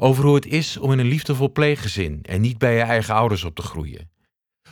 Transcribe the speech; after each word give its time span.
Over 0.00 0.24
hoe 0.24 0.34
het 0.34 0.46
is 0.46 0.76
om 0.76 0.92
in 0.92 0.98
een 0.98 1.06
liefdevol 1.06 1.52
pleeggezin 1.52 2.18
en 2.22 2.40
niet 2.40 2.58
bij 2.58 2.74
je 2.74 2.80
eigen 2.80 3.14
ouders 3.14 3.44
op 3.44 3.54
te 3.54 3.62
groeien. 3.62 4.10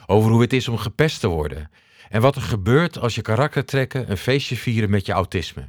Over 0.06 0.30
hoe 0.30 0.40
het 0.40 0.52
is 0.52 0.68
om 0.68 0.76
gepest 0.76 1.20
te 1.20 1.28
worden 1.28 1.70
en 2.08 2.20
wat 2.20 2.36
er 2.36 2.42
gebeurt 2.42 2.98
als 2.98 3.14
je 3.14 3.22
karaktertrekken 3.22 4.10
een 4.10 4.16
feestje 4.16 4.56
vieren 4.56 4.90
met 4.90 5.06
je 5.06 5.12
autisme. 5.12 5.68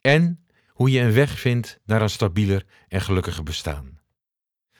En 0.00 0.46
hoe 0.68 0.90
je 0.90 1.00
een 1.00 1.12
weg 1.12 1.38
vindt 1.38 1.80
naar 1.84 2.02
een 2.02 2.10
stabieler 2.10 2.64
en 2.88 3.00
gelukkiger 3.00 3.42
bestaan. 3.42 3.98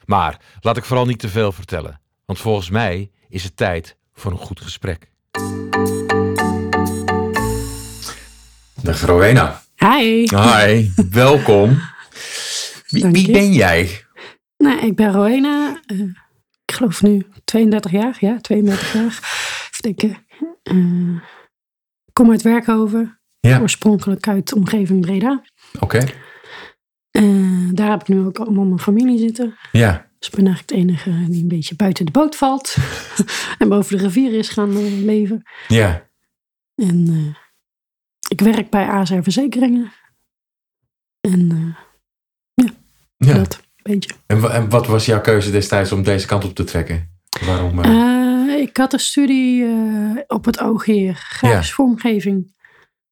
Maar 0.05 0.41
laat 0.59 0.77
ik 0.77 0.85
vooral 0.85 1.05
niet 1.05 1.19
te 1.19 1.29
veel 1.29 1.51
vertellen, 1.51 2.01
want 2.25 2.39
volgens 2.39 2.69
mij 2.69 3.11
is 3.29 3.43
het 3.43 3.57
tijd 3.57 3.97
voor 4.13 4.31
een 4.31 4.37
goed 4.37 4.61
gesprek. 4.61 5.11
Dag 8.81 9.01
Rowena. 9.01 9.63
Hi. 9.75 10.27
Hi, 10.29 10.91
welkom. 11.09 11.93
Wie, 13.01 13.31
ben 13.31 13.53
jij? 13.53 14.05
Nou, 14.57 14.79
ik 14.85 14.95
ben 14.95 15.11
Rowena. 15.11 15.81
eh, 15.85 15.99
ik 16.65 16.73
geloof 16.75 17.01
nu 17.01 17.25
32 17.43 17.91
jaar. 17.91 18.17
Ja, 18.19 18.39
32 18.41 18.93
jaar. 18.93 19.05
Even 19.71 19.81
denken. 19.81 20.25
Eh, 20.63 21.15
ik 22.05 22.13
kom 22.13 22.31
uit 22.31 22.41
Werkhoven. 22.41 23.19
Ja, 23.39 23.59
Oorspronkelijk 23.59 24.27
uit 24.27 24.47
de 24.49 24.55
omgeving 24.55 25.01
Breda. 25.01 25.41
oké. 25.79 26.03
Eh, 27.11 27.69
daar 27.71 27.89
heb 27.89 28.01
ik 28.01 28.07
nu 28.07 28.19
ook 28.25 28.39
allemaal 28.39 28.65
mijn 28.65 28.79
familie 28.79 29.17
zitten. 29.19 29.55
Ja, 29.71 30.09
Dus 30.19 30.27
ik 30.29 30.35
ben 30.35 30.45
eigenlijk 30.47 30.67
de 30.67 30.75
enige 30.75 31.25
die 31.31 31.41
een 31.41 31.47
beetje 31.47 31.75
buiten 31.75 32.05
de 32.05 32.11
boot 32.11 32.35
valt. 32.35 32.75
en 33.59 33.69
boven 33.69 33.97
de 33.97 34.03
rivier 34.03 34.33
is 34.33 34.49
gaan 34.49 35.03
leven. 35.05 35.43
ja, 35.67 36.09
En 36.75 37.35
ik 38.29 38.41
werk 38.41 38.69
bij 38.69 38.87
ASR 38.87 39.21
Verzekeringen. 39.21 39.91
En 41.21 41.75
ja. 43.17 43.33
dat, 43.33 43.61
beetje. 43.81 44.09
En, 44.27 44.51
en 44.51 44.69
wat 44.69 44.87
was 44.87 45.05
jouw 45.05 45.21
keuze 45.21 45.51
destijds 45.51 45.91
om 45.91 46.03
deze 46.03 46.27
kant 46.27 46.43
op 46.45 46.55
te 46.55 46.63
trekken? 46.63 47.09
Waarom? 47.45 47.79
eh, 47.83 47.91
Eh, 48.53 48.61
ik 48.61 48.77
had 48.77 48.93
een 48.93 48.99
studie 48.99 49.63
eh, 49.65 50.21
op 50.27 50.45
het 50.45 50.59
oog 50.59 50.85
hier, 50.85 51.15
grafische 51.15 51.73
vormgeving, 51.73 52.53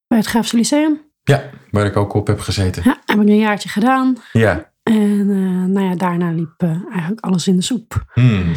bij 0.08 0.18
het 0.18 0.28
Grafische 0.28 0.58
Lyceum. 0.58 1.02
ja, 1.24 1.50
waar 1.72 1.86
ik 1.86 1.98
ook 1.98 2.14
op 2.14 2.28
heb 2.28 2.40
gezeten. 2.40 2.82
Ja, 2.86 3.02
heb 3.06 3.22
ik 3.22 3.28
een 3.28 3.38
jaartje 3.38 3.70
gedaan. 3.70 4.16
Ja. 4.32 4.72
En 4.84 5.26
nou 5.72 5.86
ja, 5.86 5.96
daarna 5.96 6.32
liep 6.32 6.62
eigenlijk 6.92 7.20
alles 7.20 7.48
in 7.48 7.56
de 7.56 7.62
soep. 7.62 8.06
Hmm. 8.14 8.54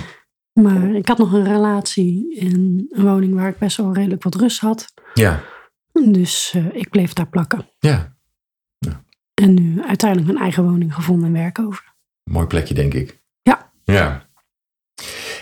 Maar 0.52 0.94
ik 0.94 1.08
had 1.08 1.18
nog 1.18 1.32
een 1.32 1.44
relatie 1.44 2.36
in 2.36 2.86
een 2.90 3.04
woning 3.04 3.34
waar 3.34 3.48
ik 3.48 3.58
best 3.58 3.76
wel 3.76 3.94
redelijk 3.94 4.22
wat 4.22 4.34
rust 4.34 4.60
had. 4.60 4.92
Ja, 5.14 5.42
Dus 5.92 6.54
ik 6.72 6.90
bleef 6.90 7.12
daar 7.12 7.28
plakken. 7.28 7.68
ja. 7.78 8.15
En 9.42 9.54
nu 9.54 9.82
uiteindelijk 9.82 10.30
mijn 10.30 10.42
eigen 10.42 10.64
woning 10.64 10.94
gevonden 10.94 11.26
en 11.26 11.32
werk 11.32 11.58
over. 11.58 11.94
Mooi 12.30 12.46
plekje, 12.46 12.74
denk 12.74 12.94
ik. 12.94 13.22
Ja. 13.42 13.70
Ja. 13.84 14.28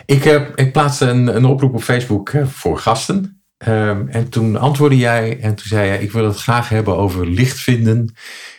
Ik, 0.07 0.25
eh, 0.25 0.43
ik 0.55 0.73
plaatste 0.73 1.07
een, 1.07 1.37
een 1.37 1.45
oproep 1.45 1.75
op 1.75 1.83
Facebook 1.83 2.29
eh, 2.29 2.47
voor 2.47 2.79
gasten. 2.79 3.45
Ehm, 3.57 4.09
en 4.09 4.29
toen 4.29 4.57
antwoordde 4.57 4.99
jij 4.99 5.41
en 5.41 5.55
toen 5.55 5.67
zei 5.67 5.87
jij, 5.87 6.03
ik 6.03 6.13
wil 6.13 6.25
het 6.25 6.37
graag 6.37 6.69
hebben 6.69 6.97
over 6.97 7.27
licht 7.27 7.59
vinden 7.59 8.15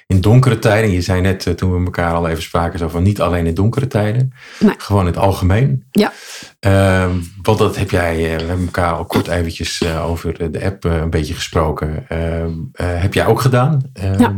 in 0.07 0.21
donkere 0.21 0.59
tijden. 0.59 0.91
Je 0.91 1.01
zei 1.01 1.21
net, 1.21 1.47
eh, 1.47 1.53
toen 1.53 1.77
we 1.77 1.85
elkaar 1.85 2.13
al 2.13 2.27
even 2.27 2.43
spraken, 2.43 2.79
zo 2.79 2.87
van 2.87 3.03
niet 3.03 3.21
alleen 3.21 3.45
in 3.45 3.53
donkere 3.53 3.87
tijden. 3.87 4.33
Nee. 4.59 4.75
Gewoon 4.77 5.01
in 5.01 5.07
het 5.07 5.17
algemeen. 5.17 5.83
Ja. 5.91 6.13
Ehm, 6.59 7.15
want 7.41 7.57
dat 7.57 7.75
heb 7.75 7.91
jij, 7.91 8.15
we 8.15 8.43
hebben 8.43 8.65
elkaar 8.65 8.91
al 8.91 9.05
kort 9.05 9.27
eventjes 9.27 9.87
over 9.87 10.51
de 10.51 10.65
app 10.65 10.83
een 10.83 11.09
beetje 11.09 11.33
gesproken. 11.33 12.09
Ehm, 12.09 12.53
eh, 12.71 13.01
heb 13.01 13.13
jij 13.13 13.25
ook 13.25 13.41
gedaan? 13.41 13.81
Ja. 13.93 14.35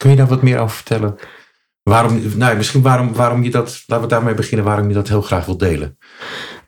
Kun 0.00 0.10
je 0.10 0.16
daar 0.16 0.26
wat 0.26 0.42
meer 0.42 0.58
over 0.58 0.76
vertellen? 0.76 1.16
Waarom, 1.82 2.36
nou, 2.36 2.56
misschien 2.56 2.82
waarom, 2.82 3.12
waarom 3.12 3.42
je 3.42 3.50
dat, 3.50 3.82
laten 3.86 4.04
we 4.04 4.10
daarmee 4.10 4.34
beginnen, 4.34 4.66
waarom 4.66 4.88
je 4.88 4.94
dat 4.94 5.08
heel 5.08 5.22
graag 5.22 5.44
wilt 5.46 5.58
delen. 5.58 5.98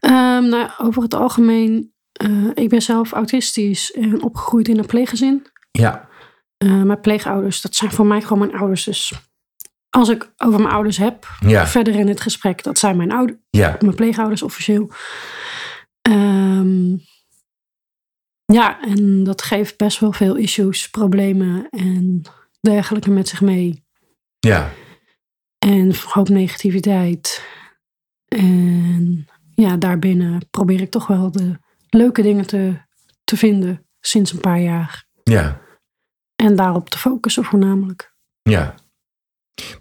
Ehm, 0.00 0.48
nou, 0.48 0.70
over 0.78 1.02
het 1.02 1.14
algemeen, 1.14 1.92
eh, 2.12 2.48
ik 2.54 2.68
ben 2.68 2.82
zelf 2.82 3.12
autistisch 3.12 3.92
en 3.92 4.22
opgegroeid 4.22 4.68
in 4.68 4.78
een 4.78 4.86
pleeggezin. 4.86 5.46
Ja, 5.70 6.08
Eh, 6.56 6.82
mijn 6.82 7.00
pleegouders, 7.00 7.60
dat 7.60 7.74
zijn 7.74 7.90
voor 7.90 8.06
mij 8.06 8.20
gewoon 8.22 8.38
mijn 8.38 8.58
ouders. 8.60 8.84
Dus 8.84 9.12
als 9.90 10.08
ik 10.08 10.32
over 10.36 10.60
mijn 10.60 10.74
ouders 10.74 10.96
heb, 10.96 11.26
ja, 11.46 11.66
verder 11.66 11.94
in 11.94 12.08
het 12.08 12.20
gesprek, 12.20 12.62
dat 12.62 12.78
zijn 12.78 12.96
mijn, 12.96 13.12
ouder, 13.12 13.38
ja, 13.50 13.76
mijn 13.80 13.94
pleegouders 13.94 14.42
officieel. 14.42 14.90
Ehm, 16.02 16.96
ja, 18.44 18.80
en 18.82 19.24
dat 19.24 19.42
geeft 19.42 19.76
best 19.76 19.98
wel 19.98 20.12
veel 20.12 20.34
issues, 20.34 20.90
problemen 20.90 21.68
en 21.70 22.22
dergelijke 22.66 23.10
met 23.10 23.28
zich 23.28 23.40
mee. 23.40 23.84
ja, 24.38 24.70
En 25.58 25.92
hoop 26.08 26.28
negativiteit. 26.28 27.44
En 28.28 29.26
ja, 29.54 29.76
daarbinnen 29.76 30.40
probeer 30.50 30.80
ik 30.80 30.90
toch 30.90 31.06
wel 31.06 31.30
de 31.30 31.58
leuke 31.88 32.22
dingen 32.22 32.46
te, 32.46 32.74
te 33.24 33.36
vinden 33.36 33.86
sinds 34.00 34.32
een 34.32 34.40
paar 34.40 34.60
jaar. 34.60 35.04
ja, 35.22 35.60
En 36.36 36.56
daarop 36.56 36.88
te 36.90 36.98
focussen 36.98 37.44
voornamelijk. 37.44 38.14
ja. 38.42 38.74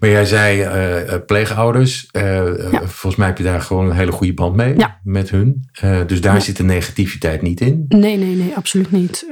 Maar 0.00 0.10
jij 0.10 0.24
zei 0.24 0.60
eh, 0.60 1.12
eh, 1.14 1.24
pleegouders, 1.26 2.06
eh, 2.10 2.70
Ja. 2.72 2.80
volgens 2.80 3.16
mij 3.16 3.26
heb 3.26 3.38
je 3.38 3.44
daar 3.44 3.60
gewoon 3.60 3.86
een 3.90 3.96
hele 3.96 4.12
goede 4.12 4.34
band 4.34 4.56
mee 4.56 4.76
Ja. 4.78 5.00
met 5.02 5.30
hun. 5.30 5.68
Dus 6.06 6.20
daar 6.20 6.34
Ja. 6.34 6.40
zit 6.40 6.56
de 6.56 6.62
negativiteit 6.62 7.42
niet 7.42 7.60
in. 7.60 7.84
Nee, 7.88 8.16
nee, 8.16 8.34
nee, 8.36 8.56
absoluut 8.56 8.90
niet. 8.90 9.26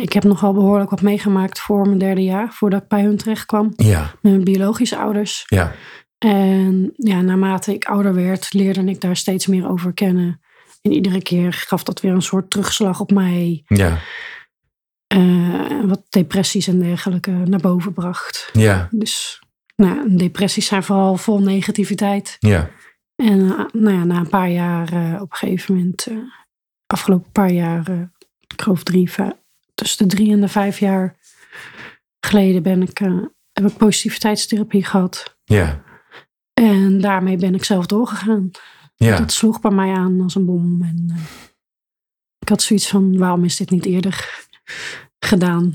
Ik 0.00 0.12
heb 0.12 0.24
nogal 0.24 0.52
behoorlijk 0.52 0.90
wat 0.90 1.02
meegemaakt 1.02 1.60
voor 1.60 1.86
mijn 1.86 1.98
derde 1.98 2.22
jaar, 2.22 2.52
voordat 2.52 2.82
ik 2.82 2.88
bij 2.88 3.02
hun 3.02 3.16
terecht 3.16 3.46
kwam. 3.46 3.72
Ja, 3.76 4.00
Met 4.20 4.32
mijn 4.32 4.44
biologische 4.44 4.96
ouders. 4.98 5.44
ja, 5.46 5.72
En 6.18 6.92
ja, 6.96 7.20
naarmate 7.20 7.74
ik 7.74 7.84
ouder 7.84 8.14
werd, 8.14 8.52
leerde 8.52 8.84
ik 8.84 9.00
daar 9.00 9.16
steeds 9.16 9.46
meer 9.46 9.68
over 9.68 9.92
kennen. 9.92 10.40
En 10.82 10.92
iedere 10.92 11.22
keer 11.22 11.52
gaf 11.52 11.82
dat 11.82 12.00
weer 12.00 12.12
een 12.12 12.22
soort 12.22 12.50
terugslag 12.50 13.00
op 13.00 13.10
mij. 13.10 13.62
ja, 13.66 13.98
eh, 15.06 15.80
wat 15.84 16.02
depressies 16.08 16.66
en 16.66 16.78
dergelijke 16.78 17.30
naar 17.30 17.60
boven 17.60 17.92
bracht. 17.92 18.50
ja, 18.52 18.88
Dus 18.90 19.42
nou, 19.76 20.16
depressies 20.16 20.66
zijn 20.66 20.82
vooral 20.82 21.16
vol 21.16 21.40
negativiteit. 21.40 22.36
ja, 22.38 22.70
En 23.16 23.40
eh, 23.40 23.64
nou 23.72 23.96
ja, 23.96 24.04
na 24.04 24.18
een 24.18 24.28
paar 24.28 24.50
jaar, 24.50 24.92
eh, 24.92 25.20
op 25.22 25.30
een 25.30 25.36
gegeven 25.36 25.74
moment, 25.74 26.06
afgelopen 26.86 27.32
paar 27.32 27.50
jaar, 27.52 28.10
ik 28.46 28.62
geloof 28.62 28.82
drie, 28.82 29.10
vijf, 29.10 29.32
tussen 29.80 30.08
de 30.08 30.14
drie 30.14 30.32
en 30.32 30.40
de 30.40 30.48
vijf 30.48 30.78
jaar 30.78 31.16
geleden 32.26 32.62
ben 32.62 32.82
ik, 32.82 33.00
eh, 33.00 33.22
heb 33.52 33.66
ik 33.66 33.76
positiviteitstherapie 33.76 34.84
gehad. 34.84 35.38
ja, 35.44 35.82
En 36.54 37.00
daarmee 37.00 37.36
ben 37.36 37.54
ik 37.54 37.64
zelf 37.64 37.86
doorgegaan. 37.86 38.50
ja, 38.94 39.18
Dat 39.18 39.32
sloeg 39.32 39.60
bij 39.60 39.70
mij 39.70 39.92
aan 39.92 40.20
als 40.20 40.34
een 40.34 40.44
bom. 40.44 40.82
En 40.82 41.06
eh, 41.10 41.22
ik 42.38 42.48
had 42.48 42.62
zoiets 42.62 42.88
van, 42.88 43.18
waarom 43.18 43.44
is 43.44 43.56
dit 43.56 43.70
niet 43.70 43.84
eerder 43.86 44.46
gedaan? 45.18 45.70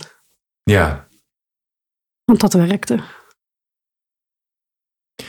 ja. 0.63 1.07
Want 2.25 2.39
dat 2.39 2.53
werkte. 2.53 2.99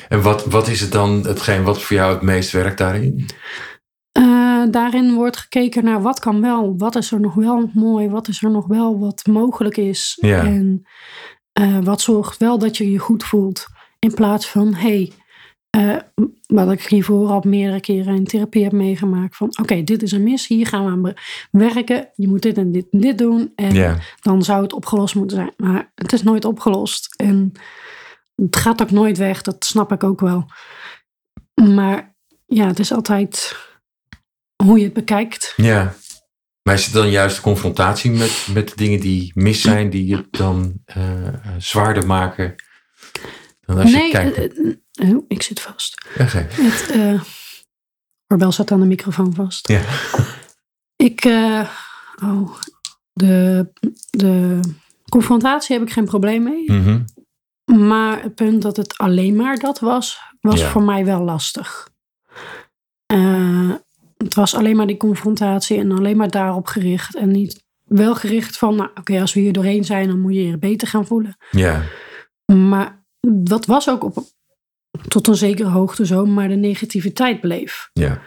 En 0.09 0.23
wat, 0.23 0.45
wat 0.45 0.69
is 0.69 0.81
het 0.81 0.93
dan 0.93 1.27
hetgeen 1.27 1.63
wat 1.63 1.83
voor 1.83 1.97
jou 1.97 2.13
het 2.15 2.23
meest 2.23 2.51
werkt 2.51 2.79
daarin? 2.79 3.27
Eh, 4.67 4.73
daarin 4.73 5.15
wordt 5.15 5.37
gekeken 5.37 5.85
naar 5.85 6.03
wat 6.03 6.19
kan 6.19 6.41
wel, 6.41 6.75
wat 6.77 6.97
is 6.97 7.13
er 7.13 7.21
nog 7.21 7.35
wel 7.35 7.71
mooi, 7.75 8.09
wat 8.09 8.29
is 8.29 8.43
er 8.43 8.51
nog 8.51 8.67
wel 8.67 8.99
wat 8.99 9.27
mogelijk 9.27 9.77
is. 9.77 10.19
Ja. 10.21 10.45
En 10.45 10.87
eh, 11.53 11.79
wat 11.79 12.01
zorgt 12.01 12.39
wel 12.39 12.59
dat 12.59 12.77
je 12.77 12.91
je 12.91 12.99
goed 12.99 13.25
voelt. 13.25 13.67
In 13.99 14.15
plaats 14.15 14.49
van, 14.49 14.75
hé, 14.75 14.89
hey, 14.89 15.13
eh, 15.71 16.25
wat 16.47 16.73
ik 16.73 16.83
hiervoor 16.83 17.29
al 17.29 17.43
meerdere 17.47 17.81
keren 17.81 18.15
in 18.15 18.25
therapie 18.25 18.63
heb 18.63 18.73
meegemaakt. 18.73 19.37
Van 19.37 19.57
oké, 19.61 19.83
dit 19.83 20.03
is 20.03 20.13
een 20.13 20.23
mis, 20.23 20.47
hier 20.47 20.67
gaan 20.67 20.85
we 20.85 20.91
aan 20.91 21.15
werken. 21.51 22.09
Je 22.15 22.29
moet 22.29 22.43
dit 22.43 22.59
en 22.59 22.73
dit 22.73 22.87
en 22.91 23.01
dit 23.01 23.19
doen. 23.19 23.53
En 23.55 23.99
dan 24.21 24.43
zou 24.43 24.63
het 24.63 24.73
opgelost 24.73 25.15
moeten 25.15 25.37
zijn. 25.37 25.53
Maar 25.57 25.93
het 25.95 26.13
is 26.13 26.23
nooit 26.23 26.45
opgelost. 26.45 27.15
En 27.17 27.53
het 28.35 28.57
gaat 28.57 28.83
ook 28.83 28.91
nooit 28.91 29.19
weg, 29.19 29.43
dat 29.43 29.65
snap 29.65 29.93
ik 29.93 30.05
ook 30.05 30.21
wel. 30.21 30.47
Maar 31.55 32.17
ja, 32.47 32.67
het 32.67 32.79
is 32.79 32.93
altijd 32.93 33.57
hoe 34.65 34.79
je 34.79 34.85
het 34.85 34.93
bekijkt. 34.93 35.53
ja. 35.57 35.95
Maar 36.63 36.75
is 36.75 36.85
het 36.85 36.95
dan 36.95 37.11
juist 37.11 37.37
de 37.37 37.43
confrontatie 37.43 38.11
met, 38.11 38.47
met 38.55 38.69
de 38.69 38.77
dingen 38.77 39.01
die 39.01 39.31
mis 39.35 39.61
zijn, 39.61 39.91
die 39.91 40.17
het 40.17 40.27
dan 40.31 40.81
eh, 40.85 41.27
eh, 41.29 41.35
zwaarder 41.59 42.07
maken? 42.07 42.55
Dan 43.61 43.79
als 43.79 43.91
je 43.91 43.97
nee, 43.97 44.11
kijkt. 44.11 44.37
eh, 44.93 45.11
oh, 45.15 45.25
ik 45.29 45.43
zit 45.43 45.61
vast. 45.61 46.01
Geen- 46.15 46.47
Het 46.51 47.21
oorbel 48.29 48.53
zat 48.53 48.71
aan 48.71 48.81
de 48.81 48.87
microfoon 48.87 49.35
vast. 49.35 49.69
ja. 49.69 49.83
Ik, 50.97 51.25
oh, 52.23 52.51
de, 53.13 53.67
de 54.11 54.61
confrontatie 55.09 55.79
heb 55.79 55.87
ik 55.87 55.93
geen 55.93 56.05
probleem 56.05 56.43
mee. 56.43 56.73
Mhm. 56.73 57.05
Maar 57.87 58.23
het 58.23 58.35
punt 58.35 58.63
dat 58.63 58.77
het 58.77 58.99
alleen 58.99 59.37
maar 59.37 59.59
dat 59.59 59.79
was, 59.81 60.19
was 60.41 60.61
Ja. 60.61 60.69
voor 60.71 60.83
mij 60.83 61.05
wel 61.05 61.21
lastig. 61.23 61.89
Het 64.17 64.35
was 64.35 64.55
alleen 64.55 64.77
maar 64.77 64.87
die 64.87 64.97
confrontatie 64.97 65.79
en 65.79 65.93
alleen 65.93 66.17
maar 66.17 66.31
daarop 66.31 66.67
gericht. 66.67 67.17
En 67.17 67.31
niet 67.31 67.65
wel 67.85 68.15
gericht 68.15 68.59
van, 68.59 68.77
nou 68.77 68.91
oké, 68.95 69.21
als 69.21 69.35
we 69.35 69.41
hier 69.41 69.53
doorheen 69.53 69.85
zijn, 69.85 70.09
dan 70.09 70.21
moet 70.21 70.35
je 70.35 70.47
je 70.47 70.59
beter 70.59 70.89
gaan 70.89 71.07
voelen. 71.07 71.37
ja, 71.51 71.83
Maar 72.53 73.05
dat 73.21 73.67
was 73.67 73.91
ook 73.91 74.05
op 74.05 74.25
tot 75.09 75.27
een 75.27 75.37
zekere 75.37 75.69
hoogte 75.69 76.07
zo, 76.07 76.27
maar 76.27 76.49
de 76.49 76.55
negativiteit 76.55 77.41
bleef. 77.41 77.91
Ja. 77.93 78.23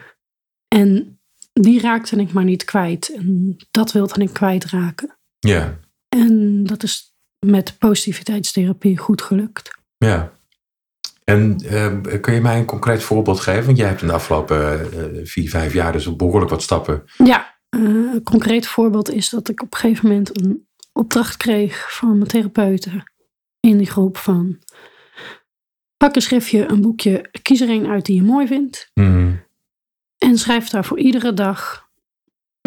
En 0.68 1.20
die 1.52 1.80
raakte 1.80 2.16
ik 2.16 2.32
maar 2.32 2.44
niet 2.44 2.64
kwijt. 2.64 3.14
En 3.14 3.56
dat 3.70 3.92
wilde 3.92 4.22
ik 4.22 4.32
kwijtraken. 4.32 5.18
Ja. 5.38 5.78
En 6.08 6.64
dat 6.64 6.82
is 6.82 7.14
met 7.46 7.78
positiviteitstherapie 7.78 8.98
goed 8.98 9.22
gelukt. 9.22 9.70
Ja. 9.96 10.32
En 11.30 11.56
eh, 11.58 12.20
kun 12.20 12.34
je 12.34 12.40
mij 12.40 12.58
een 12.58 12.64
concreet 12.64 13.02
voorbeeld 13.02 13.40
geven? 13.40 13.64
Want 13.64 13.76
jij 13.76 13.88
hebt 13.88 14.00
in 14.00 14.06
de 14.06 14.12
afgelopen 14.12 14.92
eh, 14.92 15.26
vier, 15.26 15.50
vijf 15.50 15.72
jaar 15.72 15.92
dus 15.92 16.16
behoorlijk 16.16 16.50
wat 16.50 16.62
stappen. 16.62 17.02
Ja, 17.24 17.58
eh, 17.68 17.80
een 17.80 18.22
concreet 18.24 18.66
voorbeeld 18.66 19.10
is 19.10 19.30
dat 19.30 19.48
ik 19.48 19.62
op 19.62 19.72
een 19.72 19.78
gegeven 19.78 20.08
moment 20.08 20.40
een 20.40 20.66
opdracht 20.92 21.36
kreeg 21.36 21.96
van 21.96 22.16
mijn 22.16 22.28
therapeuten 22.28 23.12
in 23.60 23.78
die 23.78 23.90
groep 23.90 24.16
van 24.16 24.58
pak 25.96 26.14
een 26.14 26.22
schriftje, 26.22 26.70
een 26.70 26.80
boekje, 26.80 27.30
kies 27.42 27.60
er 27.60 27.68
een 27.68 27.86
uit 27.86 28.06
die 28.06 28.16
je 28.16 28.22
mooi 28.22 28.46
vindt 28.46 28.90
Mhm. 28.94 29.32
en 30.18 30.38
schrijf 30.38 30.68
daar 30.68 30.84
voor 30.84 30.98
iedere 30.98 31.34
dag 31.34 31.88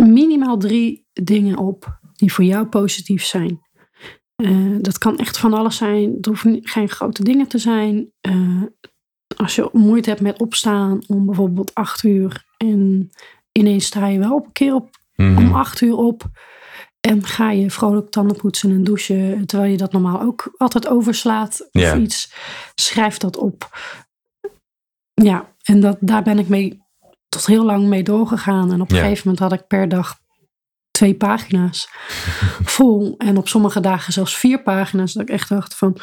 minimaal 0.02 0.58
drie 0.58 1.08
dingen 1.14 1.58
op 1.58 2.00
die 2.16 2.34
voor 2.34 2.44
jou 2.44 2.66
positief 2.66 3.24
zijn. 3.24 3.62
Eh, 4.44 4.76
dat 4.82 4.98
kan 4.98 5.18
echt 5.18 5.38
van 5.38 5.54
alles 5.54 5.76
zijn. 5.78 6.14
Het 6.16 6.26
hoeven 6.26 6.60
geen 6.62 6.90
grote 6.90 7.24
dingen 7.24 7.48
te 7.48 7.58
zijn. 7.58 8.12
Eh, 8.22 8.62
als 9.38 9.56
je 9.56 9.70
moeite 9.72 10.10
hebt 10.10 10.22
met 10.22 10.40
opstaan 10.42 11.02
om 11.08 11.26
bijvoorbeeld 11.26 11.74
acht 11.74 12.04
uur 12.04 12.46
en 12.58 13.10
ineens 13.52 13.86
sta 13.86 14.08
je 14.08 14.20
wel 14.20 14.34
op 14.36 14.46
een 14.46 14.52
keer 14.52 14.74
op 14.74 15.02
Mhm. 15.16 15.38
om 15.38 15.54
acht 15.56 15.82
uur 15.82 15.96
op. 15.96 16.24
En 17.00 17.24
ga 17.26 17.52
je 17.52 17.72
vrolijk 17.72 18.10
tanden 18.10 18.38
poetsen 18.38 18.72
en 18.72 18.84
douchen. 18.84 19.46
Terwijl 19.46 19.72
je 19.72 19.78
dat 19.78 19.92
normaal 19.92 20.22
ook 20.22 20.54
altijd 20.58 20.88
overslaat. 20.88 21.70
Of 21.72 21.96
iets. 21.96 22.34
Schrijf 22.76 23.18
dat 23.18 23.38
op. 23.38 23.78
Ja, 25.14 25.54
en 25.64 25.80
dat, 25.80 25.98
daar 26.00 26.24
ben 26.24 26.40
ik 26.40 26.48
mee 26.48 26.82
tot 27.30 27.46
heel 27.46 27.66
lang 27.66 27.88
mee 27.88 28.04
doorgegaan. 28.04 28.72
En 28.72 28.82
op 28.82 28.92
een 28.92 28.98
gegeven 28.98 29.22
moment 29.24 29.40
had 29.40 29.54
ik 29.60 29.68
per 29.68 29.90
dag 29.90 30.20
twee 31.04 31.16
pagina's 31.16 31.90
vol. 32.64 33.16
En 33.18 33.38
op 33.38 33.48
sommige 33.48 33.80
dagen 33.80 34.14
zelfs 34.14 34.38
vier 34.38 34.62
pagina's. 34.62 35.14
Dat 35.14 35.22
ik 35.24 35.30
echt 35.30 35.50
dacht 35.50 35.76
van... 35.76 35.98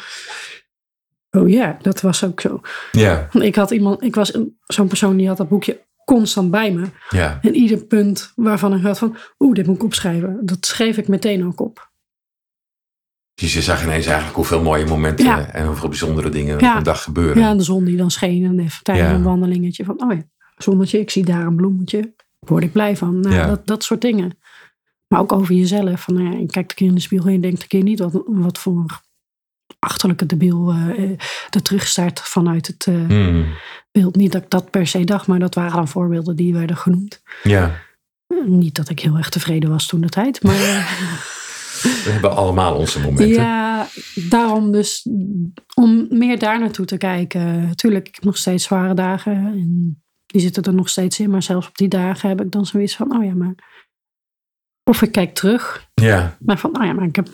Oh 1.31 1.49
ja, 1.49 1.77
dat 1.81 2.01
was 2.01 2.23
ook 2.23 2.41
zo. 2.41 2.61
Ja. 2.91 3.27
Ik 3.31 3.55
had 3.55 3.71
iemand, 3.71 4.03
ik 4.03 4.15
was 4.15 4.37
zo'n 4.65 4.87
persoon 4.87 5.17
die 5.17 5.27
had 5.27 5.37
dat 5.37 5.49
boekje 5.49 5.85
constant 6.05 6.51
bij 6.51 6.71
me. 6.71 6.85
Ja. 7.09 7.39
En 7.41 7.55
ieder 7.55 7.85
punt 7.85 8.31
waarvan 8.35 8.73
ik 8.75 8.81
had 8.83 8.97
van, 8.97 9.17
oeh, 9.39 9.55
dit 9.55 9.65
moet 9.67 9.75
ik 9.75 9.83
opschrijven. 9.83 10.39
Dat 10.41 10.65
schreef 10.65 10.97
ik 10.97 11.07
meteen 11.07 11.45
ook 11.45 11.59
op. 11.59 11.91
Dus 13.33 13.53
je 13.53 13.61
zag 13.61 13.83
ineens 13.83 14.05
eigenlijk 14.05 14.35
hoeveel 14.35 14.61
mooie 14.61 14.85
momenten 14.85 15.25
Ja. 15.25 15.51
en 15.51 15.65
hoeveel 15.65 15.89
bijzondere 15.89 16.29
dingen 16.29 16.59
Ja. 16.59 16.71
op 16.71 16.77
een 16.77 16.83
dag 16.83 17.03
gebeuren. 17.03 17.41
Ja, 17.41 17.49
en 17.49 17.57
de 17.57 17.63
zon 17.63 17.83
die 17.83 17.97
dan 17.97 18.11
scheen 18.11 18.45
en 18.45 18.59
even 18.59 18.83
tijdens 18.83 19.09
Ja. 19.09 19.15
een 19.15 19.23
wandelingetje 19.23 19.85
van, 19.85 20.03
oh 20.03 20.13
ja, 20.13 20.23
zonnetje, 20.57 20.99
ik 20.99 21.09
zie 21.09 21.25
daar 21.25 21.45
een 21.45 21.55
bloemetje. 21.55 21.99
Daar 22.01 22.49
word 22.49 22.63
ik 22.63 22.71
blij 22.71 22.97
van. 22.97 23.19
Nou, 23.19 23.47
dat, 23.47 23.67
dat 23.67 23.83
soort 23.83 24.01
dingen. 24.01 24.37
Maar 25.11 25.19
ook 25.19 25.31
over 25.31 25.55
jezelf. 25.55 26.01
Van, 26.01 26.13
nou 26.13 26.25
ja, 26.31 26.37
je 26.39 26.45
kijkt 26.45 26.69
een 26.69 26.75
keer 26.75 26.87
in 26.87 26.95
de 26.95 27.01
spiegel 27.01 27.27
en 27.27 27.33
je 27.33 27.39
denkt 27.39 27.61
een 27.61 27.67
keer 27.67 27.83
niet 27.83 27.99
wat, 27.99 28.23
wat 28.25 28.57
voor 28.57 29.01
achterlijke 29.79 30.25
debiel 30.25 30.69
eh, 30.71 31.09
er 31.49 31.61
terugstaat 31.61 32.21
vanuit 32.21 32.67
het 32.67 32.85
eh, 32.87 32.93
Mhm. 32.95 33.43
beeld. 33.91 34.15
Niet 34.15 34.31
dat 34.31 34.41
ik 34.43 34.49
dat 34.49 34.69
per 34.69 34.87
se 34.87 35.03
dacht, 35.03 35.27
maar 35.27 35.39
dat 35.39 35.55
waren 35.55 35.75
dan 35.75 35.87
voorbeelden 35.87 36.35
die 36.35 36.53
werden 36.53 36.77
genoemd. 36.77 37.21
Ja. 37.43 37.81
Niet 38.45 38.75
dat 38.75 38.89
ik 38.89 38.99
heel 38.99 39.15
erg 39.17 39.29
tevreden 39.29 39.69
was 39.69 39.87
toen 39.87 40.01
de 40.01 40.09
tijd, 40.09 40.43
maar... 40.43 40.55
We 42.03 42.09
hebben 42.11 42.35
allemaal 42.35 42.75
onze 42.75 42.99
momenten. 42.99 43.27
Ja, 43.29 43.87
daarom 44.15 44.71
dus 44.71 45.07
om 45.75 46.07
meer 46.09 46.39
daar 46.39 46.59
naartoe 46.59 46.85
te 46.85 46.97
kijken. 46.97 47.75
Tuurlijk, 47.75 48.07
ik 48.07 48.15
heb 48.15 48.23
nog 48.23 48.37
steeds 48.37 48.63
zware 48.63 48.93
dagen 48.93 49.33
en 49.35 50.01
die 50.25 50.41
zitten 50.41 50.63
er 50.63 50.73
nog 50.73 50.89
steeds 50.89 51.19
in. 51.19 51.29
Maar 51.29 51.43
zelfs 51.43 51.67
op 51.67 51.77
die 51.77 51.87
dagen 51.87 52.29
heb 52.29 52.41
ik 52.41 52.51
dan 52.51 52.65
zoiets 52.65 52.95
van, 52.95 53.15
oh 53.17 53.23
ja, 53.23 53.33
maar... 53.33 53.55
Of 54.91 55.01
ik 55.01 55.11
kijk 55.11 55.33
terug, 55.33 55.87
Ja. 55.93 56.37
maar 56.39 56.57
van, 56.57 56.77
oh 56.79 56.85
ja, 56.85 56.93
maar 56.93 57.07
ik 57.07 57.15
heb 57.15 57.27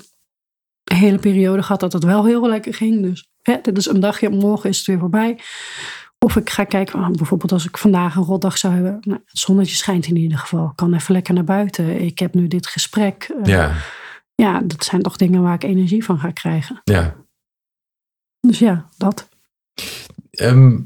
een 0.84 0.98
hele 0.98 1.18
periode 1.20 1.62
gehad 1.64 1.80
dat 1.80 1.94
het 1.94 2.04
wel 2.04 2.26
heel 2.26 2.50
lekker 2.50 2.74
ging. 2.74 3.02
Dus 3.02 3.30
hè, 3.42 3.58
dit 3.62 3.78
is 3.78 3.86
een 3.86 4.00
dagje, 4.00 4.30
morgen 4.30 4.70
is 4.70 4.78
het 4.78 4.86
weer 4.88 5.00
voorbij. 5.00 5.40
Of 6.20 6.36
ik 6.36 6.50
ga 6.50 6.64
kijken, 6.64 7.00
van, 7.00 7.12
bijvoorbeeld 7.12 7.52
als 7.52 7.66
ik 7.66 7.78
vandaag 7.78 8.16
een 8.16 8.24
rotdag 8.24 8.58
zou 8.58 8.74
hebben. 8.74 8.98
Nou, 9.02 9.22
het 9.26 9.40
zonnetje 9.40 9.76
schijnt 9.76 10.06
in 10.06 10.16
ieder 10.16 10.38
geval. 10.38 10.66
Ik 10.70 10.76
kan 10.76 10.94
even 10.94 11.14
lekker 11.14 11.34
naar 11.34 11.44
buiten. 11.44 12.02
Ik 12.02 12.20
heb 12.20 12.34
nu 12.34 12.48
dit 12.48 12.68
gesprek. 12.68 13.24
Eh, 13.24 13.46
Ja. 13.46 13.72
ja, 14.36 14.62
dat 14.62 14.84
zijn 14.84 15.02
toch 15.02 15.18
dingen 15.18 15.42
waar 15.42 15.54
ik 15.54 15.64
energie 15.64 16.04
van 16.04 16.20
ga 16.20 16.32
krijgen. 16.32 16.82
Ja. 16.84 17.16
Dus 18.40 18.60
ja, 18.60 18.90
dat. 18.98 19.30
Ehm, 20.32 20.80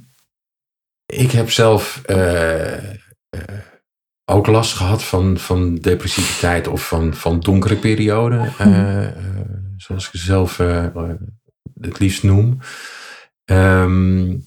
ik 1.06 1.32
heb 1.32 1.50
zelf 1.52 2.02
eh, 2.06 2.94
ook 4.32 4.48
last 4.48 4.74
gehad 4.74 5.04
van, 5.04 5.38
van 5.38 5.76
depressiviteit 5.76 6.68
of 6.68 6.88
van, 6.88 7.14
van 7.14 7.40
donkere 7.40 7.76
perioden. 7.76 8.54
eh, 8.58 9.04
eh, 9.06 9.12
zoals 9.78 10.06
ik 10.06 10.12
ze 10.12 10.26
zelf 10.26 10.60
eh, 10.60 10.86
het 11.82 12.00
liefst 12.00 12.24
noem. 12.24 12.58
Ehm, 13.46 14.38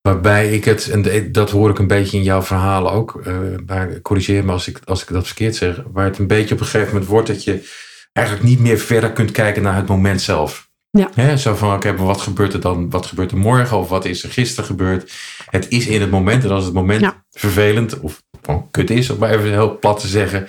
waarbij 0.00 0.52
ik 0.52 0.64
het, 0.64 0.90
en 0.90 1.32
dat 1.32 1.50
hoor 1.50 1.70
ik 1.70 1.78
een 1.78 1.86
beetje 1.86 2.16
in 2.16 2.22
jouw 2.22 2.42
verhalen 2.42 2.92
ook, 2.92 3.22
maar 3.66 4.00
corrigeer 4.00 4.44
me 4.44 4.52
als 4.52 4.68
ik, 4.68 4.80
als 4.84 5.02
ik 5.02 5.08
dat 5.08 5.26
verkeerd 5.26 5.56
zeg, 5.56 5.82
waar 5.92 6.04
het 6.04 6.18
een 6.18 6.26
beetje 6.26 6.54
op 6.54 6.60
een 6.60 6.66
gegeven 6.66 6.92
moment 6.92 7.10
wordt 7.10 7.26
dat 7.26 7.44
je 7.44 7.68
eigenlijk 8.12 8.46
niet 8.48 8.60
meer 8.60 8.78
verder 8.78 9.12
kunt 9.12 9.30
kijken 9.30 9.62
naar 9.62 9.76
het 9.76 9.86
moment 9.88 10.20
zelf. 10.20 10.70
Ja. 10.90 11.10
Hè, 11.14 11.36
zo 11.36 11.54
van, 11.54 11.74
oké, 11.74 11.92
maar 11.92 12.06
wat 12.06 12.20
gebeurt 12.20 12.52
er 12.52 12.60
dan? 12.60 12.90
Wat 12.90 13.06
gebeurt 13.06 13.30
er 13.30 13.36
morgen? 13.36 13.78
Of 13.78 13.88
wat 13.88 14.04
is 14.04 14.22
er 14.22 14.30
gisteren 14.30 14.64
gebeurd? 14.64 15.12
Het 15.50 15.68
is 15.68 15.86
in 15.86 16.00
het 16.00 16.10
moment. 16.10 16.44
En 16.44 16.50
als 16.50 16.64
het 16.64 16.74
moment 16.74 17.00
Ja. 17.00 17.24
vervelend 17.30 18.00
of 18.00 18.22
gewoon 18.42 18.70
kut 18.70 18.90
is, 18.90 19.10
om 19.10 19.18
maar 19.18 19.30
even 19.30 19.50
heel 19.50 19.78
plat 19.78 20.00
te 20.00 20.06
zeggen, 20.08 20.46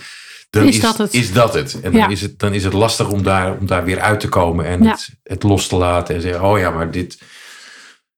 dan 0.50 0.64
Is 0.68 0.76
is, 0.76 0.82
dat 0.82 0.98
het. 0.98 1.14
is 1.14 1.34
dat 1.34 1.54
het. 1.54 1.74
En 1.82 1.92
dan, 1.92 2.02
Ja. 2.02 2.08
is 2.08 2.22
het, 2.22 2.40
dan 2.40 2.54
is 2.54 2.64
het 2.64 2.74
lastig 2.74 3.10
om 3.12 3.24
daar, 3.24 3.58
om 3.58 3.66
daar 3.66 3.84
weer 3.84 4.00
uit 4.00 4.20
te 4.20 4.30
komen 4.30 4.66
en 4.66 4.84
Ja. 4.84 4.92
het, 4.92 5.10
het 5.24 5.44
los 5.44 5.68
te 5.68 5.76
laten. 5.76 6.16
En 6.16 6.22
zeggen, 6.22 6.44
oh 6.44 6.58
ja, 6.60 6.70
maar 6.72 6.92
dit 6.92 7.22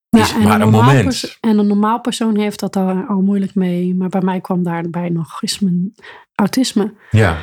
Ja, 0.10 0.22
is 0.22 0.34
en 0.34 0.42
maar 0.44 0.62
een 0.62 0.70
moment. 0.70 1.38
en 1.42 1.58
een 1.58 1.68
normaal 1.68 2.02
persoon 2.02 2.38
heeft 2.38 2.60
dat 2.60 2.76
al, 2.76 3.04
al 3.08 3.22
moeilijk 3.22 3.56
mee. 3.56 3.96
Maar 3.96 4.10
bij 4.10 4.22
mij 4.22 4.42
kwam 4.42 4.64
daarbij 4.64 5.10
nog 5.10 5.42
eens 5.42 5.60
mijn 5.60 5.96
autisme. 6.36 6.94
Ja, 7.12 7.38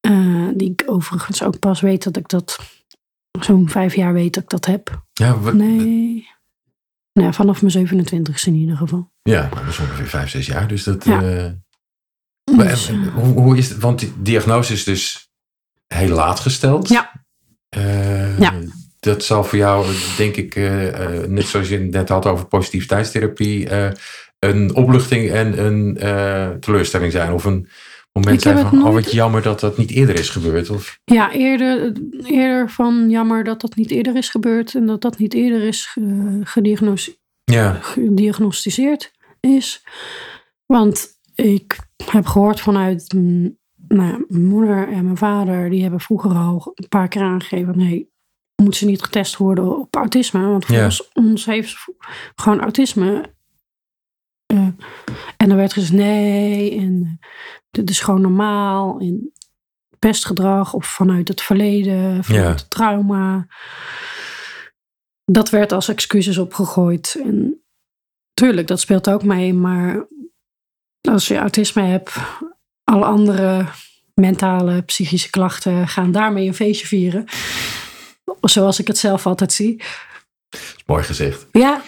eh, 0.00 0.48
die 0.54 0.70
ik 0.70 0.82
overigens 0.86 1.42
ook 1.42 1.58
pas 1.58 1.80
weet 1.80 2.04
dat 2.04 2.16
ik 2.16 2.28
dat 2.28 2.58
zo'n 3.40 3.68
vijf 3.68 3.94
jaar 3.94 4.12
weet 4.12 4.34
dat 4.34 4.42
ik 4.42 4.48
dat 4.48 4.64
heb. 4.66 5.02
ja, 5.12 5.38
wat, 5.38 5.54
Nee. 5.54 6.28
Nou, 7.16 7.32
vanaf 7.34 7.62
mijn 7.62 7.88
27ste 7.88 8.46
in 8.46 8.54
ieder 8.54 8.76
geval. 8.76 9.10
ja 9.22 9.40
nou, 9.40 9.54
dat 9.64 9.72
is 9.72 9.78
ongeveer 9.78 10.06
vijf, 10.06 10.30
zes 10.30 10.46
jaar. 10.46 10.68
Dus 10.68 10.84
dat. 10.84 11.04
Ja. 11.04 11.22
eh, 11.22 11.50
maar, 12.56 12.68
Dus, 12.68 12.88
en- 12.88 13.02
eh, 13.02 13.14
hoe, 13.14 13.40
hoe 13.40 13.56
is 13.56 13.68
het? 13.68 13.78
Want 13.78 13.98
die 13.98 14.12
diagnose 14.18 14.72
is 14.72 14.84
dus 14.84 15.28
heel 15.86 16.08
laat 16.14 16.40
gesteld. 16.40 16.88
Ja. 16.88 17.12
Eh, 17.68 18.38
Ja. 18.38 18.54
Dat 18.98 19.24
zal 19.24 19.44
voor 19.44 19.58
jou, 19.58 19.86
denk 20.16 20.36
ik, 20.36 20.54
net 21.28 21.46
zoals 21.46 21.68
je 21.68 21.78
het 21.78 21.90
net 21.90 22.08
had 22.08 22.26
over 22.26 22.46
positiviteitstherapie, 22.46 23.68
een 24.38 24.74
opluchting 24.74 25.30
en 25.30 25.64
een 25.64 25.94
teleurstelling 26.60 27.12
zijn. 27.12 27.32
Of 27.32 27.44
een 27.44 27.68
moment 28.22 28.42
zijn 28.42 28.58
van, 28.58 28.86
oh 28.86 28.92
wat 28.92 29.12
jammer 29.12 29.42
dat 29.42 29.60
dat 29.60 29.76
niet 29.78 29.90
eerder 29.90 30.18
is 30.18 30.28
gebeurd. 30.30 30.70
Of, 30.70 30.98
Ja, 31.04 31.32
eerder, 31.32 31.92
eerder 32.24 32.70
van 32.70 33.10
jammer 33.10 33.44
dat 33.44 33.60
dat 33.60 33.76
niet 33.76 33.90
eerder 33.90 34.16
is 34.16 34.28
gebeurd. 34.28 34.74
En 34.74 34.86
dat 34.86 35.00
dat 35.00 35.18
niet 35.18 35.34
eerder 35.34 35.62
is 35.62 35.86
ge- 35.86 36.40
gediagnosticeerd. 36.44 37.20
ja, 37.44 37.72
gediagnosticeerd 37.72 39.12
is. 39.40 39.84
Want 40.66 41.08
ik 41.34 41.78
heb 42.10 42.26
gehoord 42.26 42.60
vanuit 42.60 43.12
nou, 43.12 44.24
mijn 44.28 44.44
moeder 44.48 44.88
en 44.88 45.04
mijn 45.04 45.16
vader, 45.16 45.70
die 45.70 45.82
hebben 45.82 46.00
vroeger 46.00 46.30
al 46.34 46.72
een 46.74 46.88
paar 46.88 47.08
keer 47.08 47.22
aangegeven: 47.22 47.78
nee, 47.78 48.10
moet 48.62 48.76
ze 48.76 48.86
niet 48.86 49.02
getest 49.02 49.36
worden 49.36 49.78
op 49.78 49.96
autisme? 49.96 50.46
Want 50.46 50.64
volgens 50.64 51.08
ons 51.12 51.44
heeft 51.44 51.68
ze 51.68 51.94
gewoon 52.34 52.60
autisme. 52.60 53.34
En 54.46 55.48
dan 55.48 55.56
werd 55.56 55.72
gezegd: 55.72 55.92
nee, 55.92 56.76
en 56.78 57.02
eh, 57.20 57.28
dit 57.70 57.90
is 57.90 58.00
gewoon 58.00 58.20
normaal. 58.20 58.98
En 59.00 59.32
pestgedrag 59.98 60.72
of 60.74 60.86
vanuit 60.86 61.28
het 61.28 61.42
verleden, 61.42 62.24
vanuit 62.24 62.44
Ja. 62.44 62.50
het 62.50 62.70
trauma. 62.70 63.46
Dat 65.24 65.50
werd 65.50 65.72
als 65.72 65.88
excuses 65.88 66.38
opgegooid. 66.38 67.20
En 67.22 67.62
tuurlijk, 68.34 68.66
dat 68.66 68.80
speelt 68.80 69.08
ook 69.10 69.22
mee. 69.24 69.54
Maar 69.54 70.06
als 71.00 71.28
je 71.28 71.36
autisme 71.36 71.82
hebt, 71.82 72.16
alle 72.84 73.04
andere 73.04 73.66
mentale, 74.14 74.82
psychische 74.82 75.30
klachten 75.30 75.88
gaan 75.88 76.12
daarmee 76.12 76.46
een 76.46 76.54
feestje 76.54 76.86
vieren. 76.86 77.24
Zoals 78.40 78.78
ik 78.78 78.86
het 78.86 78.98
zelf 78.98 79.26
altijd 79.26 79.52
zie. 79.52 79.82
Is 80.50 80.82
mooi 80.86 81.02
gezegd. 81.02 81.46
Ja, 81.52 81.82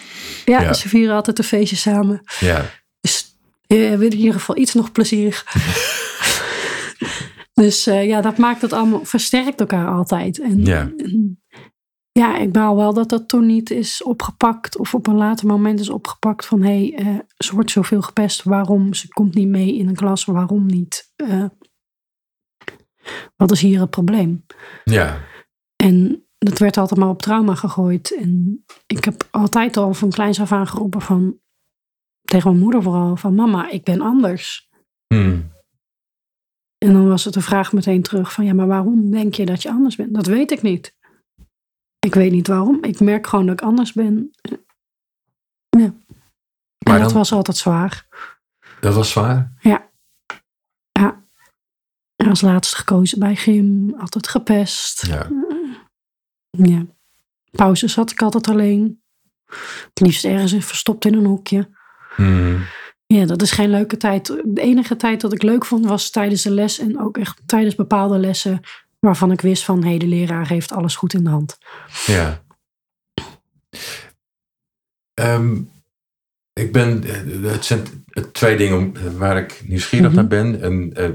ja, 0.45 0.61
Ja. 0.61 0.73
ze 0.73 0.89
vieren 0.89 1.15
altijd 1.15 1.37
een 1.37 1.43
feestje 1.43 1.75
samen. 1.75 2.21
Ja, 2.39 2.65
Dus 3.01 3.35
je 3.67 3.97
wil 3.97 4.11
in 4.11 4.17
ieder 4.17 4.33
geval 4.33 4.57
iets 4.57 4.73
nog 4.73 4.91
plezierig. 4.91 5.43
dus 7.53 7.87
eh, 7.87 8.07
ja, 8.07 8.21
dat 8.21 8.37
maakt 8.37 8.61
het 8.61 8.73
allemaal, 8.73 9.05
versterkt 9.05 9.59
elkaar 9.59 9.87
altijd. 9.87 10.39
En, 10.41 10.65
Ja. 10.65 10.91
en 10.97 11.41
ja, 12.11 12.37
ik 12.37 12.51
baal 12.51 12.75
wel 12.75 12.93
dat 12.93 13.09
dat 13.09 13.27
toen 13.27 13.45
niet 13.45 13.69
is 13.71 14.03
opgepakt. 14.03 14.77
Of 14.77 14.93
op 14.93 15.07
een 15.07 15.15
later 15.15 15.47
moment 15.47 15.79
is 15.79 15.89
opgepakt 15.89 16.45
van... 16.45 16.61
hé, 16.61 16.89
hey, 16.93 17.05
uh, 17.05 17.19
ze 17.37 17.53
wordt 17.53 17.71
zoveel 17.71 18.01
gepest. 18.01 18.43
Waarom? 18.43 18.93
Ze 18.93 19.07
komt 19.07 19.33
niet 19.33 19.47
mee 19.47 19.75
in 19.77 19.87
een 19.87 19.95
klas. 19.95 20.25
Waarom 20.25 20.65
niet? 20.65 21.11
Uh, 21.17 21.45
wat 23.35 23.51
is 23.51 23.61
hier 23.61 23.79
het 23.79 23.89
probleem? 23.89 24.45
Ja. 24.83 25.19
En 25.75 26.27
dat 26.39 26.57
werd 26.57 26.77
altijd 26.77 26.99
maar 26.99 27.09
op 27.09 27.21
trauma 27.21 27.55
gegooid. 27.55 28.15
En 28.15 28.63
ik 28.87 29.05
heb 29.05 29.27
altijd 29.31 29.77
al 29.77 29.93
van 29.93 30.09
kleins 30.09 30.39
af 30.41 30.51
aan 30.51 30.67
geroepen 30.67 31.01
van... 31.01 31.39
tegen 32.21 32.49
mijn 32.49 32.61
moeder 32.63 32.83
vooral, 32.83 33.15
van 33.15 33.35
mama, 33.35 33.69
ik 33.69 33.83
ben 33.83 34.01
anders. 34.01 34.69
Hmm. 35.13 35.51
En 36.77 36.93
dan 36.93 37.07
was 37.07 37.23
het 37.25 37.33
de 37.33 37.41
vraag 37.41 37.73
meteen 37.73 38.01
terug 38.01 38.33
van... 38.33 38.45
ja, 38.45 38.53
maar 38.53 38.67
waarom 38.67 39.11
denk 39.11 39.33
je 39.33 39.45
dat 39.45 39.61
je 39.61 39.69
anders 39.69 39.95
bent? 39.95 40.13
Dat 40.13 40.25
weet 40.25 40.51
ik 40.51 40.61
niet. 40.61 40.97
Ik 41.99 42.13
weet 42.13 42.31
niet 42.31 42.47
waarom. 42.47 42.83
Ik 42.83 42.99
merk 42.99 43.27
gewoon 43.27 43.45
dat 43.45 43.59
ik 43.61 43.67
anders 43.67 43.93
ben. 43.93 44.31
Ja. 45.69 45.83
En 45.85 46.05
Maar 46.89 46.99
dat 46.99 47.07
dan- 47.09 47.17
was 47.17 47.31
altijd 47.31 47.57
zwaar. 47.57 48.07
Dat 48.81 48.93
was 48.95 49.09
zwaar. 49.11 49.53
Ja. 49.59 49.89
Ja. 50.91 51.23
En 52.15 52.27
Als 52.29 52.41
laatste 52.41 52.75
gekozen 52.75 53.19
bij 53.19 53.35
gym. 53.35 53.93
Altijd 53.97 54.27
gepest. 54.27 55.05
Ja. 55.05 55.27
Ja. 56.49 56.85
Pauzes 57.51 57.95
had 57.95 58.11
ik 58.11 58.21
altijd 58.21 58.47
alleen. 58.47 59.01
Het 59.93 59.99
liefst 59.99 60.25
ergens 60.25 60.65
verstopt 60.65 61.05
in 61.05 61.13
een 61.13 61.25
hoekje. 61.25 61.69
Hmm. 62.15 62.65
Ja, 63.05 63.25
dat 63.25 63.41
is 63.41 63.51
geen 63.51 63.69
leuke 63.69 63.97
tijd. 63.97 64.25
De 64.45 64.61
enige 64.61 64.95
tijd 64.95 65.21
dat 65.21 65.33
ik 65.33 65.41
leuk 65.41 65.65
vond 65.65 65.85
was 65.85 66.09
tijdens 66.09 66.41
de 66.41 66.51
les. 66.51 66.79
En 66.79 66.99
ook 66.99 67.17
echt 67.17 67.41
tijdens 67.45 67.75
bepaalde 67.75 68.17
lessen. 68.17 68.59
Waarvan 68.99 69.31
ik 69.31 69.41
wist 69.41 69.63
van, 69.63 69.83
hé, 69.83 69.97
de 69.97 70.07
leraar 70.07 70.47
heeft 70.47 70.71
alles 70.71 70.95
goed 70.95 71.13
in 71.13 71.23
de 71.23 71.29
hand. 71.29 71.57
Ja. 72.05 72.43
Ehm, 75.13 75.61
ik 76.53 76.71
ben, 76.71 77.03
eh, 77.03 77.51
het 77.51 77.65
zijn 77.65 78.05
twee 78.31 78.57
dingen 78.57 79.17
waar 79.17 79.37
ik 79.37 79.61
nieuwsgierig 79.67 80.07
Mhm. 80.07 80.15
naar 80.15 80.27
ben. 80.27 80.61
En 80.61 80.93
eh, 80.93 81.09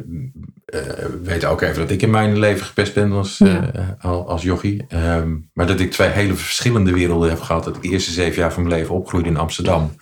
eh, 0.74 1.04
weet 1.22 1.44
ook 1.44 1.60
even 1.60 1.78
dat 1.78 1.90
ik 1.90 2.02
in 2.02 2.10
mijn 2.10 2.38
leven 2.38 2.66
gepest 2.66 2.94
ben 2.94 3.12
als, 3.12 3.38
Ja. 3.38 3.70
eh, 3.72 3.82
al- 4.00 4.28
als 4.28 4.42
jochie. 4.42 4.84
Ehm, 4.88 5.32
maar 5.52 5.66
dat 5.66 5.80
ik 5.80 5.90
twee 5.90 6.08
hele 6.08 6.34
verschillende 6.34 6.92
werelden 6.92 7.28
heb 7.28 7.40
gehad. 7.40 7.64
Dat 7.64 7.76
ik 7.76 7.82
de 7.82 7.88
eerste 7.88 8.10
zeven 8.12 8.40
jaar 8.40 8.52
van 8.52 8.62
mijn 8.62 8.74
leven 8.74 8.94
opgroeide 8.94 9.28
in 9.28 9.36
Amsterdam. 9.36 9.94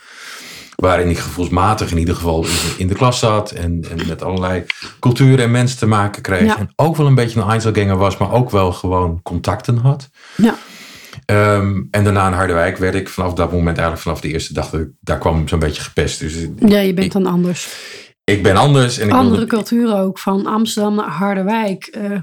Waarin 0.76 1.08
ik 1.08 1.18
gevoelsmatig 1.18 1.90
in 1.90 1.98
ieder 1.98 2.14
geval 2.14 2.46
in, 2.76 2.86
de 2.86 2.94
klas 2.94 3.18
zat. 3.18 3.50
En, 3.50 3.84
en 3.90 4.06
met 4.06 4.22
allerlei 4.22 4.64
culturen 5.00 5.44
en 5.44 5.50
mensen 5.50 5.78
te 5.78 5.86
maken 5.86 6.22
kreeg. 6.22 6.44
Ja. 6.44 6.58
En 6.58 6.72
ook 6.76 6.96
wel 6.96 7.06
een 7.06 7.14
beetje 7.14 7.40
een 7.40 7.48
Einzelganger 7.48 7.96
was. 7.96 8.16
Maar 8.16 8.32
ook 8.32 8.50
wel 8.50 8.72
gewoon 8.72 9.20
contacten 9.22 9.76
had. 9.76 10.10
Ja. 10.36 10.54
Ehm, 11.24 11.82
en 11.90 12.04
daarna 12.04 12.26
in 12.26 12.32
Harderwijk 12.32 12.76
werd 12.76 12.94
ik 12.94 13.08
vanaf 13.08 13.34
dat 13.34 13.52
moment, 13.52 13.76
eigenlijk 13.78 14.00
vanaf 14.06 14.20
de 14.20 14.28
eerste 14.28 14.52
dag, 14.52 14.70
dat 14.70 14.80
ik- 14.80 14.88
daar 15.00 15.18
kwam 15.18 15.48
zo'n 15.48 15.58
beetje 15.58 15.82
gepest. 15.82 16.18
Dus 16.20 16.34
Ja, 16.66 16.78
je 16.78 16.94
bent 16.94 17.06
Ik- 17.06 17.12
dan 17.12 17.26
anders. 17.26 17.68
Ik 18.32 18.42
ben 18.42 18.56
anders. 18.56 18.98
En 18.98 19.06
ik 19.08 19.12
Andere 19.12 19.36
wilde, 19.36 19.46
culturen 19.56 19.96
ook, 19.96 20.18
van 20.18 20.46
Amsterdam 20.46 20.94
naar 20.94 21.08
Harderwijk. 21.10 21.84
eh, 21.86 22.20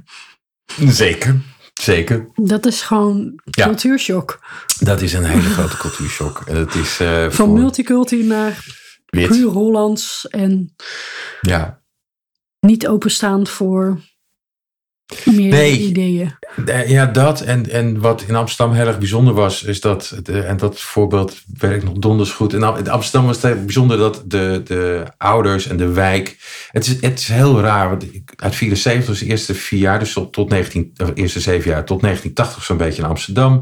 Zeker, 0.88 1.42
zeker. 1.74 2.30
dat 2.36 2.66
is 2.66 2.82
gewoon 2.82 3.42
Ja. 3.46 3.66
cultuurshock. 3.66 4.40
Dat 4.80 5.02
is 5.02 5.14
een 5.14 5.24
hele 5.26 5.50
grote 5.50 5.78
cultuurshock. 5.78 6.42
En 6.48 6.56
het 6.56 6.76
is 6.76 7.00
eh, 7.00 7.22
Van 7.22 7.32
voor 7.32 7.50
multiculti 7.50 8.24
naar 8.24 8.66
wit. 9.06 9.28
puur 9.28 9.48
Hollands 9.50 10.28
en 10.28 10.76
Ja. 11.42 11.82
niet 12.60 12.88
openstaand 12.88 13.50
voor 13.50 14.00
meer 15.26 15.50
Nee. 15.50 15.78
ideeën. 15.80 16.32
Eh, 16.66 16.90
ja, 16.90 17.06
dat. 17.06 17.42
En, 17.42 17.70
en 17.70 18.00
wat 18.00 18.22
in 18.28 18.36
Amsterdam 18.36 18.76
heel 18.76 18.88
erg 18.88 18.98
bijzonder 18.98 19.34
was, 19.34 19.64
is 19.64 19.82
dat, 19.82 20.16
de- 20.24 20.42
en 20.42 20.58
dat 20.58 20.80
voorbeeld 20.80 21.42
werkt 21.58 21.84
nog 21.84 21.94
donders 21.94 22.32
goed. 22.32 22.54
In 22.54 22.64
Am- 22.64 22.76
in 22.76 22.90
Amsterdam 22.90 23.28
was 23.28 23.42
het 23.42 23.66
bijzonder 23.66 23.98
dat 23.98 24.24
de, 24.26 24.62
de 24.64 25.04
ouders 25.18 25.68
en 25.68 25.78
de 25.78 25.88
wijk. 25.92 26.38
Het 26.72 26.86
is, 26.88 27.02
het 27.02 27.20
is 27.20 27.28
heel 27.28 27.60
raar, 27.62 27.90
want 27.90 28.06
uit 28.36 28.56
74 28.56 29.08
was 29.08 29.20
de 29.20 29.26
eerste 29.26 29.54
vier 29.54 29.80
jaar, 29.80 30.00
dus 30.00 30.14
tot, 30.14 30.34
tot 30.34 30.50
19, 30.50 30.92
of 30.98 31.12
eerste 31.14 31.40
zeven 31.40 31.70
jaar, 31.72 31.86
tot 31.86 32.02
1980 32.02 32.64
zo'n 32.64 32.78
beetje 32.78 33.02
in 33.02 33.08
Amsterdam. 33.08 33.62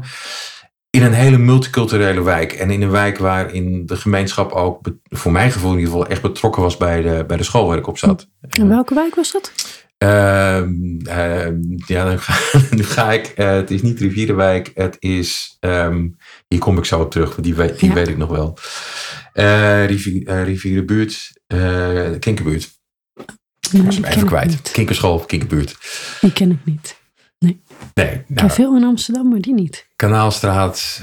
In 0.90 1.02
een 1.02 1.12
hele 1.12 1.38
multiculturele 1.38 2.22
wijk. 2.22 2.52
En 2.52 2.70
in 2.70 2.82
een 2.82 2.90
wijk 2.90 3.18
waarin 3.18 3.86
de 3.86 3.96
gemeenschap 3.96 4.52
ook, 4.52 4.80
voor 5.08 5.32
mijn 5.32 5.52
gevoel 5.52 5.70
in 5.72 5.78
ieder 5.78 5.92
geval, 5.92 6.08
echt 6.08 6.22
betrokken 6.22 6.62
was 6.62 6.76
bij 6.76 7.02
de, 7.02 7.24
bij 7.26 7.36
de 7.36 7.42
school 7.42 7.66
waar 7.66 7.78
ik 7.78 7.86
op 7.86 7.98
zat. 7.98 8.28
En 8.48 8.68
welke 8.68 8.94
wijk 8.94 9.14
was 9.14 9.32
dat? 9.32 9.52
Ehm, 9.98 11.00
ehm, 11.04 11.58
ja, 11.86 12.10
nu 12.10 12.18
ga, 12.18 12.58
nu 12.76 12.82
ga 12.84 13.12
ik. 13.12 13.26
eh, 13.26 13.50
het 13.52 13.70
is 13.70 13.82
niet 13.82 13.98
Rivierenwijk. 14.00 14.70
Het 14.74 14.96
is. 14.98 15.56
ehm, 15.60 16.08
hier 16.48 16.58
kom 16.60 16.78
ik 16.78 16.84
zo 16.84 17.00
op 17.00 17.10
terug, 17.10 17.28
want 17.30 17.42
die, 17.42 17.54
weet, 17.54 17.78
die 17.78 17.88
Ja. 17.88 17.94
weet 17.94 18.08
ik 18.08 18.16
nog 18.16 18.30
wel. 18.30 18.58
Eh 19.32 19.86
rivier, 19.86 20.26
eh, 20.26 20.44
Rivierenbuurt. 20.44 21.32
Kinkerbuurt. 22.18 22.76
Nee, 23.70 23.80
Ik 23.80 23.86
was 23.86 23.94
hem 23.96 24.04
even 24.04 24.26
kwijt. 24.26 24.48
niet. 24.48 24.70
Kinkerschool, 24.70 25.18
Kinkerbuurt. 25.18 25.76
Die 26.20 26.32
ken 26.32 26.50
ik 26.50 26.58
niet. 26.64 26.96
Nee, 27.38 27.60
Ik 27.94 28.24
nou, 28.28 28.50
veel 28.50 28.76
in 28.76 28.84
Amsterdam, 28.84 29.28
maar 29.28 29.40
die 29.40 29.54
niet. 29.54 29.86
Kanaalstraat. 29.96 31.00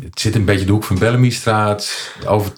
het 0.00 0.20
zit 0.20 0.34
een 0.34 0.44
beetje 0.44 0.66
de 0.66 0.72
hoek 0.72 0.84
van 0.84 0.98
Bellamystraat. 0.98 2.12
Over, 2.26 2.52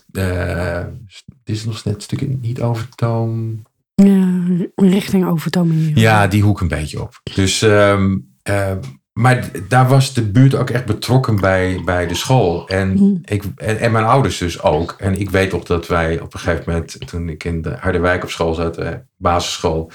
dit 1.44 1.56
is 1.56 1.64
nog 1.64 1.84
net 1.84 1.94
een 1.94 2.00
stukje 2.00 2.26
niet 2.40 2.60
overtoom. 2.60 3.62
Ja, 4.04 4.28
richting 4.75 5.26
Overtoom 5.26 5.71
hier. 5.71 5.99
Ja, 5.99 6.26
die 6.26 6.42
hoek 6.42 6.61
een 6.61 6.69
beetje 6.69 7.02
op. 7.02 7.21
Dus, 7.35 7.62
ehm, 7.62 8.16
eh, 8.42 8.73
maar 9.12 9.50
daar 9.69 9.88
was 9.88 10.14
de 10.14 10.23
buurt 10.23 10.54
ook 10.54 10.71
echt 10.71 10.85
betrokken 10.85 11.40
bij, 11.40 11.80
bij 11.85 12.07
de 12.07 12.14
school. 12.14 12.69
En, 12.69 12.92
Mhm. 12.92 13.14
ik, 13.25 13.42
en, 13.57 13.78
en 13.78 13.92
mijn 13.92 14.04
ouders 14.04 14.38
dus 14.38 14.62
ook. 14.62 14.95
En 14.99 15.21
ik 15.21 15.30
weet 15.30 15.52
nog 15.52 15.64
dat 15.64 15.87
wij 15.87 16.21
op 16.21 16.35
een 16.35 16.40
gegeven 16.40 16.64
moment, 16.66 16.97
toen 17.09 17.28
ik 17.28 17.45
in 17.45 17.62
de 17.62 17.76
Harderwijk 17.80 18.23
op 18.23 18.30
school 18.30 18.54
zat, 18.54 18.76
eh, 18.78 18.88
basisschool, 19.16 19.90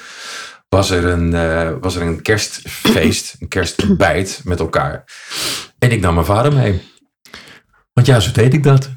was 0.69 0.89
er, 0.89 1.05
een, 1.05 1.33
eh, 1.33 1.71
was 1.81 1.95
er 1.95 2.01
een 2.01 2.21
kerstfeest, 2.21 3.35
een 3.39 3.47
kerstontbijt 3.47 4.41
met 4.43 4.59
elkaar. 4.59 5.03
En 5.79 5.91
ik 5.91 6.01
nam 6.01 6.13
mijn 6.13 6.25
vader 6.25 6.53
mee. 6.53 6.81
Want 7.93 8.07
ja, 8.07 8.19
zo 8.19 8.31
deed 8.31 8.53
ik 8.53 8.63
dat. 8.63 8.89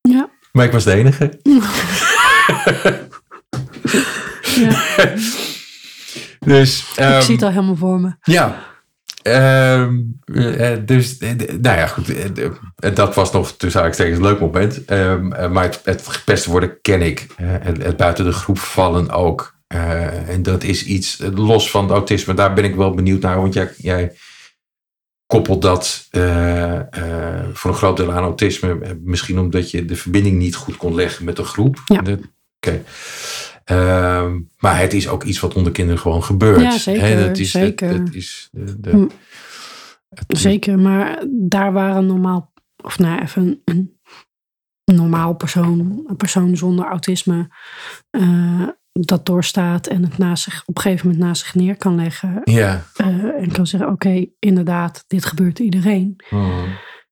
Ja. 0.00 0.30
Maar 0.52 0.64
ik 0.64 0.72
was 0.72 0.84
de 0.84 0.92
enige. 0.92 1.38
Ja, 1.42 1.60
Dus, 6.46 6.86
ik 6.90 6.96
ehm, 6.96 7.20
zie 7.22 7.34
het 7.34 7.42
al 7.44 7.50
helemaal 7.50 7.76
voor 7.76 8.00
me. 8.00 8.14
Ja. 8.22 8.70
Ehm, 9.22 10.00
eh, 10.34 10.76
dus, 10.84 11.18
eh, 11.18 11.30
nou 11.60 11.78
ja, 11.78 11.86
goed. 11.86 12.08
eh, 12.14 12.94
dat 12.94 13.14
was 13.14 13.32
nog 13.32 13.56
tussen 13.56 13.82
eigenlijk 13.82 14.16
een 14.16 14.22
leuk 14.22 14.40
moment. 14.40 14.84
Ehm, 14.84 15.32
eh, 15.32 15.50
maar 15.50 15.64
het, 15.64 15.80
het 15.84 16.08
gepest 16.08 16.44
worden 16.44 16.80
ken 16.80 17.02
ik. 17.02 17.26
Het, 17.36 17.82
het 17.82 17.96
buiten 17.96 18.24
de 18.24 18.32
groep 18.32 18.58
vallen 18.58 19.10
ook. 19.10 19.60
Eh, 19.66 20.28
en 20.28 20.42
dat 20.42 20.62
is 20.62 20.84
iets 20.84 21.18
los 21.34 21.70
van 21.70 21.82
het 21.82 21.92
autisme. 21.92 22.34
Daar 22.34 22.52
ben 22.54 22.64
ik 22.64 22.74
wel 22.74 22.94
benieuwd 22.94 23.22
naar. 23.22 23.40
Want 23.40 23.54
jij, 23.54 23.70
jij 23.76 24.12
koppelt 25.26 25.62
dat 25.62 26.06
eh, 26.10 26.78
eh, 26.78 27.44
voor 27.52 27.70
een 27.70 27.76
groot 27.76 27.96
deel 27.96 28.12
aan 28.12 28.22
autisme. 28.22 28.96
Misschien 29.02 29.38
omdat 29.38 29.70
je 29.70 29.84
de 29.84 29.96
verbinding 29.96 30.38
niet 30.38 30.54
goed 30.54 30.76
kon 30.76 30.94
leggen 30.94 31.24
met 31.24 31.36
de 31.36 31.44
groep. 31.44 31.82
Ja. 31.84 32.00
Oké. 32.56 32.82
Ehm, 33.64 34.40
maar 34.58 34.78
het 34.78 34.92
is 34.92 35.08
ook 35.08 35.24
iets 35.24 35.40
wat 35.40 35.54
onder 35.54 35.72
kinderen 35.72 36.00
gewoon 36.00 36.22
gebeurt. 36.22 36.60
Ja, 36.60 36.78
zeker, 36.78 37.26
dat 37.26 37.38
is, 37.38 37.50
zeker. 37.50 38.02
Is 38.14 38.48
de, 38.52 38.80
de- 38.80 38.90
Hm. 38.90 39.06
het- 40.08 40.38
Zeker, 40.38 40.78
maar 40.78 41.24
daar 41.30 41.72
waren 41.72 42.06
normaal, 42.06 42.52
of 42.84 42.98
nou 42.98 43.20
even 43.22 43.60
een, 43.64 43.98
een 44.84 44.94
normaal 44.94 45.34
persoon, 45.34 46.04
een 46.06 46.16
persoon 46.16 46.56
zonder 46.56 46.84
autisme, 46.86 47.48
eh, 48.10 48.68
dat 48.92 49.26
doorstaat 49.26 49.86
en 49.86 50.02
het 50.02 50.18
naast 50.18 50.42
zich, 50.44 50.62
op 50.66 50.76
een 50.76 50.82
gegeven 50.82 51.06
moment 51.06 51.24
naast 51.24 51.42
zich 51.44 51.54
neer 51.54 51.76
kan 51.76 51.94
leggen. 51.94 52.40
Ja. 52.44 52.84
eh, 52.96 53.06
en 53.24 53.52
kan 53.52 53.66
zeggen, 53.66 53.90
oké, 53.90 54.26
inderdaad, 54.38 55.04
dit 55.06 55.24
gebeurt 55.24 55.58
iedereen. 55.58 56.16
Hm. 56.28 56.64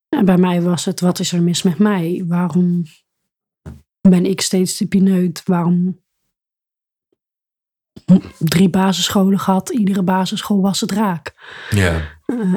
En 0.09 0.25
bij 0.25 0.37
mij 0.37 0.62
was 0.62 0.85
het, 0.85 1.00
wat 1.00 1.19
is 1.19 1.33
er 1.33 1.42
mis 1.42 1.62
met 1.62 1.78
mij? 1.78 2.25
Waarom 2.26 2.83
ben 4.09 4.26
ik 4.26 4.40
steeds 4.40 4.76
de 4.76 4.87
pineut? 4.87 5.42
Waarom 5.45 6.00
drie 8.38 8.69
basisscholen 8.71 9.38
gehad, 9.38 9.69
iedere 9.71 10.02
basisschool 10.02 10.61
was 10.61 10.80
het 10.80 10.90
raak? 10.92 11.35
Ja. 11.71 12.00
Eh, 12.26 12.54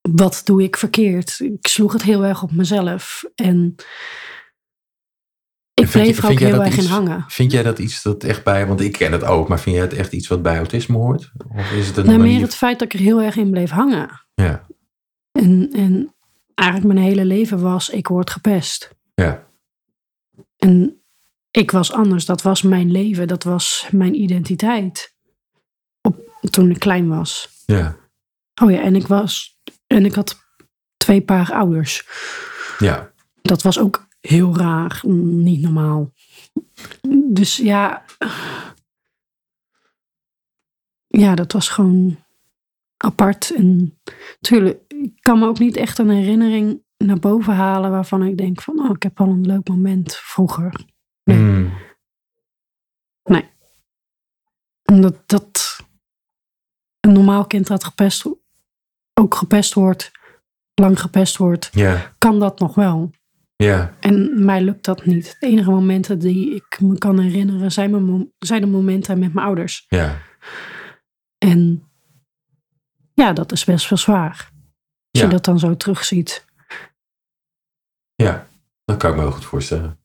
wat 0.00 0.40
doe 0.44 0.62
ik 0.62 0.76
verkeerd? 0.76 1.40
Ik 1.40 1.66
sloeg 1.66 1.92
het 1.92 2.02
heel 2.02 2.24
erg 2.24 2.42
op 2.42 2.52
mezelf. 2.52 3.24
En 3.34 3.74
ik 5.74 5.84
je- 5.84 5.90
bleef 5.90 6.18
er 6.18 6.30
ook 6.30 6.38
heel 6.38 6.64
erg 6.64 6.76
in 6.78 6.84
hangen. 6.86 7.24
Vind 7.28 7.52
jij 7.52 7.62
dat 7.62 7.78
iets 7.78 8.02
dat 8.02 8.24
echt 8.24 8.44
bij, 8.44 8.66
want 8.66 8.80
ik 8.80 8.92
ken 8.92 9.12
het 9.12 9.24
ook, 9.24 9.48
maar 9.48 9.60
vind 9.60 9.76
jij 9.76 9.84
het 9.84 9.94
echt 9.94 10.12
iets 10.12 10.28
wat 10.28 10.42
bij 10.42 10.56
autisme 10.56 10.96
hoort? 10.96 11.32
Of 11.54 11.72
is 11.72 11.86
het 11.86 11.96
een 11.96 12.04
Nou, 12.06 12.18
meer 12.18 12.26
manier? 12.26 12.42
het 12.42 12.54
feit 12.54 12.78
dat 12.78 12.92
ik 12.92 12.98
er 12.98 13.04
heel 13.06 13.22
erg 13.22 13.36
in 13.36 13.50
bleef 13.50 13.70
hangen. 13.70 14.26
Ja. 14.34 14.66
En, 15.32 15.68
en 15.72 16.14
eigenlijk 16.54 16.92
mijn 16.94 17.06
hele 17.06 17.24
leven 17.24 17.60
was, 17.60 17.88
ik 17.90 18.08
word 18.08 18.30
gepest. 18.30 18.90
Ja. 19.14 19.46
En 20.56 20.95
ik 21.56 21.70
was 21.70 21.92
anders. 21.92 22.24
Dat 22.24 22.42
was 22.42 22.62
mijn 22.62 22.90
leven. 22.90 23.28
Dat 23.28 23.44
was 23.44 23.88
mijn 23.90 24.20
identiteit. 24.20 25.14
Op, 26.00 26.16
toen 26.50 26.70
ik 26.70 26.78
klein 26.78 27.08
was. 27.08 27.48
Ja. 27.66 27.96
Oh 28.62 28.70
ja, 28.70 28.80
en 28.80 28.96
ik 28.96 29.06
was... 29.06 29.58
En 29.86 30.04
ik 30.04 30.14
had 30.14 30.36
twee 30.96 31.22
paar 31.22 31.52
ouders. 31.52 32.06
Ja. 32.78 33.12
Dat 33.42 33.62
was 33.62 33.78
ook 33.78 34.06
heel 34.20 34.56
raar, 34.56 35.00
niet 35.06 35.60
normaal. 35.60 36.12
Dus 37.30 37.56
ja. 37.56 38.04
Ja, 41.06 41.34
dat 41.34 41.52
was 41.52 41.68
gewoon 41.68 42.24
apart. 42.96 43.54
En 43.54 43.98
natuurlijk, 44.40 44.80
ik 44.88 45.12
kan 45.20 45.38
me 45.38 45.46
ook 45.46 45.58
niet 45.58 45.76
echt 45.76 45.98
een 45.98 46.10
herinnering 46.10 46.82
naar 46.96 47.18
boven 47.18 47.54
halen 47.54 47.90
waarvan 47.90 48.22
ik 48.22 48.36
denk 48.38 48.62
van, 48.62 48.78
oh, 48.78 48.90
ik 48.94 49.02
heb 49.02 49.20
al 49.20 49.28
een 49.28 49.46
leuk 49.46 49.68
moment 49.68 50.16
vroeger. 50.16 50.94
Nee. 51.26 51.38
Mm. 51.38 51.74
Omdat 54.92 55.28
dat 55.28 55.80
een 57.00 57.12
normaal 57.12 57.46
kind 57.46 57.66
dat 57.66 57.84
gepest, 57.84 58.26
ook 59.14 59.34
gepest 59.34 59.74
wordt, 59.74 60.10
lang 60.74 61.00
gepest 61.00 61.36
wordt, 61.36 61.70
kan 62.18 62.38
dat 62.38 62.58
nog 62.58 62.74
wel. 62.74 63.10
Ja. 63.56 63.94
En 64.00 64.44
mij 64.44 64.62
lukt 64.62 64.84
dat 64.84 65.04
niet. 65.04 65.36
De 65.40 65.46
enige 65.46 65.70
momenten 65.70 66.18
die 66.18 66.54
ik 66.54 66.80
me 66.80 66.98
kan 66.98 67.18
herinneren 67.18 67.72
zijn, 67.72 67.90
mijn 67.90 68.32
zijn 68.38 68.60
de 68.60 68.66
momenten 68.66 69.18
met 69.18 69.34
mijn 69.34 69.46
ouders. 69.46 69.84
Ja. 69.88 70.18
En 71.38 71.88
ja, 73.14 73.32
dat 73.32 73.52
is 73.52 73.64
best 73.64 73.88
wel 73.88 73.98
zwaar. 73.98 74.50
Als 75.10 75.20
Ja. 75.20 75.22
je 75.22 75.28
dat 75.28 75.44
dan 75.44 75.58
zo 75.58 75.76
terugziet. 75.76 76.44
Ja. 78.14 78.46
Dat 78.84 78.96
kan 78.96 79.10
ik 79.10 79.16
me 79.16 79.22
heel 79.22 79.32
goed 79.32 79.44
voorstellen. 79.44 79.98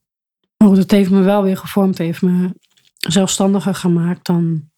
Het 0.70 0.92
heeft 0.92 1.10
me 1.10 1.22
wel 1.22 1.44
weer 1.44 1.58
gevormd. 1.58 1.98
Het 1.98 2.08
heeft 2.08 2.22
me 2.22 2.54
zelfstandiger 2.98 3.76
gemaakt 3.76 4.26
dan 4.26 4.70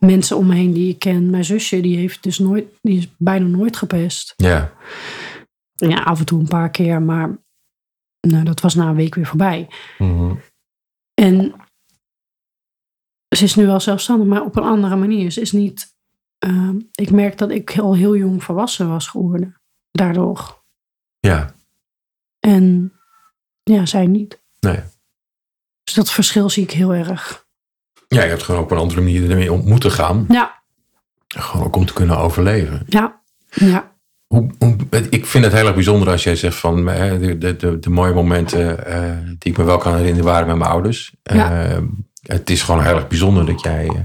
mensen 0.00 0.36
om 0.36 0.46
me 0.46 0.54
heen 0.54 0.72
die 0.72 0.88
ik 0.88 0.98
ken. 0.98 1.30
Mijn 1.30 1.44
zusje, 1.44 1.80
die 1.80 1.96
heeft 1.96 2.22
dus 2.22 2.38
nooit, 2.38 2.66
die 2.82 2.98
is 2.98 3.08
bijna 3.18 3.46
nooit 3.46 3.76
gepest. 3.76 4.32
Ja. 4.36 4.72
Ja, 5.74 6.02
af 6.02 6.18
en 6.18 6.24
toe 6.24 6.40
een 6.40 6.48
paar 6.48 6.70
keer, 6.70 7.02
maar 7.02 7.38
nou, 8.20 8.44
dat 8.44 8.60
was 8.60 8.74
na 8.74 8.88
een 8.88 8.94
week 8.94 9.14
weer 9.14 9.26
voorbij. 9.26 9.68
Mhm. 9.98 10.34
En 11.14 11.54
ze 13.36 13.44
is 13.44 13.54
nu 13.54 13.66
wel 13.66 13.80
zelfstandig, 13.80 14.26
maar 14.26 14.42
op 14.42 14.56
een 14.56 14.62
andere 14.62 14.96
manier. 14.96 15.30
Ze 15.30 15.40
is 15.40 15.52
niet. 15.52 15.96
eh, 16.38 16.70
ik 16.92 17.10
merk 17.10 17.38
dat 17.38 17.50
ik 17.50 17.78
al 17.78 17.94
heel 17.94 18.16
jong 18.16 18.44
volwassen 18.44 18.88
was 18.88 19.06
geworden. 19.08 19.60
Daardoor. 19.90 20.62
Ja. 21.18 21.54
En 22.40 22.92
ja, 23.68 23.86
zij 23.86 24.06
niet. 24.06 24.40
Nee. 24.60 24.80
Dus 25.84 25.94
dat 25.94 26.10
verschil 26.10 26.50
zie 26.50 26.62
ik 26.62 26.70
heel 26.70 26.94
erg. 26.94 27.46
Ja, 28.08 28.22
je 28.22 28.28
hebt 28.28 28.42
gewoon 28.42 28.62
op 28.62 28.70
een 28.70 28.78
andere 28.78 29.00
manier 29.00 29.30
ermee 29.30 29.52
om 29.52 29.64
moeten 29.64 29.90
gaan. 29.90 30.24
Ja, 30.28 30.62
Gewoon 31.28 31.66
ook 31.66 31.76
om 31.76 31.86
te 31.86 31.92
kunnen 31.92 32.18
overleven. 32.18 32.82
ja, 32.86 33.20
ja. 33.48 33.96
Hoe, 34.26 34.50
hoe, 34.58 34.76
ik 35.10 35.26
vind 35.26 35.44
het 35.44 35.52
heel 35.52 35.66
erg 35.66 35.74
bijzonder 35.74 36.08
als 36.08 36.22
jij 36.22 36.36
zegt 36.36 36.56
van 36.56 36.84
de, 36.84 37.36
de, 37.38 37.78
de, 37.78 37.90
mooie 37.90 38.14
momenten 38.14 38.86
eh, 38.86 39.16
die 39.38 39.52
ik 39.52 39.58
me 39.58 39.64
wel 39.64 39.78
kan 39.78 39.94
herinneren 39.94 40.24
waren 40.24 40.46
met 40.46 40.56
mijn 40.56 40.70
ouders. 40.70 41.14
Ja. 41.22 41.64
Eh, 41.64 41.82
het 42.22 42.50
is 42.50 42.62
gewoon 42.62 42.82
heel 42.82 42.94
erg 42.94 43.08
bijzonder 43.08 43.46
dat 43.46 43.60
jij 43.60 43.86
eh, 43.86 44.00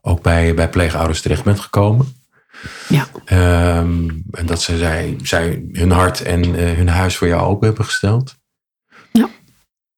ook 0.00 0.22
bij, 0.22 0.54
bij 0.54 0.68
pleegouders 0.68 1.20
terecht 1.20 1.44
bent 1.44 1.60
gekomen. 1.60 2.14
Ja. 2.88 3.06
Ehm, 3.24 4.08
en 4.30 4.46
dat 4.46 4.62
ze 4.62 4.78
zij, 4.78 5.16
zij 5.22 5.64
hun 5.72 5.90
hart 5.90 6.22
en 6.22 6.44
hun 6.54 6.88
huis 6.88 7.16
voor 7.16 7.28
jou 7.28 7.42
open 7.42 7.66
hebben 7.66 7.84
gesteld. 7.84 8.36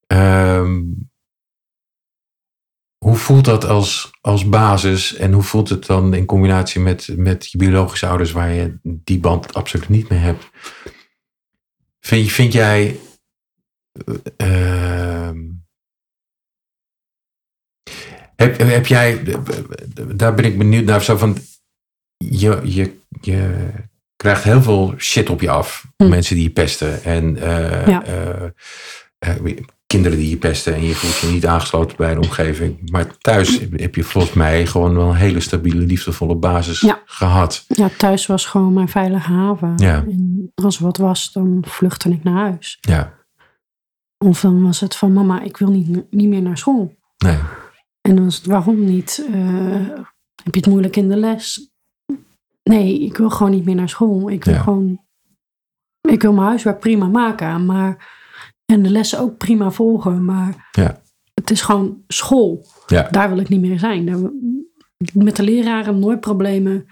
Ehm, 0.07 0.83
hoe 2.97 3.15
voelt 3.15 3.45
dat 3.45 3.65
als, 3.65 4.11
als 4.21 4.49
basis 4.49 5.15
en 5.15 5.31
hoe 5.33 5.43
voelt 5.43 5.69
het 5.69 5.85
dan 5.85 6.13
in 6.13 6.25
combinatie 6.25 6.81
met, 6.81 7.07
met 7.17 7.51
je 7.51 7.57
biologische 7.57 8.07
ouders 8.07 8.31
waar 8.31 8.49
je 8.51 8.77
die 8.83 9.19
band 9.19 9.53
absoluut 9.53 9.89
niet 9.89 10.09
meer 10.09 10.19
hebt? 10.21 10.49
Vind, 11.99 12.31
vind 12.31 12.53
jij. 12.53 12.99
eh, 14.37 15.27
ehm, 15.27 15.43
heb, 18.35 18.57
heb 18.57 18.85
jij. 18.87 19.23
Daar 20.15 20.33
ben 20.33 20.45
ik 20.45 20.57
benieuwd 20.57 20.85
naar. 20.85 21.01
Zo 21.03 21.17
van, 21.17 21.37
je, 22.17 22.61
je, 22.63 22.99
je 23.21 23.71
krijgt 24.15 24.43
heel 24.43 24.61
veel 24.61 24.93
shit 24.97 25.29
op 25.29 25.41
je 25.41 25.49
af. 25.49 25.85
Hm. 25.97 26.09
Mensen 26.09 26.35
die 26.35 26.43
je 26.43 26.51
pesten. 26.51 27.03
En 27.03 27.37
eh, 27.37 27.87
Ja. 27.87 28.03
eh, 28.05 28.49
kinderen 29.95 30.17
die 30.17 30.29
je 30.29 30.37
pesten. 30.37 30.73
En 30.75 30.83
je 30.83 30.93
voelt 30.95 31.17
je 31.17 31.27
niet 31.27 31.45
aangesloten 31.45 31.97
bij 31.97 32.13
de 32.13 32.19
omgeving. 32.19 32.89
Maar 32.91 33.17
thuis 33.17 33.59
heb 33.75 33.95
je 33.95 34.03
volgens 34.03 34.33
mij 34.33 34.65
gewoon 34.67 34.95
wel 34.95 35.09
een 35.09 35.15
hele 35.15 35.39
stabiele, 35.39 35.81
liefdevolle 35.85 36.35
basis 36.35 36.79
Ja. 36.79 37.01
gehad. 37.05 37.65
Ja, 37.67 37.89
thuis 37.97 38.25
was 38.25 38.45
gewoon 38.45 38.73
mijn 38.73 38.87
veilige 38.89 39.29
haven. 39.31 39.73
Ja. 39.75 39.95
En 40.07 40.51
als 40.55 40.77
er 40.77 40.83
wat 40.83 40.97
was, 40.97 41.31
dan 41.31 41.63
vluchtte 41.67 42.09
ik 42.09 42.23
naar 42.23 42.49
huis. 42.49 42.77
Ja, 42.81 43.13
Of 44.25 44.41
dan 44.41 44.63
was 44.63 44.79
het 44.79 44.95
van, 44.95 45.13
mama, 45.13 45.41
ik 45.41 45.57
wil 45.57 45.71
niet, 45.71 46.11
niet 46.11 46.27
meer 46.29 46.41
naar 46.41 46.57
school. 46.57 46.95
nee. 47.17 47.37
En 48.01 48.15
dan 48.15 48.23
was 48.23 48.35
het, 48.35 48.45
waarom 48.45 48.85
niet? 48.85 49.25
Eh, 49.33 49.87
heb 50.43 50.53
je 50.53 50.59
het 50.59 50.65
moeilijk 50.65 50.95
in 50.95 51.09
de 51.09 51.15
les? 51.17 51.69
Nee, 52.63 52.99
ik 53.01 53.17
wil 53.17 53.29
gewoon 53.29 53.51
niet 53.51 53.65
meer 53.65 53.75
naar 53.75 53.89
school. 53.89 54.29
Ik 54.29 54.43
wil 54.45 54.53
Ja. 54.53 54.61
gewoon, 54.61 54.99
ik 56.09 56.21
wil 56.21 56.33
mijn 56.33 56.47
huiswerk 56.47 56.79
prima 56.79 57.07
maken, 57.07 57.65
maar 57.65 58.14
en 58.65 58.83
de 58.83 58.89
lessen 58.89 59.19
ook 59.19 59.37
prima 59.37 59.71
volgen, 59.71 60.25
maar 60.25 60.69
Ja. 60.71 61.01
het 61.33 61.51
is 61.51 61.61
gewoon 61.61 62.03
school. 62.07 62.65
Ja. 62.87 63.07
Daar 63.11 63.29
wil 63.29 63.39
ik 63.39 63.49
niet 63.49 63.61
meer 63.61 63.79
zijn. 63.79 64.05
Daar, 64.05 64.17
met 65.13 65.35
de 65.35 65.43
leraren 65.43 65.99
nooit 65.99 66.19
problemen. 66.19 66.85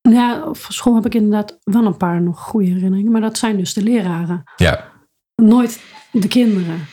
Ja, 0.00 0.44
op 0.46 0.56
school 0.68 0.94
heb 0.94 1.06
ik 1.06 1.14
inderdaad 1.14 1.58
wel 1.62 1.84
een 1.86 1.96
paar 1.96 2.22
nog 2.22 2.40
goede 2.40 2.66
herinneringen, 2.68 3.12
maar 3.12 3.20
dat 3.20 3.38
zijn 3.38 3.56
dus 3.56 3.72
de 3.74 3.82
leraren, 3.82 4.42
Ja. 4.56 4.92
nooit 5.34 5.80
de 6.12 6.28
kinderen. 6.28 6.86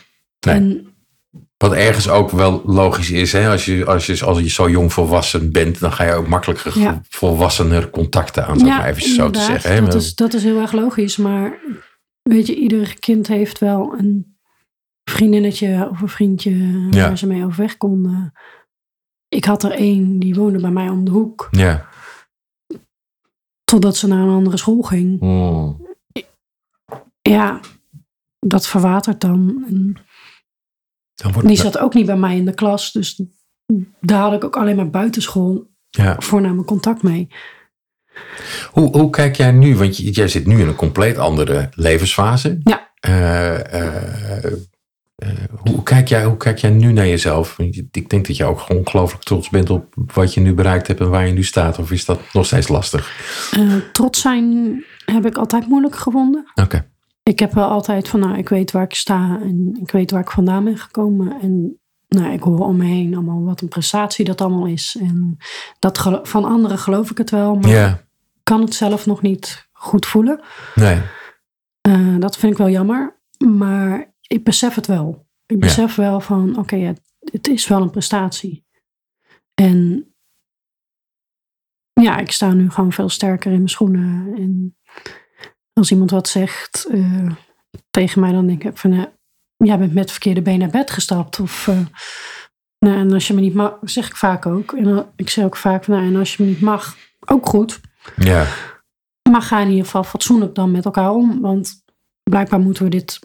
Nee. 0.46 0.54
En 0.54 0.90
Wat 1.56 1.72
ergens 1.72 2.08
ook 2.08 2.30
wel 2.30 2.62
logisch 2.64 3.10
is, 3.10 3.32
hè? 3.32 3.48
Als, 3.48 3.64
je, 3.64 3.84
als, 3.86 4.06
je, 4.06 4.24
als 4.24 4.38
je 4.38 4.48
zo 4.48 4.70
jong 4.70 4.92
volwassen 4.92 5.52
bent, 5.52 5.80
dan 5.80 5.92
ga 5.92 6.04
je 6.04 6.12
ook 6.12 6.28
makkelijker 6.28 6.78
Ja. 6.78 7.00
volwassener 7.08 7.90
contacten 7.90 8.46
aan, 8.46 8.58
zou 8.58 8.70
ik 8.70 8.76
maar 8.76 8.88
even 8.88 9.02
zo 9.02 9.30
te 9.30 9.40
zeggen. 9.40 9.72
Hè? 9.72 9.80
Dat 9.80 9.94
is, 9.94 10.14
dat 10.14 10.34
is 10.34 10.42
heel 10.42 10.60
erg 10.60 10.72
logisch, 10.72 11.16
maar 11.16 11.58
weet 12.28 12.46
je, 12.46 12.54
ieder 12.56 12.98
kind 12.98 13.26
heeft 13.26 13.58
wel 13.58 13.98
een 13.98 14.38
vriendinnetje 15.10 15.88
of 15.90 16.00
een 16.00 16.08
vriendje 16.08 16.50
Ja. 16.90 17.06
waar 17.08 17.18
ze 17.18 17.26
mee 17.26 17.44
overweg 17.44 17.76
konden. 17.76 18.32
Ik 19.28 19.44
had 19.44 19.62
er 19.62 19.70
één, 19.70 20.18
die 20.18 20.34
woonde 20.34 20.60
bij 20.60 20.70
mij 20.70 20.88
om 20.88 21.04
de 21.04 21.10
hoek, 21.10 21.48
Ja. 21.50 21.88
totdat 23.64 23.96
ze 23.96 24.06
naar 24.06 24.22
een 24.22 24.34
andere 24.34 24.56
school 24.56 24.82
ging. 24.82 25.20
Mm. 25.20 25.84
Ja, 27.22 27.60
dat 28.38 28.66
verwatert 28.66 29.20
dan. 29.20 29.64
En 29.68 29.96
Dan 31.14 31.32
wordt 31.32 31.48
die 31.48 31.56
zat 31.56 31.78
ook 31.78 31.94
niet 31.94 32.06
bij 32.06 32.16
mij 32.16 32.36
in 32.36 32.44
de 32.44 32.54
klas, 32.54 32.92
dus 32.92 33.22
daar 34.00 34.20
had 34.20 34.32
ik 34.32 34.44
ook 34.44 34.56
alleen 34.56 34.76
maar 34.76 34.90
buitenschool 34.90 35.70
ja. 35.88 36.20
voornamelijk 36.20 36.66
contact 36.68 37.02
mee. 37.02 37.28
Hoe, 38.70 38.96
hoe 38.96 39.10
kijk 39.10 39.36
jij 39.36 39.50
nu? 39.50 39.76
Want 39.76 39.96
jij 40.16 40.28
zit 40.28 40.46
nu 40.46 40.60
in 40.60 40.68
een 40.68 40.74
compleet 40.74 41.18
andere 41.18 41.68
levensfase. 41.74 42.60
Ja. 42.64 42.90
Eh, 43.00 43.74
eh, 43.74 44.44
eh, 45.16 45.28
hoe, 45.64 45.82
kijk 45.82 46.08
jij, 46.08 46.24
hoe 46.24 46.36
kijk 46.36 46.58
jij 46.58 46.70
nu 46.70 46.92
naar 46.92 47.06
jezelf? 47.06 47.58
Ik 47.90 48.10
denk 48.10 48.26
dat 48.26 48.36
je 48.36 48.44
ook 48.44 48.60
gewoon 48.60 48.82
ongelooflijk 48.82 49.24
trots 49.24 49.48
bent 49.48 49.70
op 49.70 49.94
wat 50.14 50.34
je 50.34 50.40
nu 50.40 50.54
bereikt 50.54 50.86
hebt 50.86 51.00
en 51.00 51.10
waar 51.10 51.26
je 51.26 51.32
nu 51.32 51.44
staat. 51.44 51.78
Of 51.78 51.90
is 51.90 52.04
dat 52.04 52.20
nog 52.32 52.46
steeds 52.46 52.68
lastig? 52.68 53.12
Trots 53.92 54.20
zijn 54.20 54.84
heb 55.04 55.26
ik 55.26 55.36
altijd 55.36 55.68
moeilijk 55.68 55.96
gevonden. 55.96 56.50
Oké. 56.54 56.88
Ik 57.22 57.38
heb 57.38 57.52
wel 57.52 57.68
altijd 57.68 58.08
van, 58.08 58.20
nou, 58.20 58.38
ik 58.38 58.48
weet 58.48 58.70
waar 58.70 58.82
ik 58.82 58.94
sta 58.94 59.38
en 59.42 59.78
ik 59.82 59.90
weet 59.90 60.10
waar 60.10 60.20
ik 60.20 60.30
vandaan 60.30 60.64
ben 60.64 60.78
gekomen. 60.78 61.40
En 61.42 61.78
nou, 62.08 62.32
ik 62.32 62.42
hoor 62.42 62.58
om 62.58 62.76
me 62.76 62.84
heen 62.84 63.14
allemaal 63.14 63.44
wat 63.44 63.60
een 63.60 63.68
prestatie 63.68 64.24
dat 64.24 64.40
allemaal 64.40 64.66
is. 64.66 64.96
En 65.00 65.36
dat 65.78 66.20
van 66.22 66.44
anderen 66.44 66.78
geloof 66.78 67.10
ik 67.10 67.18
het 67.18 67.30
wel, 67.30 67.54
maar 67.54 67.70
Ja. 67.70 68.05
Ik 68.46 68.52
kan 68.52 68.60
het 68.60 68.74
zelf 68.74 69.06
nog 69.06 69.22
niet 69.22 69.68
goed 69.72 70.06
voelen. 70.06 70.40
Nee. 70.74 71.02
Eh, 71.80 72.16
dat 72.18 72.36
vind 72.36 72.52
ik 72.52 72.58
wel 72.58 72.68
jammer, 72.68 73.22
maar 73.46 74.14
ik 74.20 74.44
besef 74.44 74.74
het 74.74 74.86
wel. 74.86 75.26
Ik 75.46 75.60
besef 75.60 75.94
wel 75.94 76.20
van, 76.20 76.58
oké, 76.58 76.76
ja, 76.76 76.94
het 77.18 77.48
is 77.48 77.68
wel 77.68 77.82
een 77.82 77.90
prestatie. 77.90 78.66
En 79.54 80.10
ja, 81.92 82.18
ik 82.18 82.30
sta 82.30 82.52
nu 82.52 82.70
gewoon 82.70 82.92
veel 82.92 83.08
sterker 83.08 83.50
in 83.50 83.56
mijn 83.56 83.68
schoenen. 83.68 84.34
En 84.36 84.76
als 85.72 85.90
iemand 85.90 86.10
wat 86.10 86.28
zegt 86.28 86.86
eh, 86.90 87.30
tegen 87.90 88.20
mij, 88.20 88.32
dan 88.32 88.46
denk 88.46 88.64
ik 88.64 88.76
van, 88.76 88.92
eh, 88.92 89.04
jij 89.56 89.78
bent 89.78 89.92
met 89.92 90.02
het 90.02 90.10
verkeerde 90.10 90.42
been 90.42 90.58
naar 90.58 90.70
bed 90.70 90.90
gestapt. 90.90 91.40
Of, 91.40 91.68
eh, 91.68 91.86
nou, 92.78 92.96
en 92.96 93.12
als 93.12 93.26
je 93.26 93.34
me 93.34 93.40
niet 93.40 93.54
mag, 93.54 93.78
zeg 93.82 94.06
ik 94.08 94.16
vaak 94.16 94.46
ook. 94.46 94.72
En 94.72 95.12
ik 95.16 95.28
zeg 95.28 95.44
ook 95.44 95.56
vaak 95.56 95.84
van, 95.84 95.94
nou, 95.94 96.06
en 96.06 96.16
als 96.16 96.36
je 96.36 96.42
me 96.42 96.48
niet 96.48 96.60
mag, 96.60 96.96
ook 97.26 97.46
goed. 97.46 97.80
Ja. 98.16 98.46
Maar 99.30 99.42
ga 99.42 99.60
in 99.60 99.68
ieder 99.68 99.84
geval 99.84 100.04
fatsoenlijk 100.04 100.54
dan 100.54 100.70
met 100.70 100.84
elkaar 100.84 101.10
om. 101.10 101.40
Want 101.40 101.84
blijkbaar 102.22 102.60
moeten 102.60 102.84
we 102.84 102.90
dit, 102.90 103.20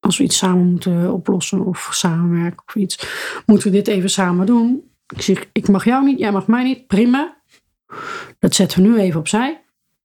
als 0.00 0.18
we 0.18 0.24
iets 0.24 0.36
samen 0.36 0.66
moeten 0.70 1.12
oplossen 1.12 1.64
of 1.64 1.88
samenwerken 1.92 2.62
of 2.66 2.74
iets, 2.74 3.06
moeten 3.46 3.70
we 3.70 3.76
dit 3.76 3.88
even 3.88 4.10
samen 4.10 4.46
doen. 4.46 4.90
Ik 5.14 5.22
zeg, 5.22 5.46
ik 5.52 5.68
mag 5.68 5.84
jou 5.84 6.04
niet, 6.04 6.18
jij 6.18 6.32
mag 6.32 6.46
mij 6.46 6.64
niet, 6.64 6.86
prima. 6.86 7.42
Dat 8.38 8.54
zetten 8.54 8.82
we 8.82 8.88
nu 8.88 8.98
even 8.98 9.20
opzij. 9.20 9.64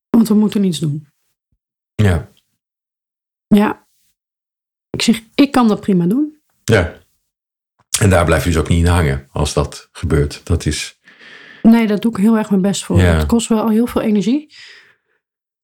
Want 0.09 0.27
we 0.27 0.33
moeten 0.33 0.63
iets 0.63 0.79
doen. 0.79 1.07
Ja. 1.95 2.31
Ja. 3.47 3.87
Ik 4.89 5.01
zeg, 5.01 5.21
ik 5.35 5.51
kan 5.51 5.67
dat 5.67 5.81
prima 5.81 6.05
doen. 6.05 6.41
Ja. 6.63 6.97
En 7.99 8.09
daar 8.09 8.25
blijf 8.25 8.43
je 8.43 8.49
dus 8.49 8.59
ook 8.59 8.67
niet 8.67 8.85
in 8.85 8.91
hangen 8.91 9.27
als 9.31 9.53
dat 9.53 9.89
gebeurt. 9.91 10.45
Dat 10.45 10.65
is. 10.65 10.96
Nee, 11.69 11.87
dat 11.87 12.01
doe 12.01 12.11
ik 12.11 12.17
heel 12.17 12.37
erg 12.37 12.49
mijn 12.49 12.61
best 12.61 12.83
voor. 12.85 12.97
Ja. 12.97 13.03
Het 13.17 13.25
kost 13.25 13.47
wel 13.47 13.59
al 13.61 13.69
heel 13.69 13.87
veel 13.87 14.01
energie. 14.01 14.53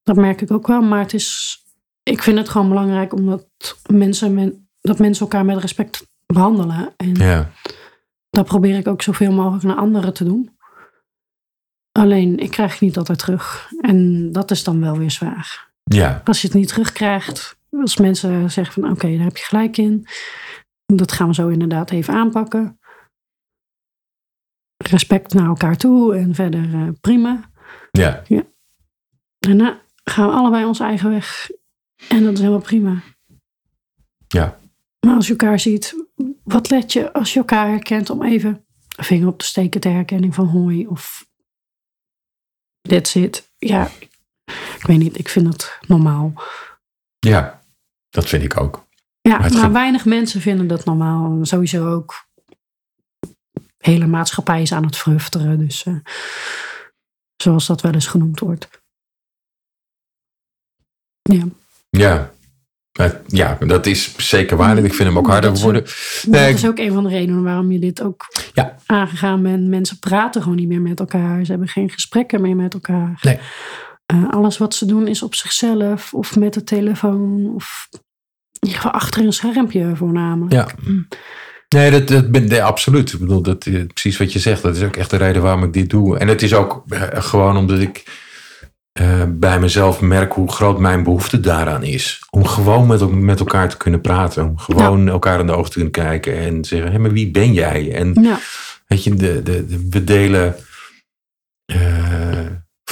Dat 0.02 0.16
merk 0.16 0.40
ik 0.40 0.50
ook 0.50 0.66
wel. 0.66 0.80
Maar 0.82 1.00
het 1.00 1.14
is, 1.14 1.58
ik 2.02 2.22
vind 2.22 2.38
het 2.38 2.48
gewoon 2.48 2.68
belangrijk 2.68 3.12
omdat 3.12 3.46
mensen, 3.90 4.34
men- 4.34 4.68
dat 4.80 4.98
mensen 4.98 5.22
elkaar 5.22 5.44
met 5.44 5.58
respect 5.58 6.06
behandelen. 6.26 6.94
En 6.96 7.14
Ja. 7.14 7.50
dat 8.30 8.46
probeer 8.46 8.76
ik 8.76 8.88
ook 8.88 9.02
zoveel 9.02 9.32
mogelijk 9.32 9.64
naar 9.64 9.76
anderen 9.76 10.14
te 10.14 10.24
doen. 10.24 10.56
Alleen, 11.92 12.38
ik 12.38 12.50
krijg 12.50 12.72
het 12.72 12.80
niet 12.80 12.96
altijd 12.96 13.18
terug. 13.18 13.70
En 13.80 14.32
dat 14.32 14.50
is 14.50 14.64
dan 14.64 14.80
wel 14.80 14.98
weer 14.98 15.10
zwaar. 15.10 15.72
Ja. 15.84 16.20
Als 16.24 16.40
je 16.40 16.46
het 16.46 16.56
niet 16.56 16.68
terugkrijgt, 16.68 17.56
als 17.70 17.96
mensen 17.96 18.50
zeggen 18.50 18.82
van 18.82 18.90
oké, 18.90 19.08
daar 19.16 19.24
heb 19.24 19.36
je 19.36 19.44
gelijk 19.44 19.76
in. 19.76 20.06
Dat 20.86 21.12
gaan 21.12 21.28
we 21.28 21.34
zo 21.34 21.48
inderdaad 21.48 21.90
even 21.90 22.14
aanpakken. 22.14 22.78
Respect 24.88 25.34
naar 25.34 25.46
elkaar 25.46 25.76
toe 25.76 26.16
en 26.16 26.34
verder 26.34 26.74
eh, 26.74 26.88
prima. 27.00 27.50
Ja. 27.90 28.22
Daarna 29.38 29.80
gaan 30.04 30.28
we 30.28 30.34
allebei 30.34 30.64
onze 30.64 30.84
eigen 30.84 31.10
weg. 31.10 31.50
En 32.08 32.24
dat 32.24 32.32
is 32.32 32.38
helemaal 32.38 32.60
prima. 32.60 33.02
Ja. 34.26 34.58
Maar 35.06 35.14
als 35.14 35.26
je 35.26 35.30
elkaar 35.30 35.60
ziet, 35.60 36.06
wat 36.42 36.70
let 36.70 36.92
je 36.92 37.12
als 37.12 37.32
je 37.32 37.38
elkaar 37.38 37.68
herkent 37.68 38.10
om 38.10 38.22
even 38.22 38.64
een 38.96 39.04
vinger 39.04 39.28
op 39.28 39.38
te 39.38 39.44
steken 39.44 39.80
ter 39.80 39.92
herkenning 39.92 40.34
van 40.34 40.46
hoi 40.46 40.86
of 40.86 41.26
that's 42.80 43.14
it. 43.14 43.52
Ja, 43.58 43.90
ik 44.78 44.86
weet 44.86 44.98
niet, 44.98 45.18
ik 45.18 45.28
vind 45.28 45.46
dat 45.46 45.78
normaal. 45.86 46.32
Ja. 47.18 47.62
Dat 48.10 48.28
vind 48.28 48.42
ik 48.42 48.60
ook. 48.60 48.86
Ja, 49.20 49.38
Maar 49.38 49.52
maar, 49.52 49.72
weinig 49.72 50.04
mensen 50.04 50.40
vinden 50.40 50.66
dat 50.66 50.84
normaal. 50.84 51.44
Sowieso 51.44 51.92
ook. 51.92 52.23
Hele 53.84 54.06
maatschappij 54.06 54.62
is 54.62 54.72
aan 54.72 54.84
het 54.84 54.96
frufteren. 54.96 55.58
Dus 55.58 55.84
eh, 55.84 55.94
zoals 57.36 57.66
dat 57.66 57.80
wel 57.80 57.92
eens 57.92 58.06
genoemd 58.06 58.40
wordt. 58.40 58.68
Ja, 61.22 61.44
Ja. 61.90 62.32
Maar 62.98 63.20
ja, 63.26 63.54
dat 63.60 63.86
is 63.86 64.16
zeker 64.28 64.56
waar. 64.56 64.76
En 64.76 64.84
ik 64.84 64.94
vind 64.94 65.08
hem 65.08 65.18
ook 65.18 65.26
harder 65.26 65.48
Dat 65.50 65.58
is 65.58 65.62
worden. 65.64 65.82
dat 65.84 66.24
Nee, 66.26 66.52
is 66.54 66.66
ook 66.66 66.78
een 66.78 66.92
van 66.92 67.02
de 67.02 67.08
redenen 67.08 67.42
waarom 67.42 67.72
je 67.72 67.78
dit 67.78 68.02
ook 68.02 68.26
Ja. 68.52 68.76
aangegaan 68.86 69.42
bent. 69.42 69.68
Mensen 69.68 69.98
praten 69.98 70.42
gewoon 70.42 70.56
niet 70.56 70.68
meer 70.68 70.80
met 70.80 71.00
elkaar. 71.00 71.44
Ze 71.44 71.50
hebben 71.50 71.68
geen 71.68 71.90
gesprekken 71.90 72.40
meer 72.40 72.56
met 72.56 72.74
elkaar. 72.74 73.18
Nee. 73.22 73.38
Eh, 74.06 74.30
alles 74.30 74.58
wat 74.58 74.74
ze 74.74 74.86
doen 74.86 75.06
is 75.06 75.22
op 75.22 75.34
zichzelf 75.34 76.14
of 76.14 76.36
met 76.36 76.54
de 76.54 76.64
telefoon 76.64 77.54
of 77.54 77.88
achter 78.82 79.24
een 79.24 79.32
schermpje 79.32 79.96
voornamelijk. 79.96 80.52
Ja. 80.52 80.68
Nee, 81.74 81.90
dat, 81.90 82.08
dat 82.08 82.30
ben, 82.30 82.46
nee, 82.46 82.62
absoluut. 82.62 83.12
Ik 83.12 83.18
bedoel, 83.18 83.42
dat, 83.42 83.66
eh, 83.66 83.86
precies 83.86 84.16
wat 84.16 84.32
je 84.32 84.38
zegt. 84.38 84.62
Dat 84.62 84.76
is 84.76 84.82
ook 84.82 84.96
echt 84.96 85.10
de 85.10 85.16
reden 85.16 85.42
waarom 85.42 85.64
ik 85.64 85.72
dit 85.72 85.90
doe. 85.90 86.18
En 86.18 86.28
het 86.28 86.42
is 86.42 86.54
ook 86.54 86.84
eh, 86.88 87.02
gewoon 87.12 87.56
omdat 87.56 87.78
ik 87.78 88.04
eh, 88.92 89.22
bij 89.28 89.60
mezelf 89.60 90.00
merk 90.00 90.32
hoe 90.32 90.52
groot 90.52 90.78
mijn 90.78 91.02
behoefte 91.02 91.40
daaraan 91.40 91.82
is. 91.82 92.26
Om 92.30 92.46
gewoon 92.46 92.86
met, 92.86 93.10
met 93.10 93.40
elkaar 93.40 93.68
te 93.68 93.76
kunnen 93.76 94.00
praten. 94.00 94.44
Om 94.44 94.58
gewoon 94.58 95.08
elkaar 95.08 95.40
in 95.40 95.46
de 95.46 95.52
ogen 95.52 95.70
te 95.70 95.72
kunnen 95.72 95.92
kijken 95.92 96.38
en 96.38 96.64
zeggen: 96.64 96.92
hé, 96.92 96.98
maar 96.98 97.12
wie 97.12 97.30
ben 97.30 97.52
jij? 97.52 97.92
En 97.92 98.18
Ja. 98.22 98.38
weet 98.86 99.04
je, 99.04 99.14
de, 99.14 99.42
de, 99.42 99.66
de, 99.66 99.86
we 99.90 100.04
delen. 100.04 100.56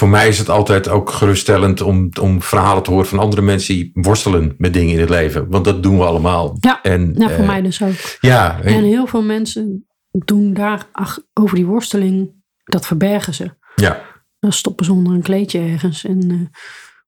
Voor 0.02 0.10
mij 0.10 0.28
is 0.28 0.38
het 0.38 0.48
altijd 0.48 0.88
ook 0.88 1.10
geruststellend 1.10 1.80
om, 1.80 2.08
om 2.20 2.42
verhalen 2.42 2.82
te 2.82 2.90
horen 2.90 3.06
van 3.06 3.18
andere 3.18 3.42
mensen 3.42 3.74
die 3.74 3.90
worstelen 3.92 4.54
met 4.58 4.72
dingen 4.72 4.94
in 4.94 5.00
het 5.00 5.08
leven. 5.08 5.50
Want 5.50 5.64
dat 5.64 5.82
doen 5.82 5.96
we 5.98 6.04
allemaal. 6.04 6.56
Ja, 6.60 6.82
en, 6.82 7.14
Ja, 7.18 7.28
voor 7.28 7.40
eh, 7.40 7.46
mij 7.46 7.62
dus 7.62 7.82
ook. 7.82 8.16
Ja, 8.20 8.60
En 8.62 8.82
heel 8.82 9.06
veel 9.06 9.22
mensen 9.22 9.86
doen 10.10 10.54
daar 10.54 10.86
ach, 10.92 11.18
over 11.32 11.56
die 11.56 11.66
worsteling, 11.66 12.32
dat 12.64 12.86
verbergen 12.86 13.34
ze. 13.34 13.50
ja, 13.74 14.02
Dan 14.38 14.52
stoppen 14.52 14.84
ze 14.84 14.92
onder 14.92 15.12
een 15.14 15.22
kleedje 15.22 15.58
ergens. 15.60 16.04
En, 16.04 16.30
eh, 16.30 16.58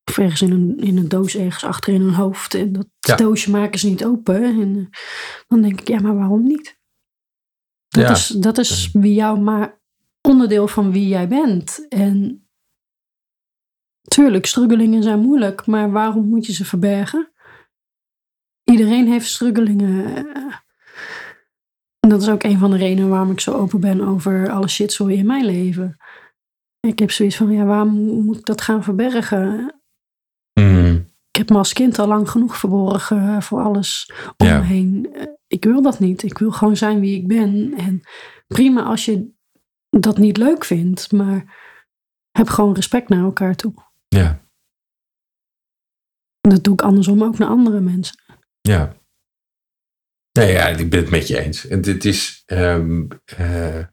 of 0.04 0.18
ergens 0.18 0.42
in 0.42 0.50
een, 0.50 0.76
in 0.80 0.96
een 0.96 1.08
doos 1.08 1.36
ergens 1.36 1.64
achter 1.64 1.92
in 1.94 2.00
hun 2.00 2.14
hoofd. 2.14 2.54
En 2.54 2.72
dat 2.72 2.86
Ja. 3.00 3.16
doosje 3.16 3.50
maken 3.50 3.78
ze 3.80 3.88
niet 3.88 4.04
open. 4.04 4.42
En 4.42 4.76
eh, 4.76 4.98
dan 5.48 5.62
denk 5.62 5.80
ik, 5.80 5.88
ja, 5.88 6.00
maar 6.00 6.16
waarom 6.16 6.42
niet? 6.42 6.78
Dat 7.88 8.02
Ja. 8.04 8.10
is, 8.10 8.26
dat 8.26 8.58
is 8.58 8.88
wie 8.92 9.14
jou 9.14 9.40
maar 9.40 9.80
onderdeel 10.20 10.68
van 10.68 10.92
wie 10.92 11.08
jij 11.08 11.28
bent. 11.28 11.86
En 11.88 12.38
tuurlijk, 14.08 14.46
struggelingen 14.46 15.02
zijn 15.02 15.18
moeilijk. 15.20 15.66
Maar 15.66 15.90
waarom 15.90 16.28
moet 16.28 16.46
je 16.46 16.52
ze 16.52 16.64
verbergen? 16.64 17.32
Iedereen 18.64 19.06
heeft 19.08 19.26
struggelingen. 19.26 20.16
En 22.00 22.08
dat 22.08 22.22
is 22.22 22.28
ook 22.28 22.42
een 22.42 22.58
van 22.58 22.70
de 22.70 22.76
redenen 22.76 23.08
waarom 23.08 23.30
ik 23.30 23.40
zo 23.40 23.52
open 23.52 23.80
ben 23.80 24.00
over 24.00 24.50
alle 24.50 24.68
shitzooi 24.68 25.16
in 25.16 25.26
mijn 25.26 25.44
leven. 25.44 25.96
Ik 26.80 26.98
heb 26.98 27.10
zoiets 27.10 27.36
van, 27.36 27.50
ja, 27.50 27.64
waarom 27.64 27.94
moet 28.24 28.38
ik 28.38 28.44
dat 28.44 28.60
gaan 28.60 28.82
verbergen? 28.82 29.74
Mhm. 30.60 30.94
Ik 31.28 31.40
heb 31.40 31.48
me 31.48 31.56
als 31.56 31.72
kind 31.72 31.98
al 31.98 32.06
lang 32.06 32.30
genoeg 32.30 32.56
verborgen 32.56 33.42
voor 33.42 33.62
alles 33.62 34.12
om 34.36 34.46
Ja. 34.46 34.58
me 34.58 34.64
heen. 34.64 35.16
Ik 35.46 35.64
wil 35.64 35.82
dat 35.82 35.98
niet. 35.98 36.22
Ik 36.22 36.38
wil 36.38 36.50
gewoon 36.50 36.76
zijn 36.76 37.00
wie 37.00 37.16
ik 37.16 37.26
ben. 37.26 37.74
En 37.76 38.00
prima 38.46 38.82
als 38.82 39.04
je 39.04 39.32
dat 39.90 40.18
niet 40.18 40.36
leuk 40.36 40.64
vindt, 40.64 41.12
maar 41.12 41.62
heb 42.30 42.48
gewoon 42.48 42.74
respect 42.74 43.08
naar 43.08 43.24
elkaar 43.24 43.54
toe. 43.54 43.72
Ja, 44.14 44.40
En 46.40 46.50
dat 46.50 46.64
doe 46.64 46.72
ik 46.74 46.82
andersom 46.82 47.22
ook 47.22 47.38
naar 47.38 47.48
andere 47.48 47.80
mensen. 47.80 48.16
ja. 48.60 48.94
Nee, 50.38 50.52
ja, 50.52 50.66
ik 50.68 50.90
ben 50.90 51.00
het 51.00 51.10
met 51.10 51.28
je 51.28 51.38
eens. 51.40 51.66
En 51.66 51.80
dit 51.80 52.04
is. 52.04 52.42
ehm, 52.46 53.06
eh, 53.24 53.84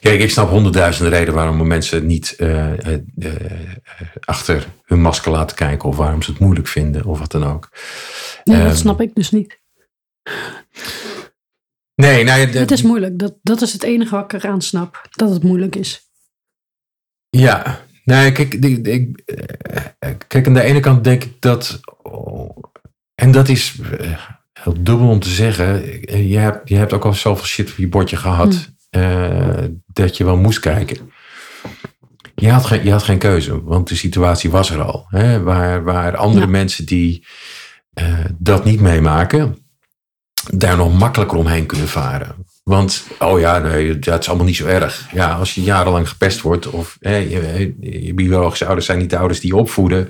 kijk, 0.00 0.20
ik 0.20 0.30
snap 0.30 0.48
honderdduizenden 0.48 1.12
redenen 1.12 1.34
waarom 1.34 1.66
mensen 1.66 2.06
niet 2.06 2.34
eh, 2.36 2.94
eh, 2.94 3.74
achter 4.20 4.66
hun 4.84 5.00
masker 5.00 5.32
laten 5.32 5.56
kijken. 5.56 5.88
Of 5.88 5.96
waarom 5.96 6.22
ze 6.22 6.30
het 6.30 6.40
moeilijk 6.40 6.68
vinden, 6.68 7.04
of 7.04 7.18
wat 7.18 7.30
dan 7.30 7.44
ook. 7.44 7.68
Nee, 8.44 8.56
Ehm, 8.56 8.68
dat 8.68 8.76
snap 8.78 9.00
ik 9.00 9.14
dus 9.14 9.30
niet. 9.30 9.60
Nee, 11.94 12.24
nou, 12.24 12.40
Het 12.40 12.70
is 12.70 12.82
moeilijk. 12.82 13.18
Dat, 13.18 13.34
dat 13.42 13.60
is 13.62 13.72
het 13.72 13.82
enige 13.82 14.14
wat 14.14 14.32
ik 14.32 14.42
eraan 14.42 14.62
snap. 14.62 15.06
Dat 15.10 15.30
het 15.30 15.42
moeilijk 15.42 15.76
is. 15.76 16.10
Ja, 17.28 17.80
nee, 18.04 18.32
kijk, 18.32 18.54
ik, 18.54 18.86
ik, 18.86 19.22
eh, 19.98 20.10
kijk, 20.26 20.46
aan 20.46 20.54
de 20.54 20.62
ene 20.62 20.80
kant 20.80 21.04
denk 21.04 21.24
ik 21.24 21.40
dat, 21.40 21.80
en 23.14 23.30
dat 23.32 23.48
is 23.48 23.78
eh, 23.98 24.12
heel 24.52 24.74
dubbel 24.82 25.08
om 25.08 25.20
te 25.20 25.28
zeggen, 25.28 25.82
eh, 26.04 26.30
je 26.30 26.38
hebt, 26.38 26.68
je 26.68 26.76
hebt 26.76 26.92
ook 26.92 27.04
al 27.04 27.14
zoveel 27.14 27.46
shit 27.46 27.70
op 27.70 27.76
je 27.76 27.88
bordje 27.88 28.16
gehad, 28.16 28.70
eh, 28.90 29.64
dat 29.92 30.16
je 30.16 30.24
wel 30.24 30.36
moest 30.36 30.58
kijken. 30.60 31.10
Je 32.34 32.50
had, 32.50 32.66
geen, 32.66 32.84
je 32.84 32.90
had 32.90 33.02
geen 33.02 33.18
keuze, 33.18 33.62
want 33.64 33.88
de 33.88 33.96
situatie 33.96 34.50
was 34.50 34.70
er 34.70 34.82
al. 34.82 35.06
Hè, 35.08 35.42
waar, 35.42 35.84
waar 35.84 36.16
andere 36.16 36.44
Ja. 36.44 36.50
mensen 36.50 36.86
die 36.86 37.26
dat 38.38 38.64
niet 38.64 38.80
meemaken, 38.80 39.56
daar 40.50 40.76
nog 40.76 40.98
makkelijker 40.98 41.38
omheen 41.38 41.66
kunnen 41.66 41.88
varen. 41.88 42.34
Want, 42.62 43.04
oh 43.18 43.40
ja, 43.40 43.58
nee, 43.58 43.98
dat 43.98 44.20
is 44.20 44.28
allemaal 44.28 44.46
niet 44.46 44.56
zo 44.56 44.66
erg. 44.66 45.08
Ja, 45.12 45.32
als 45.32 45.54
je 45.54 45.62
jarenlang 45.62 46.08
gepest 46.08 46.40
wordt, 46.40 46.66
of 46.70 46.96
hè, 47.00 47.16
je, 47.16 47.74
je 47.80 48.14
biologische 48.14 48.64
ouders 48.64 48.86
zijn 48.86 48.98
niet 48.98 49.10
de 49.10 49.18
ouders 49.18 49.40
die 49.40 49.50
je 49.50 49.56
opvoeden. 49.60 50.08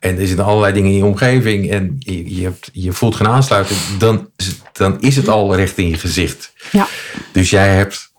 En 0.00 0.18
er 0.18 0.26
zitten 0.26 0.44
allerlei 0.44 0.72
dingen 0.72 0.90
in 0.90 0.96
je 0.96 1.04
omgeving 1.04 1.70
en 1.70 1.96
je, 1.98 2.34
je, 2.36 2.42
hebt, 2.42 2.70
je 2.72 2.92
voelt 2.92 3.14
geen 3.14 3.28
aansluiting, 3.28 3.78
dan, 3.98 4.30
is- 4.36 4.60
dan 4.72 5.00
is 5.00 5.16
het 5.16 5.28
al 5.28 5.56
recht 5.56 5.78
in 5.78 5.88
je 5.88 5.96
gezicht. 5.98 6.52
Ja. 6.72 6.86
Dus 7.32 7.50
jij 7.50 7.68
hebt, 7.68 8.12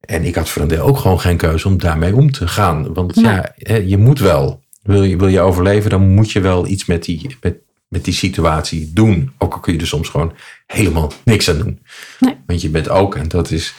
en 0.00 0.24
ik 0.24 0.34
had 0.34 0.48
voor 0.48 0.62
een 0.62 0.68
deel 0.68 0.86
ook 0.86 0.98
gewoon 0.98 1.20
geen 1.20 1.36
keuze 1.36 1.68
om 1.68 1.78
daarmee 1.78 2.14
om 2.14 2.32
te 2.32 2.48
gaan. 2.48 2.94
Want 2.94 3.14
ja, 3.14 3.52
hè, 3.56 3.76
je 3.76 3.96
moet 3.98 4.18
wel. 4.18 4.64
Wil 4.82 5.02
je, 5.02 5.16
wil 5.16 5.28
je 5.28 5.40
overleven, 5.40 5.90
dan 5.90 6.08
moet 6.14 6.32
je 6.32 6.40
wel 6.40 6.66
iets 6.66 6.84
met 6.86 7.04
die, 7.04 7.36
met, 7.40 7.54
met 7.88 8.04
die 8.04 8.14
situatie 8.14 8.90
doen. 8.92 9.32
Ook 9.38 9.54
al 9.54 9.60
kun 9.60 9.72
je 9.72 9.80
er 9.80 9.86
soms 9.86 10.08
gewoon 10.08 10.34
helemaal 10.66 11.12
niks 11.24 11.50
aan 11.50 11.58
doen. 11.58 11.82
Nee. 12.20 12.36
Want 12.46 12.60
je 12.60 12.68
bent 12.68 12.88
ook, 12.88 13.14
en 13.14 13.28
dat 13.28 13.50
is 13.50 13.74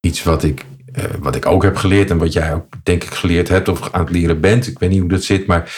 iets 0.00 0.22
wat 0.22 0.42
ik, 0.42 0.64
eh, 0.92 1.04
wat 1.18 1.36
ik 1.36 1.46
ook 1.46 1.62
heb 1.62 1.76
geleerd 1.76 2.10
en 2.10 2.18
wat 2.18 2.32
jij 2.32 2.54
ook 2.54 2.66
denk 2.82 3.04
ik 3.04 3.14
geleerd 3.14 3.48
hebt 3.48 3.68
of 3.68 3.92
aan 3.92 4.00
het 4.00 4.10
leren 4.10 4.40
bent. 4.40 4.66
Ik 4.66 4.78
weet 4.78 4.90
niet 4.90 5.00
hoe 5.00 5.08
dat 5.08 5.24
zit, 5.24 5.46
maar 5.46 5.74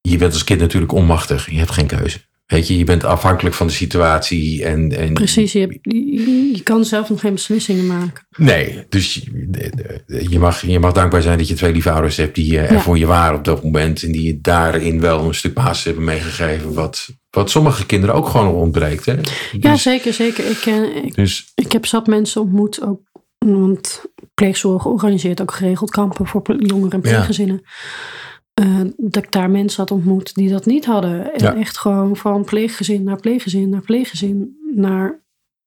je 0.00 0.16
bent 0.16 0.32
als 0.32 0.44
kind 0.44 0.60
natuurlijk 0.60 0.92
onmachtig. 0.92 1.50
Je 1.50 1.58
hebt 1.58 1.70
geen 1.70 1.86
keuze. 1.86 2.20
Weet 2.48 2.68
je, 2.68 2.78
je 2.78 2.84
bent 2.84 3.04
afhankelijk 3.04 3.54
van 3.54 3.66
de 3.66 3.72
situatie. 3.72 4.64
En, 4.64 4.98
en 4.98 5.12
Precies, 5.12 5.52
je, 5.52 5.58
hebt- 5.60 5.78
je, 5.82 6.60
kan 6.62 6.84
zelf 6.84 7.08
nog 7.08 7.20
geen 7.20 7.32
beslissingen 7.32 7.86
maken. 7.86 8.26
Nee, 8.36 8.84
dus 8.88 9.14
je, 9.14 10.26
je 10.28 10.38
mag, 10.38 10.66
je 10.66 10.78
mag 10.78 10.92
dankbaar 10.92 11.22
zijn 11.22 11.38
dat 11.38 11.48
je 11.48 11.54
twee 11.54 11.72
lieve 11.72 11.90
ouders 11.90 12.16
hebt 12.16 12.34
die 12.34 12.58
eh, 12.58 12.64
er 12.64 12.72
Ja. 12.72 12.80
voor 12.80 12.98
je 12.98 13.06
waren 13.06 13.38
op 13.38 13.44
dat 13.44 13.62
moment. 13.62 14.02
En 14.02 14.12
die 14.12 14.22
je 14.22 14.38
daarin 14.40 15.00
wel 15.00 15.24
een 15.24 15.34
stuk 15.34 15.54
basis 15.54 15.84
hebben 15.84 16.04
meegegeven. 16.04 16.74
Wat, 16.74 17.08
wat 17.30 17.50
sommige 17.50 17.86
kinderen 17.86 18.14
ook 18.14 18.28
gewoon 18.28 18.54
ontbreekt. 18.54 19.04
Hè? 19.06 19.12
Ja, 19.52 19.72
Dus, 19.72 19.82
zeker, 19.82 20.12
zeker. 20.12 20.50
Ik, 20.50 20.58
ken, 20.60 21.04
ik, 21.04 21.14
dus 21.14 21.52
ik 21.54 21.72
heb 21.72 21.86
zat 21.86 22.06
mensen 22.06 22.40
ontmoet, 22.40 22.82
ook, 22.82 23.00
want 23.38 24.02
pleegzorg 24.34 24.86
organiseert 24.86 25.40
ook 25.40 25.52
geregeld 25.54 25.90
kampen 25.90 26.26
voor 26.26 26.42
jongeren 26.58 27.02
en 27.02 27.10
Ja. 27.10 27.58
Eh, 28.58 28.80
dat 28.96 29.24
ik 29.24 29.32
daar 29.32 29.50
mensen 29.50 29.80
had 29.80 29.90
ontmoet 29.90 30.34
die 30.34 30.50
dat 30.50 30.66
niet 30.66 30.84
hadden. 30.84 31.32
En 31.34 31.42
Ja. 31.44 31.54
echt 31.54 31.78
gewoon 31.78 32.16
van 32.16 32.44
pleeggezin 32.44 33.02
naar 33.04 33.20
pleeggezin 33.20 33.68
naar 33.68 33.80
pleeggezin. 33.82 34.58
Naar 34.74 35.22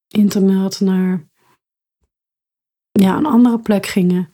internaat, 0.08 0.80
naar 0.80 1.30
ja, 2.92 3.18
een 3.18 3.26
andere 3.26 3.60
plek 3.60 3.86
gingen. 3.86 4.32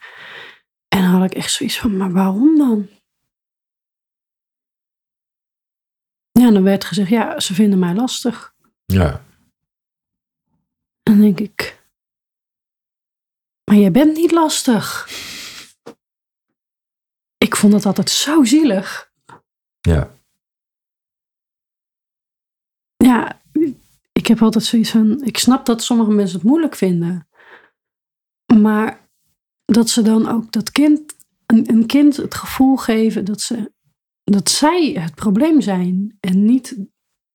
En 0.88 1.02
dan 1.02 1.10
had 1.12 1.24
ik 1.32 1.38
echt 1.38 1.52
zoiets 1.52 1.80
van, 1.80 1.98
maar 1.98 2.12
waarom 2.12 2.58
dan? 2.58 2.88
Ja, 6.32 6.48
en 6.48 6.54
dan 6.54 6.64
werd 6.64 6.84
gezegd, 6.86 7.10
ja, 7.10 7.40
ze 7.40 7.54
vinden 7.54 7.80
mij 7.80 7.94
lastig. 7.96 8.56
Ja. 8.86 9.26
En 11.04 11.14
dan 11.14 11.20
denk 11.22 11.40
ik, 11.40 11.84
maar 13.64 13.76
jij 13.80 13.92
bent 13.92 14.16
niet 14.16 14.32
lastig. 14.32 15.08
Ik 17.38 17.56
vond 17.56 17.74
het 17.74 17.86
altijd 17.86 18.10
zo 18.10 18.44
zielig. 18.44 19.12
Ja. 19.80 20.12
Ja, 22.96 23.42
ik 24.12 24.28
heb 24.28 24.42
altijd 24.42 24.64
zoiets 24.64 24.90
van, 24.90 25.24
ik 25.24 25.38
snap 25.38 25.66
dat 25.66 25.84
sommige 25.84 26.12
mensen 26.12 26.38
het 26.38 26.48
moeilijk 26.48 26.76
vinden. 26.76 27.28
Maar 28.60 29.10
dat 29.66 29.90
ze 29.90 30.02
dan 30.02 30.28
ook 30.28 30.52
dat 30.52 30.72
kind, 30.72 31.16
een, 31.46 31.70
een 31.70 31.86
kind 31.86 32.16
het 32.16 32.36
gevoel 32.36 32.78
geven 32.78 33.26
dat, 33.26 33.42
ze, 33.42 33.72
dat 34.24 34.50
zij 34.50 34.92
het 34.92 35.16
probleem 35.16 35.62
zijn. 35.62 36.18
En 36.20 36.46
niet 36.46 36.78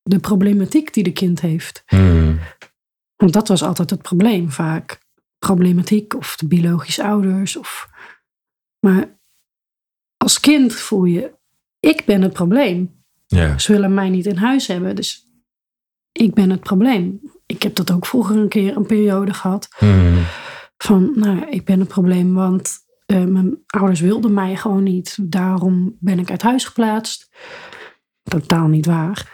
de 0.02 0.18
problematiek 0.18 0.94
die 0.94 1.04
de 1.04 1.12
kind 1.12 1.40
heeft. 1.40 1.82
Hmm. 1.86 2.38
Want 3.16 3.32
dat 3.32 3.48
was 3.48 3.62
altijd 3.62 3.90
het 3.90 4.02
probleem 4.02 4.50
vaak. 4.50 5.00
Problematiek 5.38 6.14
of 6.14 6.36
de 6.36 6.46
biologische 6.46 7.04
ouders. 7.04 7.56
Of... 7.56 7.88
Maar 8.86 9.20
als 10.22 10.40
kind 10.40 10.74
voel 10.74 11.04
je, 11.04 11.34
ik 11.80 12.04
ben 12.04 12.22
het 12.22 12.32
probleem. 12.32 13.04
Ja. 13.26 13.58
Ze 13.58 13.72
willen 13.72 13.94
mij 13.94 14.08
niet 14.08 14.26
in 14.26 14.36
huis 14.36 14.66
hebben, 14.66 14.96
dus 14.96 15.26
ik 16.12 16.34
ben 16.34 16.50
het 16.50 16.60
probleem. 16.60 17.20
Ik 17.46 17.62
heb 17.62 17.74
dat 17.74 17.92
ook 17.92 18.06
vroeger 18.06 18.36
een 18.36 18.48
keer 18.48 18.76
een 18.76 18.86
periode 18.86 19.34
gehad. 19.34 19.68
Hmm. 19.78 20.24
Van, 20.76 21.12
nou, 21.14 21.48
ik 21.50 21.64
ben 21.64 21.80
het 21.80 21.88
probleem, 21.88 22.34
want 22.34 22.78
eh, 23.06 23.24
mijn 23.24 23.62
ouders 23.66 24.00
wilden 24.00 24.34
mij 24.34 24.56
gewoon 24.56 24.82
niet. 24.82 25.18
Daarom 25.22 25.96
ben 26.00 26.18
ik 26.18 26.30
uit 26.30 26.42
huis 26.42 26.64
geplaatst. 26.64 27.28
Totaal 28.22 28.66
niet 28.66 28.86
waar. 28.86 29.32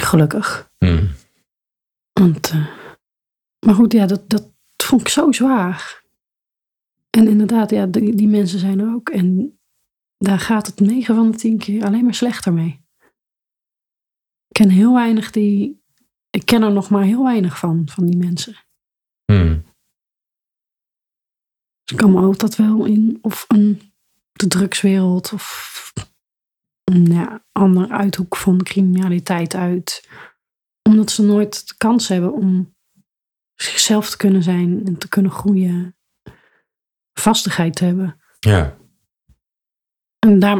Gelukkig. 0.00 0.70
Hmm. 0.78 1.10
Want, 2.12 2.50
eh, 2.50 2.66
maar 3.66 3.74
goed, 3.74 3.92
ja, 3.92 4.06
dat, 4.06 4.30
dat 4.30 4.52
vond 4.76 5.00
ik 5.00 5.08
zo 5.08 5.32
zwaar. 5.32 6.04
En 7.16 7.28
inderdaad, 7.28 7.70
ja, 7.70 7.86
die, 7.86 8.14
die 8.14 8.28
mensen 8.28 8.58
zijn 8.58 8.78
er 8.78 8.94
ook. 8.94 9.08
En 9.08 9.58
daar 10.18 10.38
gaat 10.38 10.66
het 10.66 10.80
9 10.80 11.14
van 11.14 11.30
de 11.30 11.36
10 11.36 11.58
keer 11.58 11.84
alleen 11.84 12.04
maar 12.04 12.14
slechter 12.14 12.52
mee. 12.52 12.84
Ik 14.48 14.52
ken 14.52 14.68
heel 14.68 14.94
weinig 14.94 15.30
die. 15.30 15.84
Ik 16.30 16.46
ken 16.46 16.62
er 16.62 16.72
nog 16.72 16.90
maar 16.90 17.02
heel 17.02 17.24
weinig 17.24 17.58
van, 17.58 17.88
van 17.88 18.06
die 18.06 18.16
mensen. 18.16 18.54
Hmm. 19.24 19.62
Dus 21.82 21.92
ik 21.92 21.96
kan 21.96 22.12
me 22.12 22.20
altijd 22.20 22.56
wel 22.56 22.84
in 22.84 23.18
of 23.22 23.44
een 23.48 23.80
de 24.32 24.46
drugswereld 24.46 25.32
of 25.32 25.92
een 26.84 27.06
ja, 27.06 27.44
ander 27.52 27.90
uithoek 27.90 28.36
van 28.36 28.62
criminaliteit 28.62 29.54
uit. 29.54 30.08
Omdat 30.82 31.10
ze 31.10 31.22
nooit 31.22 31.68
de 31.68 31.74
kans 31.76 32.08
hebben 32.08 32.32
om 32.32 32.74
zichzelf 33.54 34.10
te 34.10 34.16
kunnen 34.16 34.42
zijn 34.42 34.86
en 34.86 34.98
te 34.98 35.08
kunnen 35.08 35.32
groeien. 35.32 35.96
Vastigheid 37.20 37.76
te 37.76 37.84
hebben. 37.84 38.20
Ja. 38.38 38.76
En 40.18 40.38
daar 40.38 40.58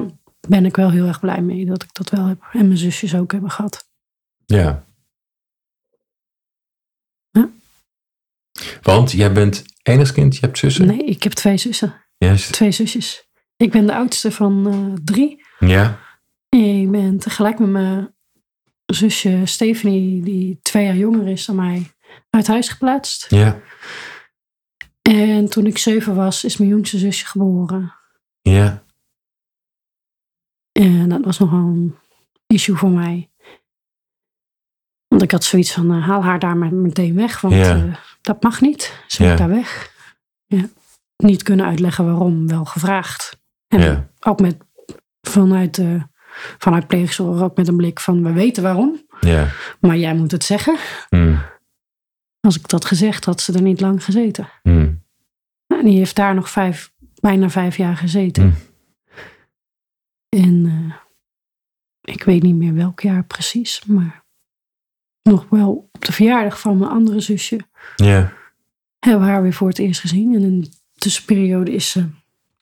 ben 0.48 0.64
ik 0.64 0.76
wel 0.76 0.90
heel 0.90 1.06
erg 1.06 1.20
blij 1.20 1.42
mee 1.42 1.66
dat 1.66 1.82
ik 1.82 1.94
dat 1.94 2.10
wel 2.10 2.26
heb. 2.26 2.48
En 2.52 2.66
mijn 2.66 2.78
zusjes 2.78 3.14
ook 3.14 3.32
hebben 3.32 3.50
gehad. 3.50 3.88
Ja. 4.46 4.84
Ja. 7.30 7.48
Want 8.82 9.12
jij 9.12 9.32
bent 9.32 9.64
enigskind, 9.82 10.34
je 10.34 10.40
hebt 10.40 10.58
zussen? 10.58 10.86
Nee, 10.86 11.04
ik 11.04 11.22
heb 11.22 11.32
twee 11.32 11.56
zussen. 11.56 12.04
Yes. 12.18 12.50
Twee 12.50 12.70
zusjes. 12.70 13.28
Ik 13.56 13.70
ben 13.70 13.86
de 13.86 13.94
oudste 13.94 14.32
van 14.32 14.66
eh, 14.66 15.00
drie. 15.04 15.44
Ja. 15.58 15.98
Ik 16.48 16.90
ben 16.90 17.18
tegelijk 17.18 17.58
met 17.58 17.68
mijn 17.68 18.14
zusje 18.86 19.42
Stephanie, 19.44 20.22
die 20.22 20.58
twee 20.62 20.84
jaar 20.84 20.96
jonger 20.96 21.28
is 21.28 21.44
dan 21.44 21.56
mij, 21.56 21.92
uit 22.30 22.46
huis 22.46 22.68
geplaatst. 22.68 23.30
Ja. 23.30 23.60
En 25.06 25.48
toen 25.48 25.66
ik 25.66 25.78
zeven 25.78 26.14
was, 26.14 26.44
is 26.44 26.56
mijn 26.56 26.70
jongste 26.70 26.98
zusje 26.98 27.26
geboren. 27.26 27.94
Ja. 28.40 28.82
En 30.72 31.08
dat 31.08 31.24
was 31.24 31.38
nogal 31.38 31.58
een 31.58 31.96
issue 32.46 32.76
voor 32.76 32.90
mij. 32.90 33.30
Want 35.08 35.22
ik 35.22 35.30
had 35.30 35.44
zoiets 35.44 35.72
van, 35.72 35.92
eh, 35.92 36.06
haal 36.06 36.22
haar 36.24 36.38
daar 36.38 36.56
maar 36.56 36.74
meteen 36.74 37.14
weg, 37.14 37.40
want 37.40 37.54
Ja. 37.54 37.76
eh, 37.76 37.94
dat 38.20 38.42
mag 38.42 38.60
niet. 38.60 39.00
Ze 39.06 39.22
Ja. 39.22 39.28
moet 39.28 39.38
daar 39.38 39.48
weg. 39.48 39.94
Ja. 40.46 40.68
Niet 41.16 41.42
kunnen 41.42 41.66
uitleggen 41.66 42.04
waarom, 42.06 42.46
wel 42.48 42.64
gevraagd. 42.64 43.40
En 43.68 43.80
Ja. 43.80 44.08
ook 44.20 44.40
met, 44.40 44.56
vanuit, 45.20 45.74
de 45.74 46.02
vanuit 46.58 46.86
pleegzorg, 46.86 47.40
ook 47.40 47.56
met 47.56 47.68
een 47.68 47.76
blik 47.76 48.00
van, 48.00 48.22
we 48.22 48.32
weten 48.32 48.62
waarom. 48.62 49.06
Ja. 49.20 49.48
Maar 49.80 49.96
jij 49.96 50.14
moet 50.14 50.30
het 50.30 50.44
zeggen. 50.44 50.76
Hmm. 51.08 51.38
Als 52.40 52.56
ik 52.58 52.68
dat 52.68 52.84
gezegd 52.84 53.24
had, 53.24 53.40
ze 53.40 53.52
er 53.52 53.62
niet 53.62 53.80
lang 53.80 54.04
gezeten. 54.04 54.48
Hmm. 54.62 54.95
En 55.86 55.92
die 55.92 56.00
heeft 56.00 56.16
daar 56.16 56.34
nog 56.34 56.50
vijf, 56.50 56.92
bijna 57.20 57.50
vijf 57.50 57.76
jaar 57.76 57.96
gezeten. 57.96 58.42
Hm. 58.42 58.54
En 60.28 60.66
eh, 60.66 62.14
ik 62.14 62.22
weet 62.22 62.42
niet 62.42 62.54
meer 62.54 62.74
welk 62.74 63.00
jaar 63.00 63.24
precies, 63.24 63.84
maar 63.84 64.24
nog 65.22 65.46
wel 65.48 65.88
op 65.92 66.04
de 66.04 66.12
verjaardag 66.12 66.60
van 66.60 66.78
mijn 66.78 66.90
andere 66.90 67.20
zusje 67.20 67.60
Ja. 67.96 68.32
hebben 68.98 69.20
we 69.20 69.26
haar 69.32 69.42
weer 69.42 69.52
voor 69.52 69.68
het 69.68 69.78
eerst 69.78 70.00
gezien. 70.00 70.34
En 70.34 70.42
in 70.42 70.60
de 70.60 70.70
tussenperiode 70.94 71.72
is 71.72 71.90
ze 71.90 72.08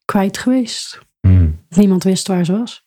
kwijt 0.05 0.39
geweest. 0.39 1.01
Hmm. 1.21 1.65
Niemand 1.69 2.05
wist 2.05 2.27
waar 2.27 2.45
ze 2.45 2.53
was. 2.59 2.87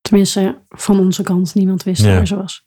Tenminste, 0.00 0.62
van 0.68 0.98
onze 0.98 1.22
kant, 1.22 1.54
niemand 1.54 1.82
wist 1.82 2.02
Ja. 2.02 2.14
waar 2.14 2.26
ze 2.26 2.36
was. 2.36 2.66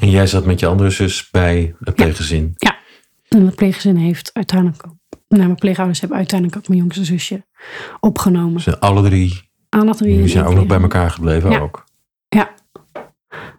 En 0.00 0.10
jij 0.10 0.26
zat 0.26 0.44
met 0.46 0.60
je 0.60 0.66
andere 0.66 0.90
zus 0.90 1.30
bij 1.30 1.74
het 1.80 1.94
pleeggezin. 1.94 2.54
En 3.28 3.46
het 3.46 3.54
pleeggezin 3.54 3.96
heeft 3.96 4.30
uiteindelijk 4.32 4.86
ook, 4.86 4.96
nou, 5.28 5.42
mijn 5.44 5.54
pleegouders 5.54 6.00
hebben 6.00 6.18
uiteindelijk 6.18 6.58
ook 6.58 6.68
mijn 6.68 6.80
jongste 6.80 7.04
zusje 7.04 7.46
opgenomen. 8.00 8.60
Ze 8.60 8.80
alle 8.80 9.02
drie, 9.02 9.50
Alle 9.68 9.94
drie 9.94 10.18
in 10.20 10.28
zijn 10.28 10.44
ook 10.44 10.54
nog 10.54 10.66
bij 10.66 10.80
elkaar 10.80 11.10
gebleven 11.10 11.50
Ja. 11.50 11.58
ook. 11.58 11.84
Ja. 12.28 12.54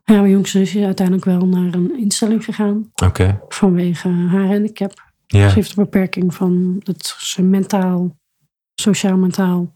Ja, 0.03 0.19
mijn 0.21 0.29
jongste 0.29 0.57
zusje 0.57 0.79
is 0.79 0.85
uiteindelijk 0.85 1.25
wel 1.25 1.45
naar 1.47 1.73
een 1.73 1.97
instelling 1.99 2.43
gegaan 2.43 2.91
Oké. 3.03 3.41
vanwege 3.49 4.09
haar 4.09 4.45
handicap. 4.47 5.05
Ja. 5.27 5.49
Ze 5.49 5.55
heeft 5.55 5.69
een 5.77 5.83
beperking 5.83 6.33
van 6.33 6.75
dat 6.83 7.15
ze 7.19 7.41
mentaal, 7.41 8.17
sociaal-mentaal, 8.75 9.71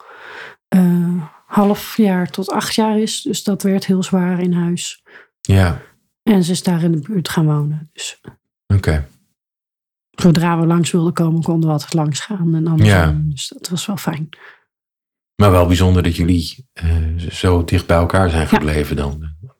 eh, 0.68 1.24
half 1.46 1.98
jaar 1.98 2.30
tot 2.30 2.50
acht 2.52 2.76
jaar 2.76 3.00
is. 3.00 3.22
Dus 3.22 3.44
dat 3.44 3.64
werd 3.64 3.86
heel 3.86 4.04
zwaar 4.04 4.40
in 4.40 4.54
huis. 4.54 5.04
Ja. 5.42 5.82
En 6.24 6.44
ze 6.44 6.52
is 6.52 6.64
daar 6.64 6.84
in 6.84 6.92
de 6.92 7.00
buurt 7.00 7.30
gaan 7.30 7.46
wonen. 7.46 7.90
Dus 7.94 8.22
Oké. 8.68 9.08
Zodra 10.12 10.60
we 10.60 10.66
langs 10.66 10.92
wilden 10.92 11.14
komen, 11.14 11.44
konden 11.44 11.66
we 11.68 11.74
altijd 11.74 11.94
langs 11.94 12.20
gaan. 12.20 12.56
En 12.56 12.68
andersom. 12.68 13.00
Ja. 13.00 13.22
Dus 13.24 13.48
dat 13.48 13.70
was 13.70 13.86
wel 13.86 13.98
fijn. 13.98 14.30
Maar 15.36 15.52
wel 15.52 15.68
bijzonder 15.68 16.04
dat 16.04 16.16
jullie 16.16 16.70
eh, 16.74 17.18
zo 17.18 17.64
dicht 17.64 17.88
bij 17.88 17.98
elkaar 17.98 18.30
zijn 18.30 18.48
gebleven 18.48 18.96
dan. 18.96 19.20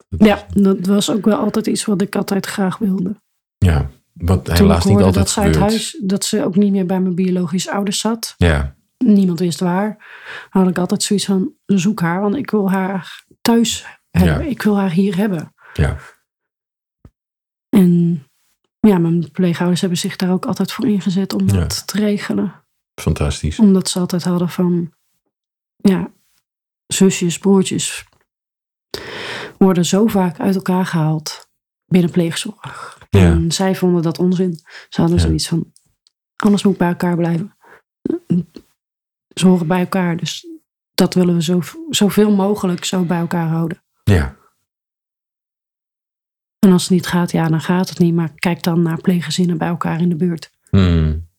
Dat 0.10 0.28
Ja, 0.28 0.46
dat 0.54 0.86
was 0.86 1.12
ook 1.12 1.26
wel 1.26 1.38
altijd 1.38 1.68
iets 1.68 1.86
wat 1.86 2.02
ik 2.02 2.16
altijd 2.16 2.46
graag 2.46 2.78
wilde. 2.78 3.22
Ja. 3.58 3.90
Wat 4.14 4.46
Toen 4.46 4.56
helaas 4.56 4.86
niet 4.86 4.96
altijd 4.96 5.16
dat 5.16 5.30
ze 5.30 5.40
uit 5.40 5.54
gebeurt. 5.54 5.72
huis, 5.72 5.98
dat 6.04 6.26
ze 6.26 6.44
ook 6.44 6.56
niet 6.56 6.72
meer 6.72 6.86
bij 6.86 7.00
mijn 7.00 7.16
biologische 7.16 7.72
ouders 7.72 8.00
zat. 8.00 8.34
Ja. 8.38 8.76
Niemand 8.98 9.40
wist 9.40 9.60
waar. 9.60 10.06
Had 10.50 10.68
ik 10.68 10.78
altijd 10.78 11.04
zoiets 11.04 11.26
van, 11.26 11.54
zoek 11.66 12.02
haar, 12.02 12.22
want 12.22 12.36
ik 12.36 12.52
wil 12.52 12.72
haar 12.72 13.26
thuis 13.42 13.86
hebben. 14.10 14.44
Ja. 14.44 14.50
Ik 14.50 14.62
wil 14.62 14.78
haar 14.78 14.92
hier 14.92 15.16
hebben. 15.18 15.54
Ja. 15.74 15.98
En 17.70 18.24
ja, 18.88 18.98
mijn 18.98 19.32
pleegouders 19.32 19.82
hebben 19.82 20.00
zich 20.00 20.16
daar 20.16 20.32
ook 20.32 20.46
altijd 20.46 20.72
voor 20.72 20.88
ingezet 20.88 21.34
om 21.34 21.48
Ja. 21.48 21.54
dat 21.54 21.88
te 21.88 21.98
regelen. 22.00 22.64
Fantastisch. 23.02 23.60
Omdat 23.60 23.90
ze 23.90 24.00
altijd 24.00 24.24
hadden 24.24 24.50
van, 24.50 24.94
ja, 25.76 26.12
zusjes, 26.88 27.38
broertjes 27.38 28.06
worden 29.58 29.86
zo 29.86 30.08
vaak 30.08 30.40
uit 30.40 30.56
elkaar 30.56 30.86
gehaald 30.86 31.50
binnen 31.86 32.12
pleegzorg. 32.12 33.00
Ja. 33.10 33.20
En 33.32 33.52
zij 33.52 33.76
vonden 33.76 34.02
dat 34.02 34.20
onzin. 34.20 34.60
Ze 34.90 35.02
hadden 35.02 35.18
Ja. 35.20 35.24
zoiets 35.24 35.48
van, 35.48 35.72
alles 36.36 36.64
moet 36.64 36.78
bij 36.78 36.88
elkaar 36.88 37.16
blijven. 37.16 37.56
Ze 39.34 39.48
horen 39.48 39.68
bij 39.68 39.80
elkaar, 39.80 40.18
dus 40.18 40.48
dat 40.94 41.14
willen 41.14 41.36
we 41.36 41.44
zo, 41.44 41.60
zoveel 41.90 42.32
mogelijk 42.36 42.86
zo 42.86 43.04
bij 43.04 43.20
elkaar 43.20 43.48
houden. 43.48 43.84
Ja. 44.04 44.36
En 46.66 46.72
als 46.72 46.82
het 46.82 46.92
niet 46.92 47.08
gaat, 47.08 47.32
ja, 47.32 47.48
dan 47.48 47.62
gaat 47.62 47.90
het 47.90 48.00
niet. 48.00 48.14
Maar 48.14 48.32
kijk 48.36 48.64
dan 48.64 48.82
naar 48.82 49.02
pleeggezinnen 49.02 49.58
bij 49.58 49.68
elkaar 49.68 50.02
in 50.02 50.10
de 50.10 50.16
buurt. 50.16 50.52
Hmm. 50.70 51.30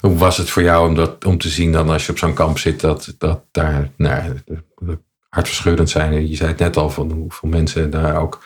Hoe 0.00 0.16
was 0.16 0.36
het 0.36 0.50
voor 0.50 0.62
jou 0.62 0.88
om, 0.88 0.94
dat, 0.94 1.24
om 1.24 1.38
te 1.38 1.48
zien 1.48 1.72
dan 1.72 1.88
als 1.88 2.06
je 2.06 2.12
op 2.12 2.18
zo'n 2.18 2.34
kamp 2.34 2.58
zit 2.58 2.80
dat, 2.80 3.14
dat 3.18 3.44
daar 3.50 3.90
nou, 3.96 4.38
hartverscheurend 5.28 5.90
zijn? 5.90 6.28
Je 6.28 6.36
zei 6.36 6.48
het 6.48 6.58
net 6.58 6.76
al 6.76 6.90
van 6.90 7.10
hoeveel 7.10 7.48
mensen 7.48 7.90
daar 7.90 8.16
ook 8.16 8.44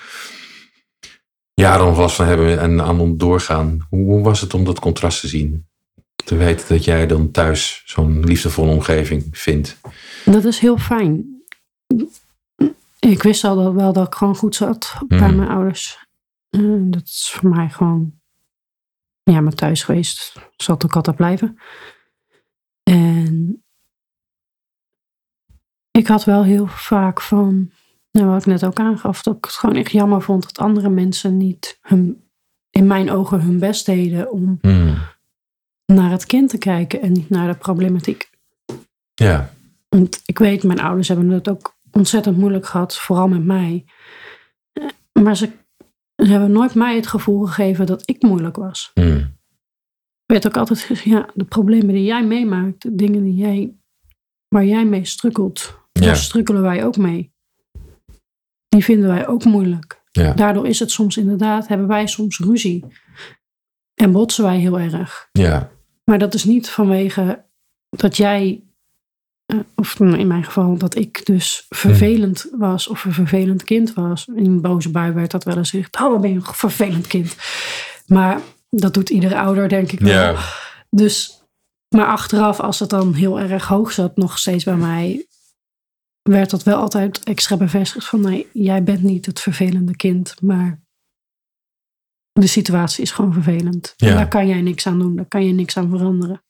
jaren 1.54 1.96
last 1.96 2.16
van 2.16 2.26
hebben 2.26 2.60
en 2.60 2.82
aan 2.82 3.16
doorgaan. 3.16 3.86
Hoe, 3.88 4.04
hoe 4.04 4.22
was 4.22 4.40
het 4.40 4.54
om 4.54 4.64
dat 4.64 4.80
contrast 4.80 5.20
te 5.20 5.28
zien? 5.28 5.66
Te 6.24 6.36
weten 6.36 6.68
dat 6.68 6.84
jij 6.84 7.06
dan 7.06 7.30
thuis 7.30 7.82
zo'n 7.84 8.24
liefdevolle 8.24 8.70
omgeving 8.70 9.28
vindt. 9.32 9.76
Dat 10.24 10.44
is 10.44 10.58
heel 10.58 10.78
fijn. 10.78 11.42
Ik 12.98 13.22
wist 13.22 13.44
al 13.44 13.56
dat, 13.56 13.72
wel 13.74 13.92
dat 13.92 14.06
ik 14.06 14.14
gewoon 14.14 14.36
goed 14.36 14.54
zat 14.54 14.94
bij 15.06 15.18
Mhm. 15.28 15.36
mijn 15.36 15.48
ouders. 15.48 16.06
Eh, 16.50 16.76
dat 16.80 17.02
is 17.02 17.30
voor 17.40 17.50
mij 17.50 17.68
gewoon 17.68 18.20
ja, 19.22 19.40
mijn 19.40 19.54
thuis 19.54 19.82
geweest. 19.82 20.32
Zal 20.56 20.74
het 20.74 20.84
ook 20.84 20.96
altijd 20.96 21.16
blijven. 21.16 21.58
En 22.82 23.64
ik 25.90 26.06
had 26.06 26.24
wel 26.24 26.44
heel 26.44 26.66
vaak 26.66 27.20
van, 27.20 27.70
nou, 28.10 28.26
wat 28.26 28.40
ik 28.40 28.46
net 28.46 28.64
ook 28.64 28.78
aangaf, 28.80 29.22
dat 29.22 29.36
ik 29.36 29.44
het 29.44 29.54
gewoon 29.54 29.76
echt 29.76 29.90
jammer 29.92 30.22
vond 30.22 30.42
dat 30.42 30.58
andere 30.58 30.88
mensen 30.88 31.36
niet 31.36 31.78
hun, 31.80 32.28
in 32.70 32.86
mijn 32.86 33.10
ogen 33.10 33.40
hun 33.40 33.58
best 33.58 33.86
deden 33.86 34.30
om 34.30 34.58
Hmm. 34.60 34.98
naar 35.86 36.10
het 36.10 36.26
kind 36.26 36.50
te 36.50 36.58
kijken 36.58 37.00
en 37.02 37.12
niet 37.12 37.30
naar 37.30 37.52
de 37.52 37.58
problematiek. 37.58 38.30
Ja, 39.14 39.50
Want 39.88 40.22
ik 40.24 40.38
weet, 40.38 40.62
mijn 40.62 40.80
ouders 40.80 41.08
hebben 41.08 41.28
het 41.28 41.48
ook 41.48 41.75
ontzettend 41.96 42.36
moeilijk 42.36 42.66
gehad, 42.66 42.96
vooral 42.98 43.28
met 43.28 43.44
mij. 43.44 43.84
Eh, 44.72 44.88
Maar 45.22 45.36
ze, 45.36 45.50
ze 46.16 46.26
hebben 46.30 46.52
nooit 46.52 46.74
mij 46.74 46.96
het 46.96 47.06
gevoel 47.06 47.46
gegeven 47.46 47.86
dat 47.86 48.02
ik 48.08 48.22
moeilijk 48.22 48.56
was. 48.56 48.90
Ik 48.94 50.32
weet 50.32 50.46
ook 50.46 50.56
altijd, 50.56 50.78
gezegd, 50.80 51.02
ja, 51.16 51.28
de 51.34 51.44
problemen 51.44 51.94
die 51.94 52.04
jij 52.04 52.24
meemaakt, 52.26 52.82
de 52.82 52.94
dingen 52.94 53.22
die 53.22 53.34
jij, 53.34 53.74
waar 54.48 54.64
jij 54.64 54.84
mee 54.84 55.04
strukkelt, 55.04 55.78
Ja. 55.92 56.00
daar 56.06 56.16
strukkelen 56.16 56.62
wij 56.62 56.84
ook 56.84 56.96
mee. 56.96 57.34
Die 58.68 58.84
vinden 58.84 59.08
wij 59.08 59.26
ook 59.26 59.44
moeilijk. 59.44 60.04
Ja. 60.10 60.32
Daardoor 60.32 60.66
is 60.66 60.78
het 60.78 60.90
soms 60.90 61.16
inderdaad, 61.16 61.68
hebben 61.68 61.86
wij 61.86 62.06
soms 62.06 62.38
ruzie. 62.38 62.84
En 63.94 64.12
botsen 64.12 64.44
wij 64.44 64.58
heel 64.58 64.78
erg. 64.80 65.28
ja, 65.32 65.70
Maar 66.04 66.18
dat 66.18 66.34
is 66.34 66.44
niet 66.44 66.70
vanwege 66.70 67.44
dat 67.88 68.16
jij, 68.16 68.64
eh, 69.46 69.58
of 69.74 70.00
in 70.00 70.26
mijn 70.26 70.44
geval 70.44 70.76
dat 70.76 70.96
ik 70.96 71.26
dus 71.26 71.66
vervelend 71.68 72.48
was 72.52 72.88
of 72.88 73.04
een 73.04 73.12
vervelend 73.12 73.64
kind 73.64 73.94
was. 73.94 74.26
In 74.34 74.46
een 74.46 74.60
boze 74.60 74.90
bui 74.90 75.12
werd 75.12 75.30
dat 75.30 75.44
wel 75.44 75.56
eens 75.56 75.70
gezegd, 75.70 76.00
oh 76.00 76.10
wat 76.10 76.20
ben 76.20 76.30
je 76.30 76.36
een 76.36 76.44
vervelend 76.44 77.06
kind. 77.06 77.36
Maar 78.06 78.40
dat 78.70 78.94
doet 78.94 79.10
iedere 79.10 79.38
ouder 79.38 79.68
denk 79.68 79.92
ik 79.92 80.00
wel. 80.00 80.12
ja, 80.12 80.34
Dus, 80.90 81.42
maar 81.88 82.06
achteraf 82.06 82.60
als 82.60 82.78
het 82.78 82.90
dan 82.90 83.14
heel 83.14 83.40
erg 83.40 83.66
hoog 83.66 83.92
zat, 83.92 84.16
nog 84.16 84.38
steeds 84.38 84.64
bij 84.64 84.76
mij, 84.76 85.26
werd 86.22 86.50
dat 86.50 86.62
wel 86.62 86.78
altijd 86.78 87.24
extra 87.24 87.56
bevestigd 87.56 88.06
van 88.06 88.20
nee, 88.20 88.48
jij 88.52 88.82
bent 88.82 89.02
niet 89.02 89.26
het 89.26 89.40
vervelende 89.40 89.96
kind, 89.96 90.34
maar 90.42 90.80
de 92.32 92.46
situatie 92.46 93.02
is 93.02 93.10
gewoon 93.10 93.32
vervelend. 93.32 93.94
Ja. 93.96 94.08
En 94.08 94.14
daar 94.14 94.28
kan 94.28 94.46
jij 94.46 94.60
niks 94.60 94.86
aan 94.86 94.98
doen, 94.98 95.16
daar 95.16 95.28
kan 95.28 95.46
je 95.46 95.52
niks 95.52 95.76
aan 95.76 95.90
veranderen. 95.90 96.42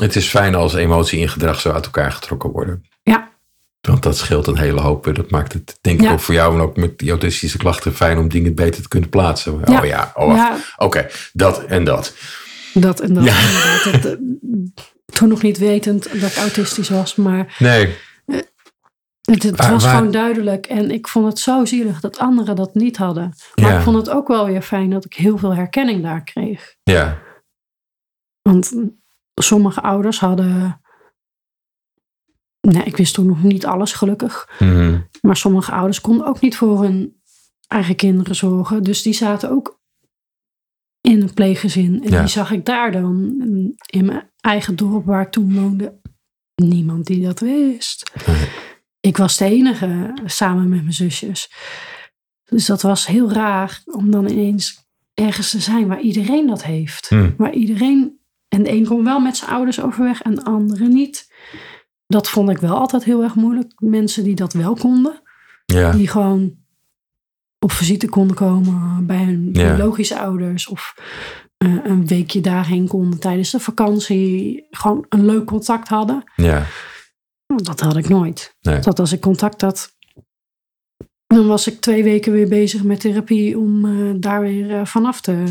Het 0.00 0.16
is 0.16 0.28
fijn 0.28 0.54
als 0.54 0.74
emotie 0.74 1.22
en 1.22 1.28
gedrag 1.28 1.60
zo 1.60 1.70
uit 1.70 1.84
elkaar 1.84 2.12
getrokken 2.12 2.50
worden. 2.50 2.84
Ja. 3.02 3.28
Want 3.80 4.02
dat 4.02 4.16
scheelt 4.16 4.46
een 4.46 4.58
hele 4.58 4.80
hoop. 4.80 5.06
En 5.06 5.14
Dat 5.14 5.30
maakt 5.30 5.52
het, 5.52 5.78
denk 5.80 5.98
ik, 6.00 6.06
Ja. 6.06 6.12
ook 6.12 6.20
voor 6.20 6.34
jou 6.34 6.54
en 6.54 6.60
ook 6.60 6.76
met 6.76 6.98
die 6.98 7.10
autistische 7.10 7.58
klachten 7.58 7.94
fijn 7.94 8.18
om 8.18 8.28
dingen 8.28 8.54
beter 8.54 8.82
te 8.82 8.88
kunnen 8.88 9.08
plaatsen. 9.08 9.52
Oh 9.52 9.84
Ja. 9.84 10.12
oh. 10.14 10.34
Ja, 10.34 10.56
oké, 10.76 11.06
dat 11.32 11.64
en 11.64 11.84
dat. 11.84 12.14
dat 12.74 13.00
en 13.00 13.14
dat. 13.14 13.24
Ja. 13.24 13.38
inderdaad. 13.40 13.84
Het, 13.84 14.04
eh, 14.06 14.12
toen 15.04 15.28
nog 15.28 15.42
niet 15.42 15.58
wetend 15.58 16.20
dat 16.20 16.30
ik 16.30 16.36
autistisch 16.36 16.88
was, 16.88 17.14
maar 17.14 17.54
Nee, 17.58 17.94
het, 19.20 19.42
het 19.42 19.56
Waar- 19.56 19.70
was 19.70 19.84
waar- 19.84 19.96
gewoon 19.96 20.10
duidelijk. 20.12 20.66
En 20.66 20.90
ik 20.90 21.08
vond 21.08 21.26
het 21.26 21.38
zo 21.38 21.64
zielig 21.64 22.00
dat 22.00 22.18
anderen 22.18 22.56
dat 22.56 22.74
niet 22.74 22.96
hadden. 22.96 23.34
Maar 23.54 23.76
ik 23.76 23.82
vond 23.82 23.96
het 23.96 24.10
ook 24.10 24.28
wel 24.28 24.46
weer 24.46 24.62
fijn 24.62 24.90
dat 24.90 25.04
ik 25.04 25.14
heel 25.14 25.38
veel 25.38 25.54
herkenning 25.54 26.02
daar 26.02 26.22
kreeg. 26.24 26.74
ja, 26.82 27.18
Want 28.42 28.72
sommige 29.42 29.80
ouders 29.80 30.20
hadden. 30.20 30.80
Nee, 32.60 32.82
ik 32.84 32.96
wist 32.96 33.14
toen 33.14 33.26
nog 33.26 33.42
niet 33.42 33.66
alles 33.66 33.92
gelukkig. 33.92 34.48
Mhm. 34.58 35.00
Maar 35.20 35.36
sommige 35.36 35.72
ouders 35.72 36.00
konden 36.00 36.26
ook 36.26 36.40
niet 36.40 36.56
voor 36.56 36.82
hun 36.82 37.20
eigen 37.66 37.96
kinderen 37.96 38.34
zorgen. 38.34 38.82
Dus 38.82 39.02
die 39.02 39.12
zaten 39.12 39.50
ook 39.50 39.80
in 41.00 41.22
een 41.22 41.34
pleeggezin. 41.34 42.02
En 42.04 42.10
Ja. 42.10 42.18
die 42.20 42.28
zag 42.28 42.50
ik 42.50 42.64
daar 42.64 42.92
dan. 42.92 43.34
In 43.86 44.04
mijn 44.04 44.30
eigen 44.40 44.76
dorp 44.76 45.04
waar 45.04 45.22
ik 45.22 45.30
toen 45.30 45.54
woonde. 45.54 46.00
Niemand 46.54 47.06
die 47.06 47.24
dat 47.24 47.40
wist. 47.40 48.10
Nee. 48.26 48.48
Ik 49.00 49.16
was 49.16 49.36
de 49.36 49.44
enige 49.44 50.14
samen 50.24 50.68
met 50.68 50.80
mijn 50.80 50.92
zusjes. 50.92 51.50
Dus 52.44 52.66
dat 52.66 52.82
was 52.82 53.06
heel 53.06 53.32
raar 53.32 53.82
om 53.84 54.10
dan 54.10 54.28
ineens 54.28 54.88
ergens 55.14 55.50
te 55.50 55.60
zijn 55.60 55.86
waar 55.86 56.00
iedereen 56.00 56.46
dat 56.46 56.64
heeft. 56.64 57.08
Hm. 57.08 57.30
Waar 57.36 57.52
iedereen. 57.52 58.19
En 58.54 58.62
de 58.62 58.70
een 58.70 58.86
kon 58.86 59.04
wel 59.04 59.20
met 59.20 59.36
zijn 59.36 59.50
ouders 59.50 59.80
overweg 59.80 60.22
en 60.22 60.34
de 60.34 60.44
andere 60.44 60.88
niet. 60.88 61.32
Dat 62.06 62.28
vond 62.30 62.50
ik 62.50 62.58
wel 62.58 62.76
altijd 62.78 63.04
heel 63.04 63.22
erg 63.22 63.34
moeilijk. 63.34 63.72
Mensen 63.76 64.24
die 64.24 64.34
dat 64.34 64.52
wel 64.52 64.74
konden. 64.74 65.22
ja, 65.64 65.92
Die 65.92 66.08
gewoon 66.08 66.54
op 67.58 67.72
visite 67.72 68.08
konden 68.08 68.36
komen 68.36 69.06
bij 69.06 69.24
hun 69.24 69.48
Ja. 69.52 69.74
biologische 69.74 70.18
ouders. 70.18 70.68
Of 70.68 70.94
eh, 71.56 71.76
een 71.84 72.06
weekje 72.06 72.40
daarheen 72.40 72.88
konden 72.88 73.20
tijdens 73.20 73.50
de 73.50 73.60
vakantie. 73.60 74.66
Gewoon 74.70 75.06
een 75.08 75.24
leuk 75.24 75.44
contact 75.46 75.88
hadden. 75.88 76.22
ja, 76.36 76.66
Dat 77.46 77.80
had 77.80 77.96
ik 77.96 78.08
nooit. 78.08 78.56
Nee. 78.60 78.80
Dat 78.80 78.98
als 78.98 79.12
ik 79.12 79.20
contact 79.20 79.60
had, 79.60 79.96
dan 81.26 81.46
was 81.46 81.66
ik 81.66 81.80
twee 81.80 82.02
weken 82.02 82.32
weer 82.32 82.48
bezig 82.48 82.82
met 82.84 83.00
therapie 83.00 83.58
om 83.58 83.84
eh, 83.84 84.14
daar 84.16 84.40
weer 84.40 84.70
eh, 84.78 84.84
vanaf 84.86 85.20
te 85.20 85.44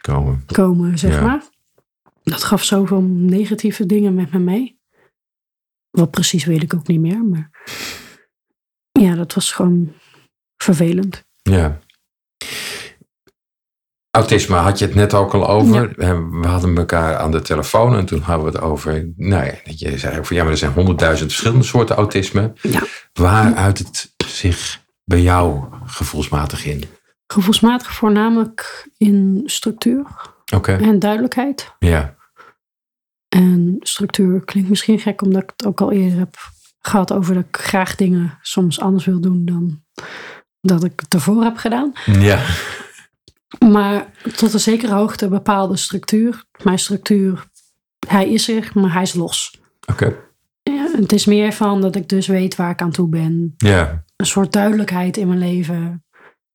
komen. 0.00 0.44
komen, 0.52 0.98
zeg 0.98 1.14
Ja. 1.14 1.20
maar. 1.22 1.42
Dat 2.24 2.44
gaf 2.44 2.64
zoveel 2.64 3.00
negatieve 3.02 3.86
dingen 3.86 4.14
met 4.14 4.32
me 4.32 4.38
mee. 4.38 4.78
Wat 5.90 6.10
precies 6.10 6.44
weet 6.44 6.62
ik 6.62 6.74
ook 6.74 6.86
niet 6.86 7.00
meer, 7.00 7.24
maar 7.24 7.50
ja, 8.92 9.14
dat 9.14 9.34
was 9.34 9.52
gewoon 9.52 9.92
vervelend. 10.56 11.24
Ja. 11.42 11.78
Autisme 14.10 14.56
had 14.56 14.78
je 14.78 14.84
het 14.84 14.94
net 14.94 15.14
ook 15.14 15.34
al 15.34 15.48
over. 15.48 15.92
We 16.40 16.46
hadden 16.46 16.76
elkaar 16.76 17.16
aan 17.16 17.30
de 17.30 17.42
telefoon 17.42 17.96
en 17.96 18.04
toen 18.04 18.20
hadden 18.20 18.46
we 18.46 18.52
het 18.52 18.60
over. 18.60 19.12
Nou 19.16 19.44
ja, 19.44 19.54
dat 19.64 19.78
je 19.78 19.98
zei 19.98 20.18
ook 20.18 20.26
van 20.26 20.36
ja, 20.36 20.42
maar 20.42 20.52
er 20.52 20.58
zijn 20.58 20.72
honderdduizend 20.72 21.30
verschillende 21.30 21.64
soorten 21.64 21.96
autisme. 21.96 22.52
Ja. 22.62 22.82
Waar 23.12 23.54
uit 23.54 23.78
het 23.78 24.14
zich 24.26 24.84
bij 25.04 25.20
jou 25.20 25.64
gevoelsmatig 25.86 26.64
in? 26.64 26.84
Gevoelsmatig 27.26 27.94
voornamelijk 27.94 28.88
in 28.96 29.42
structuur 29.46 30.32
En 30.62 30.98
duidelijkheid. 30.98 31.74
Ja. 31.78 32.16
En 33.28 33.76
structuur 33.80 34.44
klinkt 34.44 34.68
misschien 34.68 34.98
gek, 34.98 35.22
omdat 35.22 35.42
ik 35.42 35.52
het 35.56 35.66
ook 35.66 35.80
al 35.80 35.92
eerder 35.92 36.18
heb 36.18 36.36
gehad 36.78 37.12
over 37.12 37.34
dat 37.34 37.44
ik 37.44 37.56
graag 37.56 37.94
dingen 37.94 38.38
soms 38.42 38.80
anders 38.80 39.04
wil 39.04 39.20
doen 39.20 39.44
dan 39.44 39.82
dat 40.60 40.84
ik 40.84 41.00
het 41.00 41.14
ervoor 41.14 41.42
heb 41.42 41.56
gedaan. 41.56 41.92
Ja. 42.04 42.44
Maar 43.68 44.10
tot 44.36 44.52
een 44.52 44.60
zekere 44.60 44.94
hoogte 44.94 45.28
bepaalde 45.28 45.76
structuur. 45.76 46.44
Mijn 46.62 46.78
structuur, 46.78 47.46
hij 48.08 48.32
is 48.32 48.48
er, 48.48 48.70
maar 48.74 48.92
hij 48.92 49.02
is 49.02 49.14
los. 49.14 49.60
Oké. 49.90 50.16
Ja, 50.62 50.88
het 50.92 51.12
is 51.12 51.24
meer 51.24 51.52
van 51.52 51.80
dat 51.80 51.96
ik 51.96 52.08
dus 52.08 52.26
weet 52.26 52.56
waar 52.56 52.70
ik 52.70 52.80
aan 52.80 52.90
toe 52.90 53.08
ben. 53.08 53.54
Ja. 53.56 54.04
Een 54.16 54.26
soort 54.26 54.52
duidelijkheid 54.52 55.16
in 55.16 55.26
mijn 55.26 55.38
leven. 55.38 56.04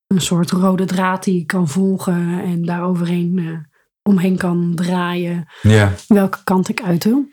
Een 0.08 0.22
soort 0.22 0.52
rode 0.52 0.86
draad 0.86 1.24
die 1.24 1.40
ik 1.40 1.48
kan 1.48 1.68
volgen 1.68 2.42
en 2.44 2.66
daar 2.66 2.84
overheen 2.84 3.40
eh, 3.40 3.78
omheen 4.04 4.38
kan 4.38 4.72
draaien. 4.76 5.48
Ja. 5.62 5.94
Welke 6.08 6.44
kant 6.44 6.70
ik 6.70 6.82
uit 6.82 7.04
wil. 7.04 7.30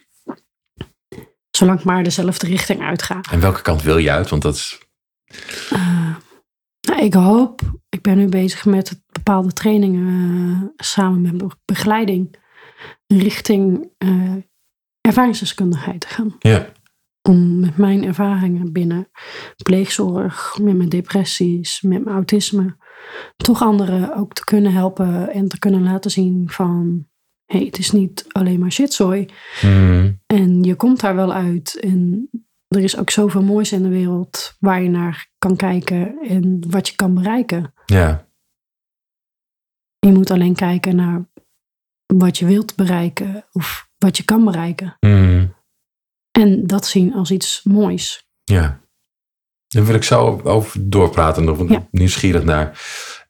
Zolang 1.50 1.78
ik 1.78 1.84
maar 1.84 2.02
dezelfde 2.02 2.46
richting 2.46 2.82
uitga. 2.82 3.20
En 3.30 3.40
welke 3.40 3.62
kant 3.62 3.82
wil 3.82 3.98
je 3.98 4.10
uit? 4.10 4.28
Want 4.28 4.42
dat 4.42 4.54
is. 4.54 4.78
Eh, 5.70 6.14
nou, 6.80 7.02
ik 7.02 7.14
hoop, 7.14 7.60
ik 7.88 8.02
ben 8.02 8.16
nu 8.16 8.28
bezig 8.28 8.64
met 8.64 8.88
het 8.88 9.02
bepaalde 9.12 9.52
trainingen 9.52 10.62
eh, 10.76 10.86
samen 10.86 11.20
met 11.22 11.36
be- 11.38 11.56
begeleiding 11.64 12.38
richting 13.06 13.88
eh, 13.98 14.34
ervaringsdeskundigheid 15.00 16.00
te 16.00 16.06
gaan. 16.06 16.36
Ja. 16.38 16.72
Om 17.22 17.60
met 17.60 17.76
mijn 17.76 18.04
ervaringen 18.04 18.72
binnen 18.72 19.10
pleegzorg, 19.62 20.58
met 20.62 20.76
mijn 20.76 20.88
depressies, 20.88 21.80
met 21.80 22.04
mijn 22.04 22.16
autisme, 22.16 22.76
toch 23.36 23.62
anderen 23.62 24.16
ook 24.16 24.32
te 24.32 24.44
kunnen 24.44 24.72
helpen 24.72 25.30
en 25.30 25.48
te 25.48 25.58
kunnen 25.58 25.82
laten 25.82 26.10
zien 26.10 26.50
van, 26.50 27.06
hé, 27.44 27.56
hey, 27.56 27.66
het 27.66 27.78
is 27.78 27.90
niet 27.90 28.24
alleen 28.28 28.58
maar 28.58 28.72
shitzooi. 28.72 29.28
Mhm. 29.62 30.12
En 30.26 30.62
je 30.62 30.74
komt 30.74 31.00
daar 31.00 31.14
wel 31.14 31.32
uit. 31.32 31.80
En 31.80 32.30
er 32.68 32.82
is 32.82 32.96
ook 32.96 33.10
zoveel 33.10 33.42
moois 33.42 33.72
in 33.72 33.82
de 33.82 33.88
wereld 33.88 34.56
waar 34.60 34.82
je 34.82 34.88
naar 34.88 35.28
kan 35.38 35.56
kijken 35.56 36.18
en 36.28 36.70
wat 36.70 36.88
je 36.88 36.96
kan 36.96 37.14
bereiken. 37.14 37.74
Ja. 37.86 38.28
Je 39.98 40.12
moet 40.12 40.30
alleen 40.30 40.54
kijken 40.54 40.96
naar 40.96 41.28
wat 42.06 42.38
je 42.38 42.46
wilt 42.46 42.74
bereiken 42.74 43.46
of 43.52 43.90
wat 43.98 44.16
je 44.16 44.24
kan 44.24 44.44
bereiken. 44.44 44.96
Mhm. 45.00 45.46
En 46.30 46.66
dat 46.66 46.86
zien 46.86 47.14
als 47.14 47.30
iets 47.30 47.62
moois. 47.64 48.28
Ja. 48.44 48.80
Daar 49.68 49.84
wil 49.84 49.94
ik 49.94 50.02
zo 50.04 50.40
over 50.44 50.90
doorpraten 50.90 51.44
nog, 51.44 51.68
Ja. 51.70 51.86
nieuwsgierig 51.90 52.44
naar. 52.44 52.80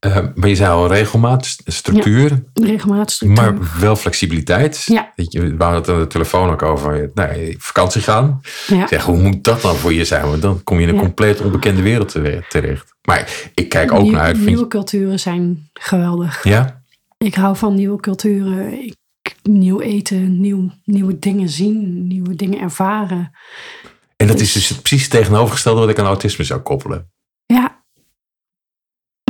Eh, 0.00 0.18
maar 0.34 0.48
je 0.48 0.54
zei 0.56 0.70
al 0.70 0.88
regelmaat, 0.88 1.46
st- 1.46 1.62
structuur, 1.64 2.42
Regelmatig 2.54 3.14
structuur. 3.14 3.42
maar 3.42 3.80
wel 3.80 3.96
flexibiliteit. 3.96 4.82
Ja. 4.86 5.12
Je, 5.14 5.40
we 5.40 5.62
hadden 5.64 5.80
het 5.80 5.88
aan 5.88 5.98
de 6.00 6.06
telefoon 6.06 6.50
ook 6.50 6.62
over 6.62 7.10
nou, 7.14 7.54
vakantie 7.58 8.00
gaan. 8.02 8.40
ja. 8.66 8.86
Zeg, 8.86 9.02
hoe 9.04 9.18
moet 9.18 9.44
dat 9.44 9.60
dan 9.62 9.74
voor 9.76 9.92
je 9.92 10.04
zijn? 10.04 10.28
Want 10.28 10.42
dan 10.42 10.62
kom 10.64 10.80
je 10.80 10.86
in 10.86 10.94
een 10.94 11.00
compleet 11.00 11.40
onbekende 11.40 11.82
wereld 11.82 12.08
te- 12.08 12.44
terecht. 12.48 12.94
Maar 13.02 13.30
ik 13.54 13.68
kijk 13.68 13.92
ook 13.92 14.10
naar 14.10 14.20
uit. 14.20 14.38
nieuwe 14.44 14.66
culturen 14.68 15.20
zijn 15.20 15.70
geweldig. 15.72 16.44
ja? 16.44 16.82
Ik 17.18 17.34
hou 17.34 17.56
van 17.56 17.74
nieuwe 17.74 18.00
culturen. 18.00 18.84
Ik, 18.86 18.94
nieuw 19.42 19.80
eten, 19.80 20.40
nieuw, 20.40 20.70
nieuwe 20.84 21.18
dingen 21.18 21.48
zien, 21.48 22.06
nieuwe 22.06 22.34
dingen 22.34 22.60
ervaren. 22.60 23.30
En 24.16 24.26
dat 24.26 24.40
is 24.40 24.52
dus 24.52 24.80
precies 24.80 25.02
het 25.02 25.10
tegenovergestelde 25.10 25.80
wat 25.80 25.88
ik 25.88 25.98
aan 25.98 26.06
autisme 26.06 26.44
zou 26.44 26.60
koppelen. 26.60 27.12
Ja. 27.46 27.84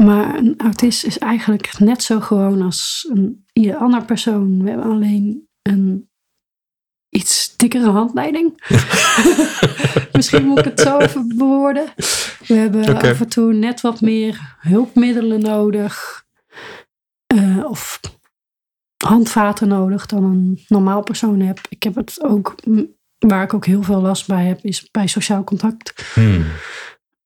Maar 0.03 0.37
een 0.37 0.55
autist 0.59 1.05
is 1.05 1.18
eigenlijk 1.18 1.78
net 1.78 2.03
zo 2.03 2.20
gewoon 2.20 2.62
als 2.62 3.09
een 3.12 3.45
ieder 3.53 3.76
ander 3.76 4.05
persoon. 4.05 4.62
We 4.62 4.68
hebben 4.68 4.91
alleen 4.91 5.49
een 5.62 6.11
iets 7.09 7.57
dikkere 7.57 7.91
handleiding. 7.91 8.62
Misschien 10.12 10.47
moet 10.47 10.59
ik 10.59 10.64
het 10.64 10.80
zo 10.80 10.99
even 10.99 11.28
bewoorden. 11.28 11.93
We 12.47 12.55
hebben 12.55 12.97
af 12.97 13.20
en 13.20 13.28
toe 13.28 13.53
net 13.53 13.80
wat 13.80 14.01
meer 14.01 14.57
hulpmiddelen 14.61 15.41
nodig. 15.41 16.24
Eh, 17.26 17.64
of 17.64 18.01
handvaten 19.05 19.68
nodig 19.68 20.07
dan 20.07 20.24
een 20.24 20.64
normaal 20.68 21.03
persoon 21.03 21.41
heb. 21.41 21.61
Ik 21.68 21.82
heb 21.82 21.95
het 21.95 22.22
ook, 22.22 22.55
waar 23.28 23.42
ik 23.42 23.54
ook 23.54 23.66
heel 23.66 23.82
veel 23.82 24.00
last 24.00 24.26
bij 24.26 24.44
heb, 24.44 24.60
is 24.62 24.90
bij 24.90 25.06
sociaal 25.06 25.44
contact. 25.44 26.12
Hmm. 26.14 26.44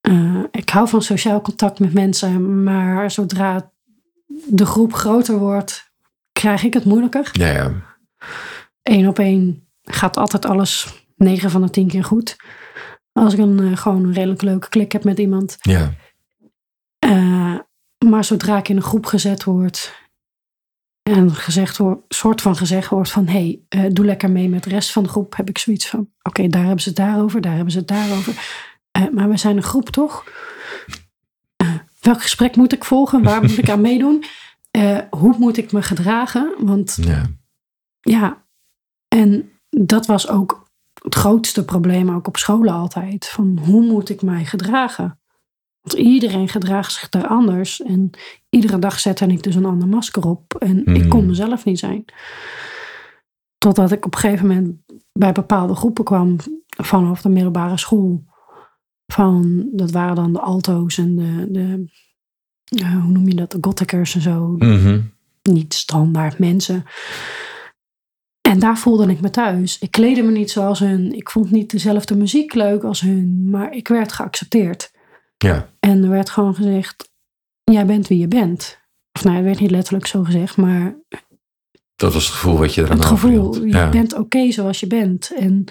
Eh, 0.00 0.42
ik 0.50 0.68
hou 0.70 0.88
van 0.88 1.02
sociaal 1.02 1.40
contact 1.40 1.78
met 1.78 1.92
mensen, 1.92 2.62
maar 2.62 3.10
zodra 3.10 3.72
de 4.46 4.66
groep 4.66 4.92
groter 4.92 5.38
wordt, 5.38 5.92
krijg 6.32 6.62
ik 6.62 6.74
het 6.74 6.84
moeilijker. 6.84 7.28
Ja, 7.32 7.46
ja. 7.46 7.72
Eén 8.82 9.08
op 9.08 9.18
één 9.18 9.68
gaat 9.82 10.16
altijd 10.16 10.44
alles 10.44 11.04
9 11.16 11.50
van 11.50 11.62
de 11.62 11.70
10 11.70 11.88
keer 11.88 12.04
goed. 12.04 12.36
Als 13.12 13.32
ik 13.32 13.38
een, 13.38 13.60
eh, 13.60 13.76
gewoon 13.76 14.04
een 14.04 14.12
redelijk 14.12 14.42
leuke 14.42 14.68
klik 14.68 14.92
heb 14.92 15.04
met 15.04 15.18
iemand. 15.18 15.56
ja. 15.60 15.92
Eh, 16.98 17.58
maar 18.06 18.24
zodra 18.24 18.58
ik 18.58 18.68
in 18.68 18.76
een 18.76 18.82
groep 18.82 19.06
gezet 19.06 19.44
word 19.44 19.94
en 21.10 21.34
gezegd 21.34 21.76
wordt, 21.76 22.14
soort 22.14 22.42
van 22.42 22.56
gezegd 22.56 22.88
wordt 22.88 23.10
van 23.10 23.26
hé, 23.26 23.32
hey, 23.32 23.60
eh, 23.68 23.92
doe 23.92 24.04
lekker 24.04 24.30
mee 24.30 24.48
met 24.48 24.62
de 24.62 24.70
rest 24.70 24.92
van 24.92 25.02
de 25.02 25.08
groep, 25.08 25.36
heb 25.36 25.48
ik 25.48 25.58
zoiets 25.58 25.88
van 25.88 26.08
oké, 26.22 26.48
daar 26.48 26.64
hebben 26.64 26.82
ze 26.82 26.88
het 26.88 26.98
daarover, 26.98 27.40
daar 27.40 27.54
hebben 27.54 27.72
ze 27.72 27.78
het 27.78 27.88
daarover. 27.88 28.34
Eh, 28.90 29.08
maar 29.12 29.28
we 29.28 29.36
zijn 29.36 29.56
een 29.56 29.62
groep 29.62 29.88
toch? 29.88 30.24
Eh, 31.56 31.74
welk 32.00 32.22
gesprek 32.22 32.56
moet 32.56 32.72
ik 32.72 32.84
volgen? 32.84 33.22
Waar 33.22 33.40
moet 33.40 33.58
ik 33.58 33.70
aan 33.70 33.80
meedoen? 33.80 34.24
Hoe 35.10 35.34
moet 35.38 35.56
ik 35.56 35.72
me 35.72 35.82
gedragen? 35.82 36.54
Want 36.58 36.98
ja. 37.00 37.26
ja, 38.00 38.44
en 39.08 39.50
dat 39.68 40.06
was 40.06 40.28
ook 40.28 40.68
het 41.02 41.14
grootste 41.14 41.64
probleem 41.64 42.10
ook 42.10 42.26
op 42.26 42.36
scholen 42.36 42.74
altijd. 42.74 43.28
Van 43.28 43.58
hoe 43.64 43.82
moet 43.82 44.08
ik 44.08 44.22
mij 44.22 44.44
gedragen? 44.44 45.19
Want 45.80 45.98
iedereen 45.98 46.48
gedraagt 46.48 46.92
zich 46.92 47.08
daar 47.08 47.26
anders. 47.26 47.82
En 47.82 48.10
iedere 48.48 48.78
dag 48.78 49.00
zette 49.00 49.26
ik 49.26 49.42
dus 49.42 49.54
een 49.54 49.64
ander 49.64 49.88
masker 49.88 50.26
op. 50.26 50.54
En 50.54 50.86
ik 50.86 51.08
kon 51.08 51.18
Hmm. 51.18 51.28
mezelf 51.28 51.64
niet 51.64 51.78
zijn. 51.78 52.04
Totdat 53.58 53.92
ik 53.92 54.04
op 54.06 54.14
een 54.14 54.20
gegeven 54.20 54.46
moment 54.46 54.76
bij 55.12 55.32
bepaalde 55.32 55.74
groepen 55.74 56.04
kwam 56.04 56.36
vanaf 56.66 57.22
de 57.22 57.28
middelbare 57.28 57.78
school. 57.78 58.24
Van, 59.06 59.68
dat 59.72 59.90
waren 59.90 60.14
dan 60.14 60.32
de 60.32 60.40
alto's 60.40 60.98
en 60.98 61.16
de, 61.16 61.46
de 61.50 61.90
eh, 62.82 63.02
hoe 63.02 63.10
noem 63.12 63.28
je 63.28 63.34
dat, 63.34 63.50
de 63.50 63.58
gothickers 63.60 64.14
en 64.14 64.20
zo 64.20 64.54
Mhm. 64.58 65.00
niet 65.42 65.74
standaard 65.74 66.38
mensen. 66.38 66.84
En 68.40 68.58
daar 68.58 68.78
voelde 68.78 69.10
ik 69.10 69.20
me 69.20 69.30
thuis. 69.30 69.78
Ik 69.78 69.90
kleedde 69.90 70.22
me 70.22 70.30
niet 70.30 70.50
zoals 70.50 70.78
hun. 70.78 71.12
Ik 71.14 71.30
vond 71.30 71.50
niet 71.50 71.70
dezelfde 71.70 72.16
muziek 72.16 72.54
leuk 72.54 72.82
als 72.84 73.00
hun. 73.00 73.50
Maar 73.50 73.72
ik 73.72 73.88
werd 73.88 74.12
geaccepteerd. 74.12 74.92
Ja. 75.42 75.68
En 75.80 76.02
er 76.02 76.10
werd 76.10 76.30
gewoon 76.30 76.54
gezegd: 76.54 77.10
Jij 77.64 77.86
bent 77.86 78.08
wie 78.08 78.18
je 78.18 78.28
bent. 78.28 78.78
Of 79.12 79.24
nou, 79.24 79.36
het 79.36 79.44
werd 79.44 79.60
niet 79.60 79.70
letterlijk 79.70 80.06
zo 80.06 80.24
gezegd, 80.24 80.56
maar 80.56 80.94
Dat 81.96 82.12
was 82.12 82.24
het 82.24 82.32
gevoel 82.34 82.58
wat 82.58 82.74
je 82.74 82.82
eraan 82.82 82.96
het 82.96 83.06
gevoel: 83.06 83.64
je 83.64 83.66
Ja. 83.66 83.88
bent 83.88 84.12
oké 84.12 84.50
zoals 84.50 84.80
je 84.80 84.86
bent. 84.86 85.34
En 85.34 85.64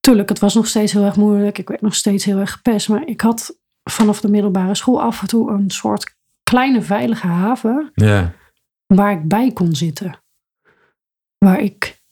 tuurlijk, 0.00 0.28
het 0.28 0.38
was 0.38 0.54
nog 0.54 0.66
steeds 0.66 0.92
heel 0.92 1.04
erg 1.04 1.16
moeilijk. 1.16 1.58
Ik 1.58 1.68
werd 1.68 1.80
nog 1.80 1.94
steeds 1.94 2.24
heel 2.24 2.38
erg 2.38 2.52
gepest. 2.52 2.88
Maar 2.88 3.06
ik 3.06 3.20
had 3.20 3.58
vanaf 3.90 4.20
de 4.20 4.28
middelbare 4.28 4.74
school 4.74 5.02
af 5.02 5.20
en 5.20 5.26
toe 5.26 5.50
een 5.50 5.70
soort 5.70 6.14
kleine 6.42 6.82
veilige 6.82 7.26
haven 7.26 7.90
ja. 7.94 8.32
waar 8.86 9.12
ik 9.12 9.28
bij 9.28 9.52
kon 9.52 9.74
zitten. 9.74 10.22
Waar 11.38 11.60
ik 11.60 12.02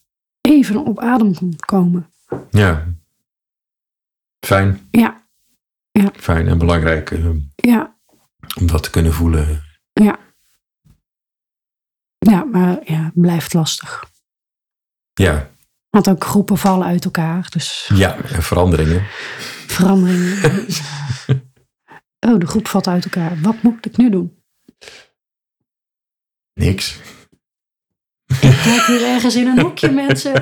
even 0.41 0.85
op 0.85 0.99
adem 0.99 1.35
kon 1.35 1.55
komen. 1.65 2.11
Ja. 2.49 2.87
Fijn. 4.45 4.87
Ja, 4.91 5.24
Fijn 6.15 6.47
en 6.47 6.57
belangrijk 6.57 7.11
eh, 7.11 7.29
ja, 7.55 7.97
om 8.59 8.67
dat 8.67 8.83
te 8.83 8.89
kunnen 8.89 9.13
voelen. 9.13 9.63
ja. 9.93 10.23
Ja, 12.17 12.43
maar 12.43 12.79
ja, 12.83 13.03
het 13.03 13.21
blijft 13.21 13.53
lastig. 13.53 14.05
Ja. 15.13 15.49
Want 15.89 16.09
ook 16.09 16.23
groepen 16.23 16.57
vallen 16.57 16.87
uit 16.87 17.05
elkaar. 17.05 17.47
Dus 17.49 17.89
Ja, 17.93 18.17
en 18.17 18.43
veranderingen. 18.43 19.05
veranderingen. 19.67 20.37
oh, 22.27 22.39
de 22.39 22.45
groep 22.47 22.67
valt 22.67 22.87
uit 22.87 23.03
elkaar. 23.03 23.41
Wat 23.41 23.61
moet 23.61 23.85
ik 23.85 23.97
nu 23.97 24.09
doen? 24.09 24.43
Niks. 26.53 26.99
Kijk 28.39 28.85
weer 28.87 29.03
ergens 29.05 29.35
in 29.35 29.47
een 29.47 29.59
hoekje, 29.59 29.91
mensen. 29.91 30.33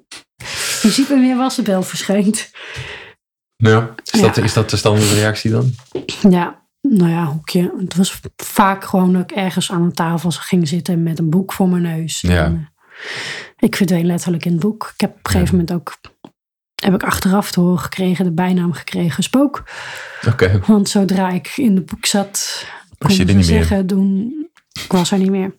Je 0.82 0.90
ziet 0.90 1.08
me 1.08 1.20
weer 1.20 1.36
als 1.36 1.56
de 1.56 1.62
bel 1.62 1.82
verschijnt. 1.82 2.50
Ja. 3.70 3.94
Is, 4.12 4.20
Dat, 4.20 4.36
Ja. 4.36 4.42
is 4.42 4.52
dat 4.52 4.70
de 4.70 4.76
standaard 4.76 5.10
reactie 5.12 5.50
dan? 5.50 5.72
Ja, 6.30 6.62
nou 6.80 7.10
ja, 7.10 7.24
hoekje. 7.24 7.74
Het 7.78 7.94
was 7.96 8.20
vaak 8.36 8.84
gewoon 8.84 9.12
dat 9.12 9.22
ik 9.22 9.30
ergens 9.32 9.70
aan 9.72 9.82
een 9.82 9.92
tafel 9.92 10.30
ging 10.30 10.68
zitten 10.68 11.02
met 11.02 11.18
een 11.18 11.30
boek 11.30 11.52
voor 11.52 11.68
mijn 11.68 11.82
neus. 11.82 12.20
Ja. 12.20 12.44
En, 12.44 12.68
eh, 12.76 12.82
ik 13.56 13.76
verdween 13.76 14.06
letterlijk 14.06 14.44
in 14.44 14.52
het 14.52 14.60
boek. 14.60 14.90
Ik 14.94 15.00
heb 15.00 15.10
op 15.10 15.16
een 15.26 15.30
gegeven 15.30 15.50
moment 15.56 15.72
ook, 15.72 15.94
heb 16.74 16.94
ik 16.94 17.02
achteraf 17.02 17.50
te 17.50 17.60
horen 17.60 17.78
gekregen, 17.78 18.24
de 18.24 18.32
bijnaam 18.32 18.72
gekregen 18.72 19.22
spook. 19.22 19.62
Oké. 20.28 20.60
Want 20.66 20.88
zodra 20.88 21.30
ik 21.30 21.52
in 21.56 21.76
het 21.76 21.86
boek 21.86 22.06
zat, 22.06 22.66
Was 22.98 23.16
je 23.16 23.24
er 23.26 23.34
niet 23.34 23.44
ze 23.46 23.52
meer? 23.52 23.60
zeggen, 23.64 23.86
doen, 23.86 24.32
ik 24.84 24.92
was 24.92 25.10
er 25.10 25.18
niet 25.18 25.30
meer. 25.30 25.54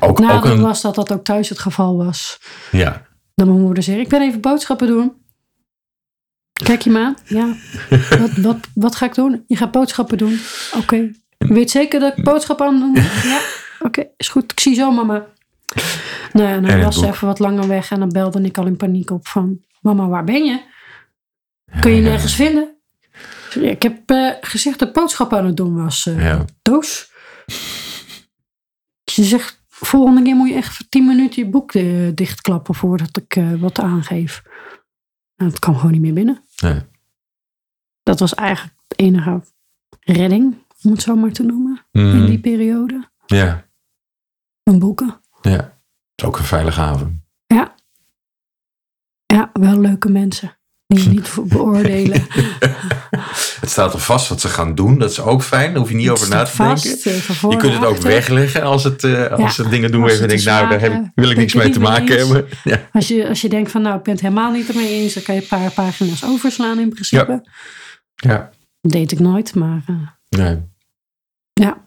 Ook, 0.00 0.08
ook 0.10 0.18
Nadeel 0.18 0.52
een... 0.52 0.60
was 0.60 0.80
dat 0.80 0.94
dat 0.94 1.12
ook 1.12 1.24
thuis 1.24 1.48
het 1.48 1.58
geval 1.58 1.96
was. 1.96 2.40
Ja. 2.70 3.06
Dat 3.34 3.46
mijn 3.46 3.60
moeder 3.60 3.82
zei, 3.82 4.00
ik 4.00 4.08
ben 4.08 4.22
even 4.22 4.40
boodschappen 4.40 4.86
doen. 4.86 5.12
Kijk 6.64 6.82
je 6.82 6.90
me 6.90 6.98
aan? 6.98 7.16
Ja. 7.24 7.54
Wat, 8.18 8.30
wat, 8.36 8.56
wat 8.74 8.94
ga 8.96 9.06
ik 9.06 9.14
doen? 9.14 9.44
Je 9.46 9.56
gaat 9.56 9.70
boodschappen 9.70 10.18
doen. 10.18 10.38
Oké. 10.76 11.10
Weet 11.38 11.70
zeker 11.70 12.00
dat 12.00 12.18
ik 12.18 12.24
boodschappen 12.24 12.66
aan 12.66 12.78
doen? 12.78 12.94
Ja. 13.22 13.40
Oké, 13.80 14.04
is 14.16 14.28
goed. 14.28 14.52
Ik 14.52 14.60
zie 14.60 14.74
zo 14.74 14.90
mama. 14.92 15.26
Nou 16.32 16.48
ja, 16.48 16.60
dan 16.60 16.80
was 16.82 16.98
ze 16.98 17.06
even 17.06 17.26
wat 17.26 17.38
langer 17.38 17.68
weg 17.68 17.90
en 17.90 17.98
dan 17.98 18.08
belde 18.08 18.40
ik 18.42 18.58
al 18.58 18.66
in 18.66 18.76
paniek 18.76 19.10
op 19.10 19.26
van... 19.28 19.60
Mama, 19.80 20.06
waar 20.08 20.24
ben 20.24 20.44
je? 20.44 20.60
Kun 21.80 21.92
je 21.92 22.02
nergens 22.02 22.34
vinden? 22.34 22.76
Ik 23.60 23.82
heb 23.82 24.10
eh, 24.10 24.30
gezegd 24.40 24.78
dat 24.78 24.88
ik 24.88 24.94
boodschappen 24.94 25.38
aan 25.38 25.46
het 25.46 25.56
doen 25.56 25.82
was. 25.82 26.06
eh, 26.06 26.22
Ja. 26.24 26.44
Doos. 26.62 27.10
Ze 29.04 29.24
zegt, 29.24 29.62
volgende 29.68 30.22
keer 30.22 30.34
moet 30.36 30.48
je 30.48 30.54
echt 30.54 30.74
voor 30.76 30.86
tien 30.88 31.06
minuten 31.06 31.42
je 31.44 31.48
boek 31.50 31.72
eh, 31.74 32.08
dichtklappen 32.14 32.74
voordat 32.74 33.16
ik 33.16 33.36
eh, 33.36 33.52
wat 33.60 33.78
aangeef. 33.78 34.42
Nou, 35.36 35.50
het 35.50 35.58
kwam 35.58 35.76
gewoon 35.76 35.92
niet 35.92 36.00
meer 36.00 36.12
binnen. 36.12 36.42
Nee. 36.62 36.80
Dat 38.02 38.20
was 38.20 38.34
eigenlijk 38.34 38.76
de 38.86 38.96
enige 38.96 39.42
redding, 40.00 40.64
om 40.82 40.90
het 40.90 41.02
zo 41.02 41.16
maar 41.16 41.32
te 41.32 41.42
noemen, 41.42 41.86
in 41.92 42.16
Mm, 42.20 42.26
die 42.26 42.40
periode. 42.40 43.10
ja. 43.26 43.66
Mijn 44.62 44.78
boeken. 44.80 45.20
Ja. 45.40 45.50
Het 45.50 45.72
is 46.14 46.24
ook 46.24 46.38
een 46.38 46.44
veilige 46.44 46.80
haven. 46.80 47.24
Ja. 47.46 47.74
Ja, 49.26 49.50
wel 49.52 49.80
leuke 49.80 50.08
mensen. 50.08 50.57
Niet 51.08 51.28
voor 51.28 51.46
beoordelen. 51.46 52.26
Het 53.60 53.70
staat 53.70 53.92
er 53.94 53.98
vast 54.00 54.28
wat 54.28 54.40
ze 54.40 54.48
gaan 54.48 54.74
doen. 54.74 54.98
Dat 54.98 55.10
is 55.10 55.20
ook 55.20 55.42
fijn. 55.42 55.70
Daar 55.70 55.78
hoef 55.78 55.88
je 55.88 55.94
niet 55.94 56.08
over 56.08 56.28
na 56.28 56.42
te 56.42 56.50
Vast, 56.50 56.84
denken. 57.04 57.10
eh, 57.12 57.50
Je 57.50 57.56
kunt 57.56 57.72
het 57.74 57.84
ook 57.84 57.92
achter. 57.94 58.08
wegleggen 58.08 58.62
als, 58.62 58.84
het, 58.84 59.04
eh, 59.04 59.26
als 59.30 59.40
Ja, 59.40 59.50
ze 59.50 59.68
dingen 59.68 59.90
doen 59.90 60.02
als 60.02 60.12
waar 60.12 60.20
je 60.20 60.26
denkt, 60.26 60.44
nou, 60.44 60.68
daar 60.68 60.80
heb 60.80 60.92
ik, 60.92 60.98
wil 61.14 61.24
ik 61.30 61.30
ben 61.30 61.38
niks 61.38 61.54
ik 61.54 61.58
mee 61.62 61.70
te 61.70 61.78
niet 61.78 61.88
maken 61.88 62.18
eens. 62.18 62.28
hebben. 62.28 62.46
Ja. 62.64 62.88
Als 62.92 63.08
je, 63.08 63.28
als 63.28 63.40
je 63.40 63.48
denkt 63.48 63.70
van 63.70 63.82
nou, 63.82 63.96
ik 63.98 64.02
ben 64.02 64.12
het 64.12 64.22
helemaal 64.22 64.52
niet 64.52 64.68
ermee 64.68 64.88
eens, 64.88 65.14
dan 65.14 65.22
kan 65.22 65.34
je 65.34 65.40
een 65.40 65.46
paar 65.46 65.70
pagina's 65.70 66.24
overslaan 66.24 66.78
in 66.78 66.88
principe. 66.88 67.42
Ja. 68.14 68.50
Dat 68.80 68.92
deed 68.92 69.12
ik 69.12 69.18
nooit, 69.18 69.54
maar 69.54 69.82
eh, 69.86 69.94
Nee. 70.28 70.58
ja. 71.52 71.84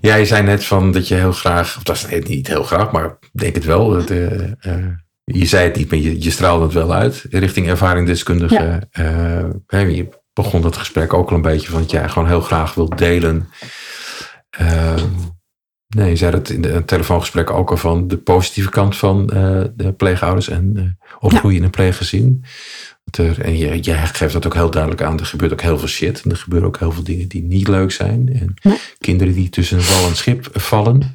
Ja, 0.00 0.14
je 0.14 0.26
zei 0.26 0.42
net 0.42 0.64
van 0.64 0.92
dat 0.92 1.08
je 1.08 1.14
heel 1.14 1.32
graag, 1.32 1.76
of 1.76 1.82
dat 1.82 1.96
is 2.10 2.26
niet 2.28 2.46
heel 2.46 2.62
graag, 2.64 2.90
maar 2.92 3.04
ik 3.04 3.28
denk 3.32 3.54
het 3.54 3.64
wel. 3.64 3.90
Dat, 3.90 4.10
eh, 4.10 4.50
eh, 4.60 4.84
je 5.24 5.44
zei 5.44 5.64
het 5.64 5.76
niet, 5.76 5.90
maar 5.90 5.98
je, 5.98 6.22
je 6.22 6.30
straalde 6.30 6.64
het 6.64 6.72
wel 6.72 6.94
uit 6.94 7.24
richting 7.30 7.68
ervaringsdeskundige. 7.68 8.88
Uh, 8.98 9.96
je 9.96 10.08
begon 10.32 10.62
dat 10.62 10.76
gesprek 10.76 11.12
ook 11.12 11.30
al 11.30 11.36
een 11.36 11.42
beetje 11.42 11.70
van 11.70 11.80
dat 11.80 11.90
jij 11.90 12.08
gewoon 12.08 12.28
heel 12.28 12.40
graag 12.40 12.74
wilt 12.74 12.98
delen. 12.98 13.48
Ehm, 14.50 15.08
nee, 15.88 16.08
je 16.10 16.16
zei 16.16 16.30
dat 16.30 16.48
in 16.48 16.64
het 16.64 16.86
telefoongesprek 16.86 17.50
ook 17.50 17.70
al 17.70 17.76
van 17.76 18.08
de 18.08 18.16
positieve 18.16 18.70
kant 18.70 18.96
van 18.96 19.26
de 19.76 19.94
pleegouders 19.96 20.48
en 20.48 20.98
opgroeien 21.18 21.58
in 21.58 21.64
een 21.64 21.70
pleeggezin. 21.70 22.44
Er, 23.10 23.40
en 23.40 23.58
je, 23.58 23.78
je 23.82 23.94
geeft 23.94 24.32
dat 24.32 24.46
ook 24.46 24.54
heel 24.54 24.70
duidelijk 24.70 25.02
aan. 25.02 25.18
Er 25.18 25.26
gebeurt 25.26 25.52
ook 25.52 25.60
heel 25.60 25.78
veel 25.78 25.88
shit. 25.88 26.22
En 26.22 26.30
er 26.30 26.36
gebeuren 26.36 26.68
ook 26.68 26.78
heel 26.78 26.92
veel 26.92 27.02
dingen 27.02 27.28
die 27.28 27.42
niet 27.42 27.68
leuk 27.68 27.92
zijn. 27.92 28.28
En 28.32 28.76
kinderen 28.98 29.34
die 29.34 29.48
tussen 29.48 29.78
een 29.78 29.84
wal 29.84 30.08
en 30.08 30.16
schip 30.16 30.48
vallen. 30.52 31.14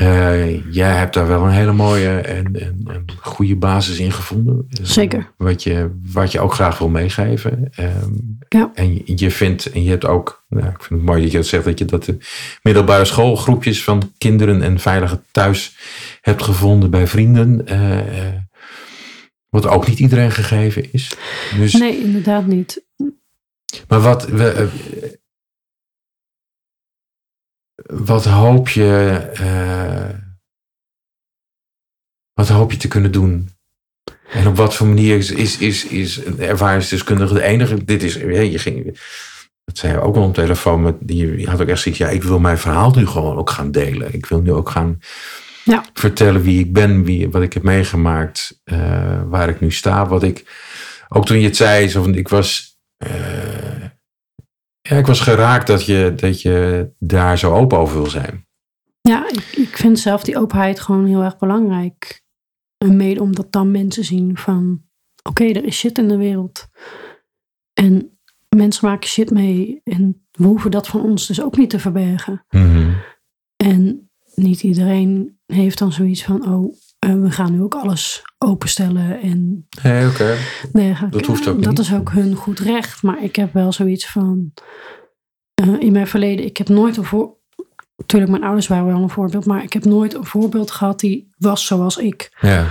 Uh, 0.00 0.72
jij 0.72 0.96
hebt 0.96 1.14
daar 1.14 1.28
wel 1.28 1.44
een 1.44 1.50
hele 1.50 1.72
mooie 1.72 2.08
en, 2.08 2.60
en, 2.60 2.80
en, 2.86 3.04
goede 3.20 3.56
basis 3.56 3.98
in 3.98 4.12
gevonden. 4.12 4.66
Zeker. 4.82 5.32
Wat 5.36 5.62
je, 5.62 5.90
wat 6.12 6.32
je 6.32 6.40
ook 6.40 6.54
graag 6.54 6.78
wil 6.78 6.88
meegeven. 6.88 7.70
Um, 7.80 8.38
ja. 8.48 8.70
En 8.74 9.02
je 9.04 9.30
vindt, 9.30 9.70
en 9.70 9.82
je 9.82 9.90
hebt 9.90 10.04
ook, 10.04 10.44
nou, 10.48 10.66
ik 10.66 10.82
vind 10.82 11.00
het 11.00 11.08
mooi 11.08 11.22
dat 11.22 11.30
je 11.30 11.36
dat 11.36 11.46
zegt, 11.46 11.64
dat 11.64 11.78
je 11.78 11.84
dat 11.84 12.04
de 12.04 12.16
middelbare 12.62 13.04
schoolgroepjes 13.04 13.84
van 13.84 14.12
kinderen 14.18 14.62
en 14.62 14.78
veilige 14.78 15.20
thuis 15.30 15.76
hebt 16.20 16.42
gevonden 16.42 16.90
bij 16.90 17.06
vrienden. 17.06 17.62
Uh, 17.72 17.98
wat 19.48 19.66
ook 19.66 19.88
niet 19.88 19.98
iedereen 19.98 20.30
gegeven 20.30 20.92
is. 20.92 21.16
Dus, 21.58 21.72
nee, 21.72 22.02
inderdaad 22.02 22.46
niet. 22.46 22.84
Maar 23.88 24.00
wat, 24.00 24.26
we, 24.26 24.48
eh, 24.48 24.66
wat 27.84 28.24
hoop 28.24 28.68
je. 28.68 29.20
Uh, 29.40 30.18
wat 32.32 32.48
hoop 32.48 32.70
je 32.70 32.76
te 32.76 32.88
kunnen 32.88 33.12
doen? 33.12 33.48
En 34.30 34.46
op 34.46 34.56
wat 34.56 34.74
voor 34.74 34.86
manier 34.86 35.16
is, 35.16 35.30
is, 35.30 35.58
is, 35.58 35.86
is 35.86 36.16
een 36.16 36.40
ervaringsdeskundige 36.40 37.34
de 37.34 37.42
enige? 37.42 37.84
Dit 37.84 38.02
is, 38.02 38.14
je 38.14 38.58
ging, 38.58 38.84
dat 39.64 39.78
zei 39.78 39.92
je 39.92 40.00
ook 40.00 40.16
al 40.16 40.22
op 40.22 40.34
telefoon, 40.34 40.82
met, 40.82 40.94
die 41.00 41.48
had 41.48 41.60
ook 41.60 41.68
echt 41.68 41.80
zoiets, 41.80 42.00
ja, 42.00 42.08
ik 42.08 42.22
wil 42.22 42.38
mijn 42.38 42.58
verhaal 42.58 42.90
nu 42.90 43.06
gewoon 43.06 43.36
ook 43.36 43.50
gaan 43.50 43.70
delen. 43.70 44.14
Ik 44.14 44.26
wil 44.26 44.40
nu 44.40 44.52
ook 44.52 44.70
gaan 44.70 44.98
ja. 45.64 45.84
vertellen 45.92 46.42
wie 46.42 46.60
ik 46.60 46.72
ben, 46.72 47.04
wie, 47.04 47.30
wat 47.30 47.42
ik 47.42 47.52
heb 47.52 47.62
meegemaakt, 47.62 48.60
uh, 48.64 49.22
waar 49.26 49.48
ik 49.48 49.60
nu 49.60 49.70
sta. 49.70 50.06
Wat 50.06 50.22
ik, 50.22 50.44
ook 51.08 51.26
toen 51.26 51.38
je 51.38 51.46
het 51.46 51.56
zei, 51.56 51.88
zo 51.88 52.02
van, 52.02 52.14
ik 52.14 52.28
was, 52.28 52.78
uh, 53.06 53.73
ja, 54.88 54.96
ik 54.96 55.06
was 55.06 55.20
geraakt 55.20 55.66
dat 55.66 55.84
je, 55.84 56.12
dat 56.16 56.42
je 56.42 56.88
daar 56.98 57.38
zo 57.38 57.52
open 57.52 57.78
over 57.78 57.96
wil 57.96 58.10
zijn. 58.10 58.46
Ja, 59.00 59.28
ik, 59.28 59.52
ik 59.56 59.76
vind 59.76 59.98
zelf 59.98 60.22
die 60.22 60.38
openheid 60.38 60.80
gewoon 60.80 61.06
heel 61.06 61.22
erg 61.22 61.38
belangrijk. 61.38 62.22
En 62.78 62.96
mede 62.96 63.20
omdat 63.20 63.52
dan 63.52 63.70
mensen 63.70 64.04
zien 64.04 64.36
van, 64.36 64.82
oké, 65.22 65.44
er 65.44 65.64
is 65.64 65.76
shit 65.76 65.98
in 65.98 66.08
de 66.08 66.16
wereld. 66.16 66.68
En 67.72 68.18
mensen 68.48 68.88
maken 68.88 69.08
shit 69.08 69.30
mee 69.30 69.80
en 69.84 70.26
we 70.30 70.46
hoeven 70.46 70.70
dat 70.70 70.86
van 70.86 71.00
ons 71.00 71.26
dus 71.26 71.42
ook 71.42 71.56
niet 71.56 71.70
te 71.70 71.78
verbergen. 71.78 72.44
Mm 72.50 72.72
-hmm. 72.72 72.96
En 73.56 74.10
niet 74.34 74.62
iedereen 74.62 75.38
heeft 75.46 75.78
dan 75.78 75.92
zoiets 75.92 76.24
van, 76.24 76.48
oh, 76.48 76.74
uh, 77.04 77.20
we 77.20 77.30
gaan 77.30 77.52
nu 77.52 77.62
ook 77.62 77.74
alles 77.74 78.22
openstellen. 78.38 79.20
En 79.20 79.68
nee, 79.82 80.08
oké. 80.08 80.36
Nee, 80.72 80.96
dat 81.10 81.26
hoeft 81.26 81.48
ook 81.48 81.56
niet. 81.56 81.64
Dat 81.64 81.78
is 81.78 81.94
ook 81.94 82.10
hun 82.10 82.34
goed 82.34 82.58
recht. 82.58 83.02
Maar 83.02 83.22
ik 83.22 83.36
heb 83.36 83.52
wel 83.52 83.72
zoiets 83.72 84.06
van, 84.06 84.52
uh, 85.62 85.80
in 85.80 85.92
mijn 85.92 86.06
verleden, 86.06 86.44
ik 86.44 86.56
heb 86.56 86.68
nooit 86.68 86.96
een 86.96 87.04
voor... 87.04 87.36
Natuurlijk, 87.96 88.30
mijn 88.32 88.44
ouders 88.44 88.66
waren 88.66 88.86
wel 88.86 89.02
een 89.02 89.10
voorbeeld, 89.10 89.46
maar 89.46 89.62
ik 89.62 89.72
heb 89.72 89.84
nooit 89.84 90.14
een 90.14 90.26
voorbeeld 90.26 90.70
gehad 90.70 91.00
die 91.00 91.30
was 91.36 91.66
zoals 91.66 91.96
ik. 91.96 92.36
Ja. 92.40 92.66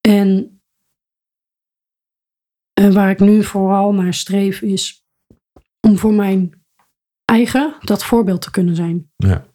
En 0.00 0.60
uh, 2.80 2.92
waar 2.92 3.10
ik 3.10 3.20
nu 3.20 3.44
vooral 3.44 3.92
naar 3.92 4.14
streef 4.14 4.62
is 4.62 5.06
om 5.80 5.98
voor 5.98 6.12
mijn 6.12 6.62
eigen 7.24 7.74
dat 7.80 8.04
voorbeeld 8.04 8.42
te 8.42 8.50
kunnen 8.50 8.76
zijn. 8.76 9.10
Ja. 9.16 9.46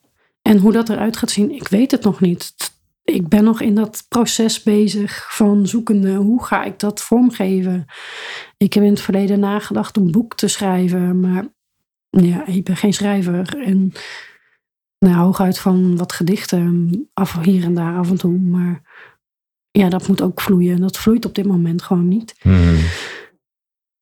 En 0.41 0.57
hoe 0.57 0.71
dat 0.71 0.89
eruit 0.89 1.17
gaat 1.17 1.31
zien, 1.31 1.51
ik 1.51 1.67
weet 1.67 1.91
het 1.91 2.03
nog 2.03 2.19
niet. 2.19 2.55
Ik 3.03 3.27
ben 3.27 3.43
nog 3.43 3.61
in 3.61 3.75
dat 3.75 4.05
proces 4.09 4.63
bezig 4.63 5.35
van 5.35 5.67
zoekende, 5.67 6.15
hoe 6.15 6.43
ga 6.43 6.63
ik 6.63 6.79
dat 6.79 7.01
vormgeven? 7.01 7.85
Ik 8.57 8.73
heb 8.73 8.83
in 8.83 8.89
het 8.89 9.01
verleden 9.01 9.39
nagedacht 9.39 9.97
om 9.97 10.05
een 10.05 10.11
boek 10.11 10.35
te 10.35 10.47
schrijven, 10.47 11.19
maar 11.19 11.47
ja, 12.09 12.45
ik 12.45 12.63
ben 12.63 12.77
geen 12.77 12.93
schrijver. 12.93 13.57
En 13.57 13.93
nou, 14.99 15.15
hooguit 15.15 15.59
van 15.59 15.97
wat 15.97 16.13
gedichten, 16.13 17.09
af 17.13 17.41
hier 17.41 17.63
en 17.63 17.73
daar 17.73 17.97
af 17.97 18.09
en 18.09 18.17
toe. 18.17 18.37
Maar 18.39 18.81
ja, 19.71 19.89
dat 19.89 20.07
moet 20.07 20.21
ook 20.21 20.41
vloeien. 20.41 20.75
En 20.75 20.81
dat 20.81 20.97
vloeit 20.97 21.25
op 21.25 21.35
dit 21.35 21.45
moment 21.45 21.81
gewoon 21.81 22.07
niet. 22.07 22.35
Hmm. 22.41 22.77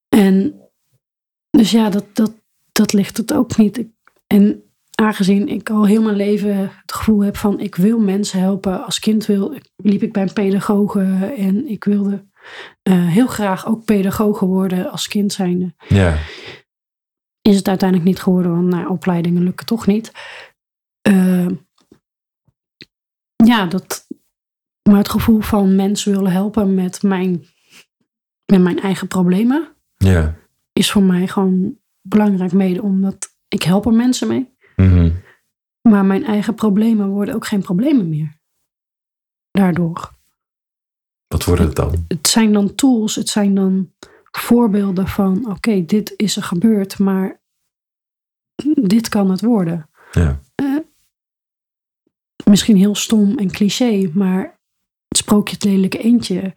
En 0.10 0.56
dus 1.50 1.72
ja, 1.72 1.90
dat, 1.90 2.06
dat, 2.14 2.34
dat 2.72 2.94
ligt 2.94 3.18
het 3.18 3.34
ook 3.34 3.58
niet. 3.58 3.86
En 4.28 4.64
aangezien 4.96 5.48
ik 5.48 5.70
al 5.70 5.86
heel 5.86 6.02
mijn 6.02 6.16
leven 6.16 6.58
het 6.58 6.94
gevoel 6.94 7.24
heb 7.24 7.38
van 7.38 7.60
ik 7.60 7.76
wil 7.76 8.00
mensen 8.00 8.40
helpen. 8.40 8.86
Als 8.86 9.00
kind 9.00 9.26
wil, 9.26 9.56
liep 9.76 10.02
ik 10.04 10.14
bij 10.14 10.22
een 10.22 10.34
pedagoge 10.34 11.34
en 11.38 11.68
ik 11.68 11.84
wilde 11.84 12.26
uh, 12.90 13.08
heel 13.08 13.28
graag 13.28 13.68
ook 13.68 13.86
pedagoge 13.86 14.46
worden 14.46 14.92
als 14.92 15.08
kind 15.08 15.34
zijnde. 15.34 15.74
Ja. 15.88 16.18
Is 17.42 17.56
het 17.56 17.68
uiteindelijk 17.68 18.10
niet 18.10 18.22
geworden, 18.22 18.52
want 18.52 18.68
nou, 18.68 18.88
opleidingen 18.88 19.44
lukken 19.44 19.66
toch 19.66 19.88
niet. 19.88 20.12
Uh, 21.08 21.48
ja, 23.36 23.66
dat, 23.66 24.08
maar 24.90 24.98
het 24.98 25.10
gevoel 25.10 25.42
van 25.42 25.76
mensen 25.76 26.14
willen 26.14 26.32
helpen 26.32 26.74
met 26.74 27.04
mijn, 27.04 27.46
met 28.46 28.62
mijn 28.62 28.80
eigen 28.80 29.08
problemen. 29.08 29.76
Ja. 29.96 30.36
Is 30.74 30.92
voor 30.92 31.04
mij 31.04 31.28
gewoon 31.28 31.80
belangrijk 32.02 32.52
mede 32.52 32.82
omdat 32.82 33.36
ik 33.48 33.64
help 33.64 33.86
er 33.86 33.94
mensen 33.94 34.28
mee. 34.28 34.51
Maar 35.92 36.06
mijn 36.06 36.24
eigen 36.24 36.56
problemen 36.56 37.10
worden 37.10 37.36
ook 37.36 37.48
geen 37.48 37.62
problemen 37.62 38.10
meer. 38.10 38.40
Daardoor. 39.52 40.12
Wat 41.28 41.46
worden 41.46 41.66
het 41.66 41.76
dan? 41.76 42.06
Het 42.08 42.28
zijn 42.28 42.54
dan 42.54 42.76
tools, 42.76 43.16
het 43.16 43.30
zijn 43.30 43.56
dan 43.56 43.94
voorbeelden 44.32 45.08
van: 45.08 45.50
oké, 45.50 45.86
dit 45.86 46.14
is 46.16 46.36
er 46.36 46.44
gebeurd, 46.44 47.00
maar 47.00 47.42
dit 48.76 49.10
kan 49.10 49.32
het 49.32 49.42
worden. 49.42 49.90
Ja. 50.12 50.42
Uh, 50.62 50.80
misschien 52.46 52.78
heel 52.78 52.96
stom 52.96 53.38
en 53.38 53.52
cliché, 53.52 54.12
maar 54.14 54.60
het 55.08 55.18
sprookje 55.18 55.54
het 55.54 55.64
lelijke 55.64 55.98
eentje, 55.98 56.54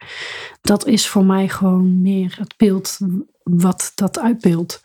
dat 0.60 0.86
is 0.86 1.08
voor 1.08 1.24
mij 1.24 1.48
gewoon 1.48 2.02
meer 2.02 2.34
het 2.38 2.54
beeld 2.56 2.98
wat 3.42 3.92
dat 3.94 4.18
uitbeeldt. 4.18 4.82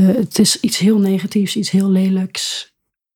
Uh, 0.00 0.14
het 0.14 0.38
is 0.38 0.60
iets 0.60 0.78
heel 0.78 0.98
negatiefs, 0.98 1.56
iets 1.56 1.70
heel 1.70 1.90
lelijks. 1.90 2.72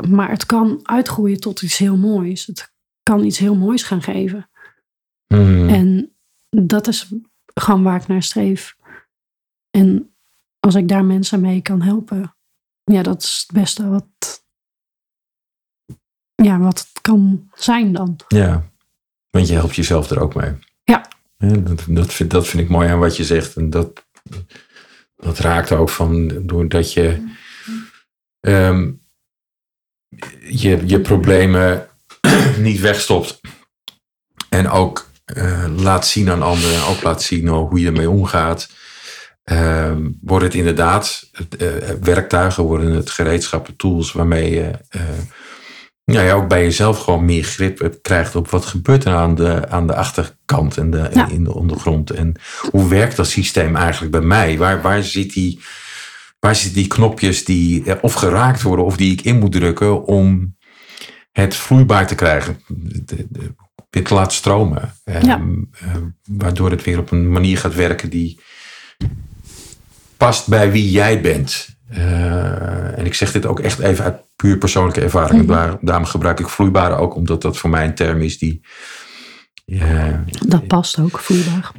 Maar 0.09 0.31
het 0.31 0.47
kan 0.47 0.81
uitgroeien 0.83 1.41
tot 1.41 1.63
iets 1.63 1.79
heel 1.79 1.97
moois. 1.97 2.47
Het 2.47 2.73
kan 3.03 3.25
iets 3.25 3.39
heel 3.39 3.55
moois 3.55 3.83
gaan 3.83 4.03
geven. 4.03 4.51
Mm. 5.27 5.69
En 5.69 6.17
dat 6.49 6.87
is 6.87 7.13
gewoon 7.55 7.83
waar 7.83 8.01
ik 8.01 8.07
naar 8.07 8.23
streef. 8.23 8.77
En 9.71 10.15
als 10.61 10.75
ik 10.75 10.89
daar 10.89 11.05
mensen 11.05 11.41
mee 11.41 11.63
kan 11.63 11.83
helpen, 11.83 12.37
ja, 12.85 13.03
dat 13.03 13.23
is 13.23 13.45
het 13.47 13.57
beste 13.57 13.89
wat, 13.89 14.45
ja, 16.35 16.59
wat 16.59 16.79
het 16.79 17.01
kan 17.01 17.51
zijn 17.55 17.93
dan. 17.93 18.17
Ja, 18.29 18.71
want 19.31 19.49
je 19.49 19.55
helpt 19.55 19.75
jezelf 19.75 20.11
er 20.11 20.21
ook 20.21 20.35
mee. 20.35 20.55
Ja. 20.85 21.09
ja 21.37 21.57
dat, 21.57 21.85
dat, 21.89 22.13
vind, 22.13 22.31
dat 22.31 22.47
vind 22.47 22.63
ik 22.63 22.69
mooi 22.69 22.89
aan 22.89 22.99
wat 22.99 23.17
je 23.17 23.25
zegt. 23.25 23.57
En 23.57 23.71
dat, 23.71 24.07
dat 25.19 25.39
raakt 25.39 25.73
ook 25.73 25.89
van 25.89 26.47
doordat 26.47 26.93
je 26.93 27.35
ehm, 28.41 28.91
je, 30.41 30.83
je 30.87 31.01
problemen 31.01 31.89
niet 32.59 32.81
wegstopt. 32.81 33.41
En 34.49 34.69
ook 34.69 35.11
uh, 35.37 35.65
laat 35.77 36.07
zien 36.07 36.31
aan 36.31 36.43
anderen, 36.43 36.87
ook 36.87 37.03
laat 37.03 37.23
zien 37.23 37.49
hoe 37.49 37.81
je 37.81 37.87
ermee 37.87 38.11
omgaat. 38.11 38.69
Um, 39.45 40.19
wordt 40.23 40.45
het 40.45 40.55
inderdaad 40.55 41.31
uh, 41.59 41.69
werktuigen, 42.01 42.63
worden 42.63 42.93
het 42.93 43.11
gereedschappen, 43.11 43.77
tools 43.77 44.13
waarmee 44.13 44.51
je 44.51 44.71
uh, 46.17 46.27
ja, 46.27 46.33
ook 46.33 46.49
bij 46.49 46.63
jezelf 46.63 46.99
gewoon 46.99 47.25
meer 47.25 47.45
grip 47.45 47.99
krijgt 48.03 48.37
op 48.37 48.51
wat 48.51 48.67
gebeurt 48.67 49.05
er 49.05 49.15
aan 49.15 49.35
de, 49.35 49.69
aan 49.69 49.87
de 49.87 49.95
achterkant 49.95 50.77
en 50.77 50.91
de, 50.91 51.11
Ja. 51.13 51.29
in 51.29 51.45
de 51.45 51.55
ondergrond. 51.55 52.11
En 52.11 52.35
hoe 52.71 52.89
werkt 52.89 53.17
dat 53.17 53.27
systeem 53.29 53.77
eigenlijk 53.77 54.13
bij 54.13 54.21
mij? 54.21 54.59
Waar, 54.59 54.83
waar, 54.83 55.03
zit 55.03 55.33
die, 55.33 55.61
waar 56.39 56.57
zitten 56.57 56.81
die 56.81 56.87
knopjes 56.87 57.45
die 57.45 57.85
eh, 57.85 57.97
of 58.01 58.13
geraakt 58.13 58.63
worden 58.63 58.85
of 58.85 58.97
die 58.97 59.13
ik 59.13 59.21
in 59.21 59.39
moet 59.39 59.53
drukken 59.53 60.05
om 60.05 60.57
het 61.33 61.55
vloeibaar 61.55 62.07
te 62.07 62.15
krijgen? 62.15 62.61
Weer 63.91 64.05
te 64.05 64.15
laten 64.15 64.37
stromen. 64.37 64.95
Ja. 65.05 65.21
Ehm, 65.21 65.53
eh, 65.81 65.97
waardoor 66.25 66.71
het 66.71 66.85
weer 66.85 66.99
op 66.99 67.11
een 67.11 67.31
manier 67.31 67.59
gaat 67.59 67.75
werken 67.75 68.11
die 68.11 68.41
past 70.17 70.49
bij 70.49 70.73
wie 70.73 70.91
jij 70.91 71.21
bent. 71.21 71.78
Eh, 71.89 72.99
en 72.99 73.05
ik 73.07 73.15
zeg 73.15 73.33
dit 73.33 73.47
ook 73.47 73.61
echt 73.61 73.79
even 73.79 74.05
uit 74.05 74.17
puur 74.37 74.59
persoonlijke 74.59 75.01
ervaring. 75.01 75.47
Mhm. 75.47 75.75
Daarom 75.81 76.05
gebruik 76.05 76.41
ik 76.41 76.49
vloeibare 76.49 76.95
ook, 76.95 77.15
omdat 77.15 77.43
dat 77.43 77.57
voor 77.59 77.71
mij 77.71 77.85
een 77.85 77.95
term 77.95 78.21
is 78.21 78.39
die. 78.39 78.61
Ja, 79.65 80.25
Dat 80.47 80.67
past 80.67 80.99
ook, 80.99 81.19
vloeibaar. 81.19 81.71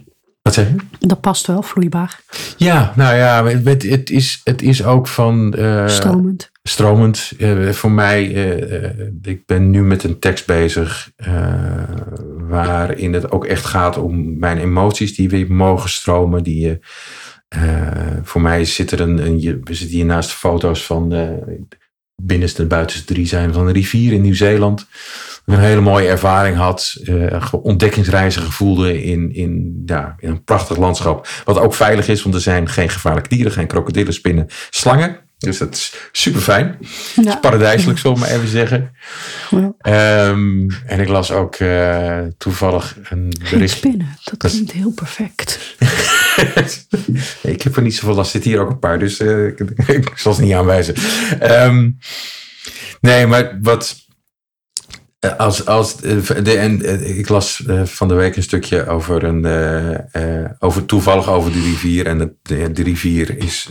wat 0.41 0.53
zeg 0.53 0.67
je? 0.67 0.75
Dat 1.07 1.21
past 1.21 1.47
wel, 1.47 1.61
vloeibaar. 1.61 2.19
Ja, 2.57 2.93
nou 2.95 3.15
ja, 3.15 3.45
het, 3.45 3.83
het, 3.83 4.09
is, 4.09 4.41
het 4.43 4.61
is 4.61 4.83
ook 4.83 5.07
van. 5.07 5.53
eh, 5.53 5.87
Stromend. 5.87 6.51
stromend. 6.63 7.31
Eh, 7.39 7.69
voor 7.69 7.91
mij, 7.91 8.33
eh, 8.35 8.83
eh, 8.85 9.07
ik 9.21 9.45
ben 9.45 9.69
nu 9.69 9.83
met 9.83 10.03
een 10.03 10.19
tekst 10.19 10.45
bezig 10.45 11.11
eh, 11.15 11.53
waarin 12.37 13.13
het 13.13 13.31
ook 13.31 13.45
echt 13.45 13.65
gaat 13.65 13.97
om 13.97 14.39
mijn 14.39 14.57
emoties 14.57 15.15
die 15.15 15.29
weer 15.29 15.51
mogen 15.51 15.89
stromen. 15.89 16.43
Die, 16.43 16.59
je 16.59 16.71
eh, 16.71 16.85
voor 18.23 18.41
mij 18.41 18.65
zit 18.65 18.91
er 18.91 18.99
een, 18.99 19.25
een 19.25 19.41
je, 19.41 19.59
we 19.63 19.73
zitten 19.73 19.95
hier 19.95 20.05
naast 20.05 20.31
foto's 20.31 20.85
van 20.85 21.13
eh 21.13 21.29
binnenste 22.21 22.61
en 22.61 22.67
buitenste 22.67 23.13
drie 23.13 23.27
zijn 23.27 23.53
van 23.53 23.67
een 23.67 23.73
rivier 23.73 24.13
in 24.13 24.21
Nieuw-Zeeland. 24.21 24.87
Een 25.45 25.59
hele 25.59 25.81
mooie 25.81 26.07
ervaring 26.07 26.57
had, 26.57 26.95
eh, 27.03 27.53
ontdekkingsreizen 27.61 28.41
gevoelde 28.41 29.03
in, 29.03 29.33
in, 29.33 29.83
ja, 29.85 30.15
in 30.19 30.29
een 30.29 30.43
prachtig 30.43 30.77
landschap. 30.77 31.27
Wat 31.45 31.59
ook 31.59 31.73
veilig 31.73 32.07
is, 32.07 32.23
want 32.23 32.35
er 32.35 32.41
zijn 32.41 32.69
geen 32.69 32.89
gevaarlijke 32.89 33.29
dieren, 33.29 33.51
geen 33.51 33.67
krokodillen, 33.67 34.13
spinnen, 34.13 34.47
slangen. 34.69 35.17
Dus 35.37 35.57
dat 35.57 35.73
is 35.73 35.95
super 36.11 36.41
fijn. 36.41 36.77
Ja. 37.23 37.35
Paradijselijk, 37.35 37.99
zullen 37.99 38.17
we 38.17 38.23
maar 38.23 38.35
even 38.35 38.47
zeggen. 38.47 38.91
Ja. 39.49 39.73
Ehm, 39.79 40.69
en 40.85 40.99
ik 40.99 41.07
las 41.07 41.31
ook 41.31 41.55
eh, 41.55 42.17
toevallig 42.37 42.97
een 43.09 43.35
Geen 43.39 43.49
bericht. 43.51 43.77
spinnen, 43.77 44.17
dat 44.23 44.51
klinkt 44.51 44.71
heel 44.71 44.91
perfect. 44.91 45.59
ik 47.53 47.61
heb 47.61 47.75
er 47.75 47.81
niet 47.81 47.95
zoveel 47.95 48.15
last. 48.15 48.25
Er 48.25 48.31
zitten 48.31 48.51
hier 48.51 48.59
ook 48.59 48.69
een 48.69 48.79
paar, 48.79 48.99
dus 48.99 49.19
eh, 49.19 49.45
ik, 49.97 50.11
zal 50.15 50.33
ze 50.33 50.41
niet 50.41 50.53
aanwijzen. 50.53 50.95
Ehm, 51.39 51.89
nee, 53.01 53.27
maar 53.27 53.57
wat. 53.61 53.95
eh, 55.19 55.35
Als, 55.37 55.65
als, 55.65 55.95
eh, 56.01 56.43
de, 56.43 56.57
en, 56.57 57.17
ik 57.17 57.29
las 57.29 57.63
van 57.83 58.07
de 58.07 58.13
week 58.13 58.35
een 58.35 58.43
stukje 58.43 58.87
over 58.87 59.23
een. 59.23 59.45
over, 60.59 60.85
toevallig 60.85 61.29
over 61.29 61.51
de 61.51 61.61
rivier. 61.61 62.05
En 62.05 62.17
de, 62.17 62.33
de, 62.41 62.71
de 62.71 62.83
rivier 62.83 63.37
is. 63.37 63.69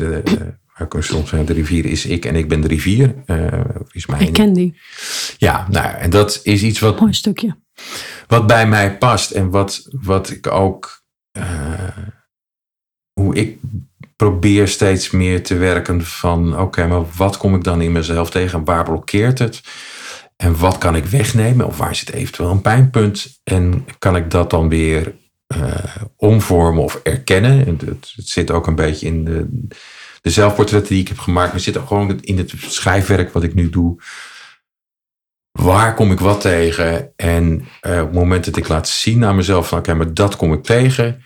ik 0.79 0.95
soms 0.99 1.29
zeggen, 1.29 1.47
de 1.47 1.53
rivier 1.53 1.85
is 1.85 2.07
ik 2.07 2.25
en 2.25 2.37
ik 2.37 2.49
ben 2.49 2.61
de 2.61 2.69
rivier. 2.69 3.15
is 3.91 4.07
mijn, 4.07 4.23
Ik 4.23 4.33
ken 4.33 4.53
die. 4.53 4.79
Ja, 5.37 5.67
nou, 5.71 5.97
en 5.97 6.11
dat 6.11 6.41
is 6.43 6.63
iets 6.63 6.79
wat 6.79 7.01
Mooi 7.01 7.13
stukje. 7.13 7.57
wat 8.27 8.47
bij 8.47 8.67
mij 8.69 8.99
past 8.99 9.31
en 9.31 9.51
wat, 9.51 9.89
wat 9.91 10.31
ik 10.31 10.47
ook. 10.47 10.97
Hoe 13.19 13.35
ik 13.35 13.57
probeer 14.17 14.69
steeds 14.69 15.11
meer 15.11 15.43
te 15.43 15.57
werken 15.57 16.05
van. 16.05 16.59
Oké, 16.59 16.87
maar 16.87 17.03
wat 17.17 17.37
kom 17.37 17.55
ik 17.55 17.65
dan 17.65 17.81
in 17.81 17.93
mezelf 17.93 18.31
tegen? 18.31 18.65
Waar 18.65 18.85
blokkeert 18.85 19.39
het? 19.39 19.61
En 20.37 20.59
wat 20.59 20.79
kan 20.79 20.97
ik 20.97 21.05
wegnemen? 21.05 21.67
Of 21.67 21.77
waar 21.77 21.95
zit 21.95 22.13
eventueel 22.13 22.51
een 22.51 22.61
pijnpunt? 22.61 23.41
En 23.45 23.87
kan 23.99 24.17
ik 24.17 24.31
dat 24.31 24.51
dan 24.51 24.69
weer 24.69 25.15
eh, 25.47 25.97
omvormen 26.17 26.83
of 26.83 27.01
erkennen? 27.03 27.67
En 27.67 27.79
het, 27.87 28.15
zit 28.17 28.51
ook 28.51 28.67
een 28.67 28.75
beetje 28.75 29.07
in 29.07 29.25
de, 29.25 29.67
de 30.21 30.31
zelfportretten 30.31 30.93
die 30.93 31.03
ik 31.03 31.09
heb 31.09 31.19
gemaakt. 31.19 31.53
Maar 31.53 31.61
zit 31.61 31.79
ook 31.79 31.87
gewoon 31.87 32.21
in 32.21 32.39
het 32.39 32.53
schrijfwerk 32.57 33.33
wat 33.33 33.43
ik 33.43 33.55
nu 33.55 33.71
doe 33.71 34.01
waar 35.53 35.95
kom 35.95 36.13
ik 36.13 36.21
wat 36.21 36.41
tegen? 36.41 37.13
En 37.17 37.69
eh, 37.81 37.93
op 37.93 38.07
het 38.07 38.13
moment 38.13 38.45
dat 38.45 38.57
ik 38.57 38.69
laat 38.69 38.89
zien 38.89 39.25
aan 39.25 39.37
mezelf 39.37 39.69
van 39.69 39.79
oké, 39.79 39.95
maar 39.95 40.15
dat 40.15 40.37
kom 40.37 40.53
ik 40.53 40.63
tegen. 40.63 41.23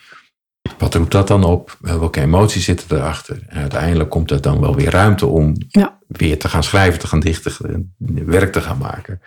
Wat 0.78 0.94
roept 0.94 1.12
dat 1.12 1.28
dan 1.28 1.44
op? 1.44 1.76
Eh, 1.82 1.98
welke 1.98 2.20
emoties 2.20 2.64
zitten 2.64 2.96
erachter? 2.96 3.42
En 3.46 3.60
uiteindelijk 3.60 4.10
komt 4.10 4.30
er 4.30 4.40
dan 4.40 4.60
wel 4.60 4.74
weer 4.76 4.90
ruimte 4.90 5.26
om 5.26 5.54
Ja. 5.68 5.98
weer 6.06 6.38
te 6.38 6.48
gaan 6.48 6.62
schrijven, 6.64 6.98
te 6.98 7.06
gaan 7.06 7.20
dichten, 7.20 7.52
eh, 8.06 8.22
werk 8.24 8.52
te 8.52 8.60
gaan 8.60 8.78
maken. 8.78 9.20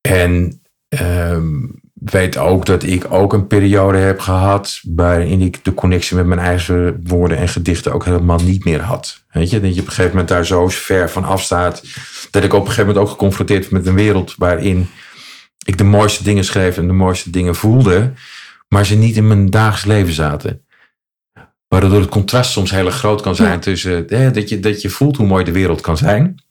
En 0.00 0.60
ehm, 0.88 1.50
weet 1.94 2.36
ook 2.36 2.66
dat 2.66 2.82
ik 2.82 3.12
ook 3.12 3.32
een 3.32 3.46
periode 3.46 3.98
heb 3.98 4.20
gehad 4.20 4.80
waarin 4.94 5.40
ik 5.40 5.64
de 5.64 5.74
connectie 5.74 6.16
met 6.16 6.26
mijn 6.26 6.40
eigen 6.40 7.00
woorden 7.02 7.36
en 7.38 7.48
gedichten 7.48 7.92
ook 7.92 8.04
helemaal 8.04 8.38
niet 8.38 8.64
meer 8.64 8.80
had. 8.80 9.24
Weet 9.30 9.50
je, 9.50 9.60
dat 9.60 9.74
je 9.74 9.80
op 9.80 9.86
een 9.86 9.92
gegeven 9.92 10.10
moment 10.10 10.28
daar 10.28 10.46
zo 10.46 10.68
ver 10.68 11.10
van 11.10 11.24
afstaat, 11.24 11.82
dat 12.30 12.44
ik 12.44 12.52
op 12.52 12.60
een 12.60 12.66
gegeven 12.66 12.86
moment 12.86 13.04
ook 13.04 13.10
geconfronteerd 13.10 13.60
werd 13.60 13.72
met 13.72 13.86
een 13.86 13.94
wereld 13.94 14.34
waarin 14.36 14.88
ik 15.64 15.78
de 15.78 15.84
mooiste 15.84 16.24
dingen 16.24 16.44
schreef 16.44 16.76
en 16.76 16.86
de 16.86 16.92
mooiste 16.92 17.30
dingen 17.30 17.54
voelde, 17.54 18.12
maar 18.72 18.86
ze 18.86 18.94
niet 18.94 19.16
in 19.16 19.26
mijn 19.26 19.50
dagelijks 19.50 19.84
leven 19.84 20.12
zaten. 20.12 20.64
Waardoor 21.68 22.00
het 22.00 22.08
contrast 22.08 22.52
soms 22.52 22.70
heel 22.70 22.86
erg 22.86 22.94
groot 22.94 23.20
kan 23.20 23.34
zijn 23.34 23.52
Ja. 23.52 23.58
tussen 23.58 24.08
eh, 24.08 24.32
dat, 24.32 24.48
je, 24.48 24.60
dat 24.60 24.82
je 24.82 24.88
voelt 24.88 25.16
hoe 25.16 25.26
mooi 25.26 25.44
de 25.44 25.52
wereld 25.52 25.80
kan 25.80 25.96
zijn, 25.96 26.44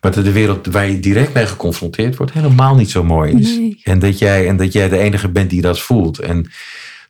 maar 0.00 0.12
dat 0.12 0.24
de 0.24 0.32
wereld 0.32 0.66
waar 0.66 0.88
je 0.88 1.00
direct 1.00 1.34
mee 1.34 1.46
geconfronteerd 1.46 2.16
wordt 2.16 2.32
helemaal 2.32 2.74
niet 2.74 2.90
zo 2.90 3.04
mooi 3.04 3.32
is. 3.38 3.56
Nee. 3.56 3.80
En, 3.82 3.98
dat 3.98 4.18
jij, 4.18 4.48
en 4.48 4.56
dat 4.56 4.72
jij 4.72 4.88
de 4.88 4.98
enige 4.98 5.28
bent 5.28 5.50
die 5.50 5.60
dat 5.60 5.80
voelt. 5.80 6.18
En 6.18 6.50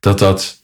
dat 0.01 0.19
dat 0.19 0.62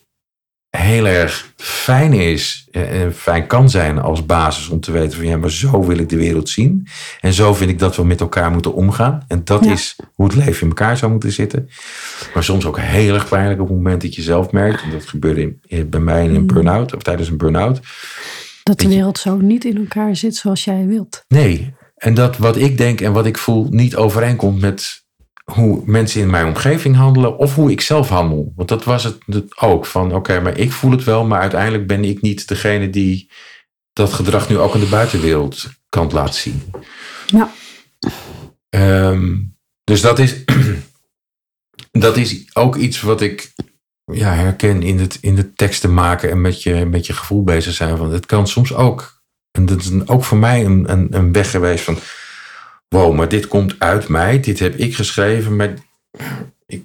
heel 0.70 1.06
erg 1.06 1.52
fijn 1.56 2.12
is 2.12 2.68
en 2.70 3.14
fijn 3.14 3.46
kan 3.46 3.70
zijn 3.70 3.98
als 3.98 4.26
basis 4.26 4.68
om 4.68 4.80
te 4.80 4.92
weten 4.92 5.16
van 5.18 5.26
ja, 5.26 5.36
maar 5.36 5.50
zo 5.50 5.84
wil 5.86 5.98
ik 5.98 6.08
de 6.08 6.16
wereld 6.16 6.48
zien. 6.48 6.86
En 7.20 7.32
zo 7.32 7.54
vind 7.54 7.70
ik 7.70 7.78
dat 7.78 7.96
we 7.96 8.04
met 8.04 8.20
elkaar 8.20 8.50
moeten 8.50 8.74
omgaan. 8.74 9.24
En 9.28 9.44
dat 9.44 9.64
Ja. 9.64 9.72
is 9.72 9.96
hoe 10.14 10.26
het 10.26 10.34
leven 10.36 10.62
in 10.62 10.68
elkaar 10.68 10.96
zou 10.96 11.10
moeten 11.12 11.32
zitten. 11.32 11.68
Maar 12.34 12.44
soms 12.44 12.64
ook 12.66 12.78
heel 12.80 13.14
erg 13.14 13.28
pijnlijk 13.28 13.60
op 13.60 13.66
het 13.68 13.76
moment 13.76 14.02
dat 14.02 14.14
je 14.14 14.22
zelf 14.22 14.52
merkt. 14.52 14.82
En 14.82 14.90
dat 14.90 15.06
gebeurde 15.06 15.40
in- 15.40 15.60
in- 15.66 15.88
bij 15.90 16.00
mij 16.00 16.24
in 16.24 16.34
een 16.34 16.40
Mm. 16.40 16.46
burn-out 16.46 16.94
of 16.94 17.02
tijdens 17.02 17.28
een 17.28 17.36
burn-out. 17.38 17.80
Dat 18.62 18.78
de 18.80 18.88
wereld 18.88 19.18
zo 19.18 19.36
niet 19.36 19.64
in 19.64 19.76
elkaar 19.76 20.16
zit 20.16 20.36
zoals 20.36 20.64
jij 20.64 20.86
wilt. 20.86 21.24
Nee. 21.28 21.74
En 21.96 22.14
dat 22.14 22.36
wat 22.36 22.56
ik 22.56 22.78
denk 22.78 23.00
en 23.00 23.12
wat 23.12 23.26
ik 23.26 23.38
voel 23.38 23.66
niet 23.70 23.96
overeenkomt 23.96 24.60
met 24.60 25.06
hoe 25.52 25.82
mensen 25.84 26.20
in 26.20 26.30
mijn 26.30 26.46
omgeving 26.46 26.96
handelen 26.96 27.38
of 27.38 27.54
hoe 27.54 27.70
ik 27.70 27.80
zelf 27.80 28.08
handel. 28.08 28.52
Want 28.56 28.68
dat 28.68 28.84
was 28.84 29.04
het 29.04 29.18
het 29.26 29.60
ook. 29.60 29.86
Van 29.86 30.14
oké, 30.14 30.40
maar 30.40 30.58
ik 30.58 30.72
voel 30.72 30.90
het 30.90 31.04
wel, 31.04 31.26
maar 31.26 31.40
uiteindelijk 31.40 31.86
ben 31.86 32.04
ik 32.04 32.20
niet 32.20 32.48
degene 32.48 32.90
die 32.90 33.30
dat 33.92 34.12
gedrag 34.12 34.48
nu 34.48 34.58
ook 34.58 34.74
in 34.74 34.80
de 34.80 34.86
buitenwereld 34.86 35.66
kan 35.88 36.10
laten 36.12 36.34
zien. 36.34 36.62
Ja. 37.26 37.52
Ehm, 38.68 39.36
dus 39.84 40.00
dat 40.00 40.18
is, 40.18 40.44
dat 41.90 42.16
is 42.16 42.44
ook 42.52 42.76
iets 42.76 43.00
wat 43.00 43.20
ik 43.20 43.52
ja, 44.04 44.34
herken 44.34 44.82
in 44.82 44.98
het, 44.98 45.18
in 45.20 45.36
het 45.36 45.56
teksten 45.56 45.94
maken 45.94 46.30
en 46.30 46.40
met 46.40 46.62
je, 46.62 46.84
met 46.84 47.06
je 47.06 47.12
gevoel 47.12 47.44
bezig 47.44 47.74
zijn. 47.74 47.96
Van, 47.96 48.12
het 48.12 48.26
kan 48.26 48.48
soms 48.48 48.74
ook. 48.74 49.22
En 49.50 49.66
dat 49.66 49.80
is 49.80 49.90
ook 50.06 50.24
voor 50.24 50.38
mij 50.38 50.64
een, 50.64 50.92
een, 50.92 51.06
een 51.10 51.32
weg 51.32 51.50
geweest 51.50 51.84
van. 51.84 51.98
Wow, 52.88 53.14
maar 53.14 53.28
dit 53.28 53.48
komt 53.48 53.74
uit 53.78 54.08
mij. 54.08 54.40
Dit 54.40 54.58
heb 54.58 54.74
ik 54.74 54.94
geschreven. 54.94 55.56
Maar 55.56 55.74
ik, 56.66 56.84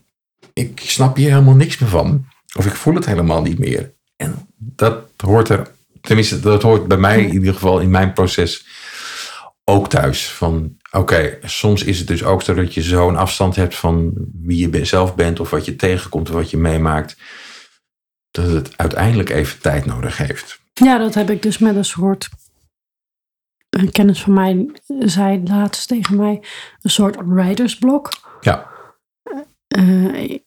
ik 0.54 0.80
snap 0.80 1.16
hier 1.16 1.30
helemaal 1.30 1.56
niks 1.56 1.78
meer 1.78 1.89
van. 1.89 2.26
Of 2.58 2.66
ik 2.66 2.76
voel 2.76 2.95
het 2.95 3.06
helemaal 3.06 3.41
niet 3.41 3.60
meer. 3.60 3.93
En 4.16 4.47
dat 4.58 5.06
hoort 5.18 5.49
er. 5.49 5.72
Tenminste, 6.01 6.39
dat 6.39 6.62
hoort 6.62 6.88
bij 6.88 6.97
mij 6.97 7.24
in 7.24 7.34
ieder 7.34 7.54
geval 7.54 7.80
in 7.80 7.89
mijn 7.89 8.14
proces 8.14 8.66
ook 9.64 9.89
thuis. 9.89 10.30
Van 10.30 10.78
oké, 10.91 11.38
soms 11.43 11.84
is 11.84 11.97
het 11.99 12.08
dus 12.08 12.24
ook 12.24 12.41
zo 12.41 12.54
dat 12.54 12.74
je 12.74 12.82
zo'n 12.82 13.18
afstand 13.18 13.56
hebt 13.56 13.76
van 13.76 14.14
wie 14.41 14.70
je 14.70 14.86
zelf 14.86 15.16
bent 15.16 15.39
of 15.39 15.49
wat 15.49 15.66
je 15.66 15.76
tegenkomt 15.76 16.30
of 16.30 16.36
wat 16.36 16.49
je 16.49 16.58
meemaakt. 16.58 17.18
Dat 18.32 18.49
het 18.49 18.78
uiteindelijk 18.78 19.30
even 19.30 19.60
tijd 19.60 19.86
nodig 19.86 20.18
heeft. 20.18 20.60
Ja, 20.74 20.97
dat 20.97 21.14
heb 21.14 21.30
ik 21.30 21.41
dus 21.41 21.58
met 21.58 21.76
een 21.76 21.86
soort. 21.86 22.30
Een 23.74 23.91
kennis 23.91 24.21
van 24.21 24.34
mij 24.34 24.69
zei 24.99 25.43
laatst 25.43 25.88
tegen 25.88 26.15
mij: 26.15 26.43
een 26.82 26.89
soort 26.89 27.15
writersblok. 27.26 28.09
Ja. 28.41 28.71
Eh, 29.67 30.24
ik, 30.24 30.43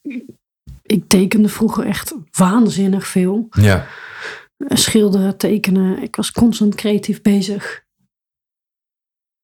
ik 0.83 1.09
tekende 1.09 1.49
vroeger 1.49 1.87
echt 1.87 2.15
waanzinnig 2.31 3.07
veel. 3.07 3.47
Ja. 3.51 3.87
Schilderen, 4.59 5.37
tekenen. 5.37 6.03
Ik 6.03 6.17
was 6.17 6.33
constant 6.33 6.75
creatief 6.75 7.23
bezig. 7.23 7.85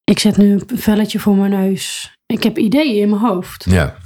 Ik 0.04 0.18
zet 0.18 0.36
nu 0.36 0.52
een 0.52 0.78
velletje 0.78 1.18
voor 1.20 1.36
mijn 1.36 1.50
neus. 1.50 2.16
Ik 2.26 2.42
heb 2.42 2.58
ideeën 2.58 3.02
in 3.02 3.08
mijn 3.08 3.20
hoofd. 3.22 3.64
Ja. 3.64 3.96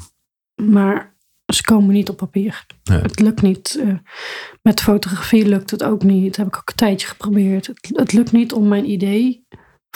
Maar 0.62 1.14
ze 1.53 1.62
komen 1.62 1.95
niet 1.95 2.09
op 2.09 2.16
papier. 2.16 2.66
Nee. 2.85 3.01
Het 3.01 3.20
lukt 3.20 3.43
niet. 3.43 3.79
eh, 3.81 3.95
met 4.62 4.81
fotografie 4.81 5.47
lukt 5.49 5.70
het 5.70 5.83
ook 5.83 6.03
niet. 6.03 6.27
Dat 6.27 6.37
heb 6.37 6.47
ik 6.47 6.57
ook 6.57 6.68
een 6.68 6.74
tijdje 6.74 7.07
geprobeerd. 7.07 7.66
Het, 7.66 7.91
het 7.93 8.12
lukt 8.12 8.33
niet 8.33 8.53
om 8.53 8.68
mijn 8.68 8.91
idee 8.91 9.47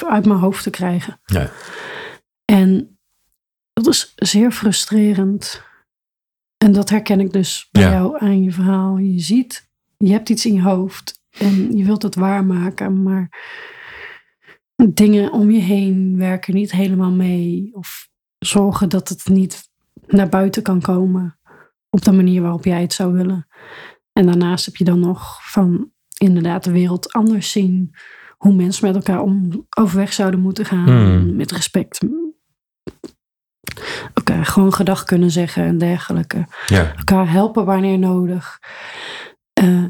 uit 0.09 0.26
mijn 0.26 0.38
hoofd 0.38 0.62
te 0.62 0.70
krijgen. 0.70 1.20
Nee. 1.26 1.48
En 2.44 2.98
dat 3.72 3.86
is 3.86 4.12
zeer 4.16 4.51
frustrerend. 4.53 5.62
En 6.57 6.72
dat 6.72 6.90
herken 6.90 7.20
ik 7.20 7.32
dus 7.32 7.68
bij 7.70 7.82
Ja. 7.82 7.90
jou 7.90 8.18
aan 8.20 8.42
je 8.42 8.51
verhaal. 8.51 8.98
Je 8.98 9.20
ziet, 9.20 9.70
je 9.96 10.12
hebt 10.12 10.28
iets 10.28 10.46
in 10.46 10.53
je 10.55 10.62
hoofd 10.62 11.20
en 11.38 11.76
je 11.76 11.84
wilt 11.84 12.03
het 12.03 12.14
waarmaken, 12.14 13.03
maar 13.03 13.28
dingen 14.88 15.32
om 15.32 15.51
je 15.51 15.61
heen 15.61 16.16
werken 16.16 16.55
niet 16.55 16.72
helemaal 16.72 17.11
mee. 17.11 17.70
Of 17.72 18.09
zorgen 18.38 18.88
dat 18.88 19.09
het 19.09 19.28
niet 19.28 19.68
naar 20.07 20.28
buiten 20.28 20.62
kan 20.62 20.80
komen 20.80 21.38
op 21.90 22.03
de 22.03 22.12
manier 22.12 22.42
waarop 22.42 22.64
jij 22.64 22.80
het 22.80 22.92
zou 22.92 23.12
willen. 23.12 23.46
En 24.12 24.26
daarnaast 24.26 24.64
heb 24.64 24.76
je 24.76 24.84
dan 24.84 25.01
nog 25.01 25.51
van 25.51 25.92
inderdaad 26.18 26.64
de 26.64 26.70
wereld 26.72 27.12
anders 27.12 27.51
zien 27.51 27.94
hoe 28.41 28.55
mensen 28.55 28.86
met 28.86 28.95
elkaar 28.95 29.20
om, 29.20 29.66
overweg 29.78 30.12
zouden 30.12 30.41
moeten 30.41 30.64
gaan. 30.64 30.88
Hmm. 30.88 31.36
Met 31.36 31.53
respect. 31.53 31.99
Elkaar 34.14 34.47
gewoon 34.47 34.72
gedag 34.74 35.05
kunnen 35.05 35.30
zeggen 35.30 35.64
en 35.64 35.78
dergelijke. 35.78 36.47
Ja. 36.66 36.95
Elkaar 36.97 37.30
helpen 37.30 37.64
wanneer 37.64 37.99
nodig. 37.99 38.59
Eh, 39.53 39.84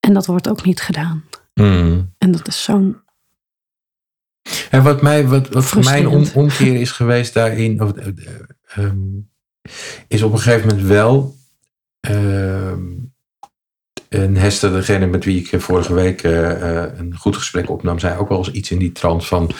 en 0.00 0.12
dat 0.12 0.26
wordt 0.26 0.48
ook 0.48 0.64
niet 0.64 0.80
gedaan. 0.80 1.24
Mm. 1.54 2.14
En 2.18 2.30
dat 2.30 2.48
is 2.48 2.62
zo'n. 2.62 3.00
En 4.70 4.82
wat, 4.82 5.02
mij, 5.02 5.26
wat, 5.26 5.48
wat 5.48 5.64
voor 5.64 5.84
mij 5.84 6.04
een 6.04 6.34
omkeer 6.34 6.80
is 6.80 6.90
geweest 6.90 7.34
daarin, 7.34 7.82
of, 7.82 7.92
eh, 7.92 8.06
eh, 8.06 8.84
ehm, 8.84 8.98
is 10.08 10.22
op 10.22 10.32
een 10.32 10.38
gegeven 10.38 10.68
moment 10.68 10.86
wel. 10.86 11.34
ehm, 12.00 12.84
en 14.22 14.36
Hester, 14.36 14.72
degene 14.72 15.06
met 15.06 15.24
wie 15.24 15.48
ik 15.48 15.60
vorige 15.60 15.94
week 15.94 16.22
eh, 16.22 16.82
eh, 16.82 16.98
een 16.98 17.16
goed 17.16 17.36
gesprek 17.36 17.70
opnam, 17.70 17.98
zei 17.98 18.18
ook 18.18 18.28
wel 18.28 18.38
eens 18.38 18.50
iets 18.50 18.70
in 18.70 18.78
die 18.78 18.92
trant 18.92 19.26
van 19.26 19.50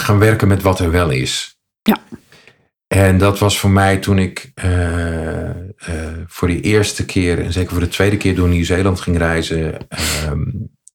gaan 0.00 0.18
werken 0.18 0.48
met 0.48 0.62
wat 0.62 0.80
er 0.80 0.90
wel 0.90 1.10
is. 1.10 1.58
Ja. 1.82 1.98
En 2.86 3.18
dat 3.18 3.38
was 3.38 3.58
voor 3.58 3.70
mij 3.70 3.96
toen 3.96 4.18
ik 4.18 4.52
eh, 5.86 6.20
voor 6.26 6.48
die 6.48 6.60
eerste 6.60 7.04
keer, 7.04 7.44
en 7.44 7.52
zeker 7.52 7.70
voor 7.70 7.80
de 7.80 7.88
tweede 7.88 8.16
keer 8.16 8.34
door 8.34 8.48
Nieuw-Zeeland 8.48 9.00
ging 9.00 9.18
reizen, 9.18 9.88
ehm, 9.88 10.42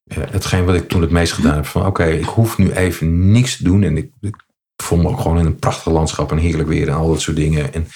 eh, 0.03 0.17
hetgeen 0.29 0.65
wat 0.65 0.75
ik 0.75 0.87
toen 0.87 1.01
het 1.01 1.11
meest 1.11 1.33
gedaan 1.33 1.55
heb, 1.55 1.65
van 1.65 1.85
oké, 1.85 2.05
ik 2.05 2.25
hoef 2.25 2.57
nu 2.57 2.71
even 2.71 3.31
niks 3.31 3.57
te 3.57 3.63
doen. 3.63 3.83
En 3.83 3.97
ik, 3.97 4.11
ik 4.21 4.35
vond 4.75 5.03
me 5.03 5.09
ook 5.09 5.19
gewoon 5.19 5.39
in 5.39 5.45
een 5.45 5.59
prachtig 5.59 5.93
landschap 5.93 6.31
en 6.31 6.37
heerlijk 6.37 6.69
weer 6.69 6.87
en 6.87 6.93
al 6.93 7.07
dat 7.07 7.21
soort 7.21 7.37
dingen. 7.37 7.73
En, 7.73 7.87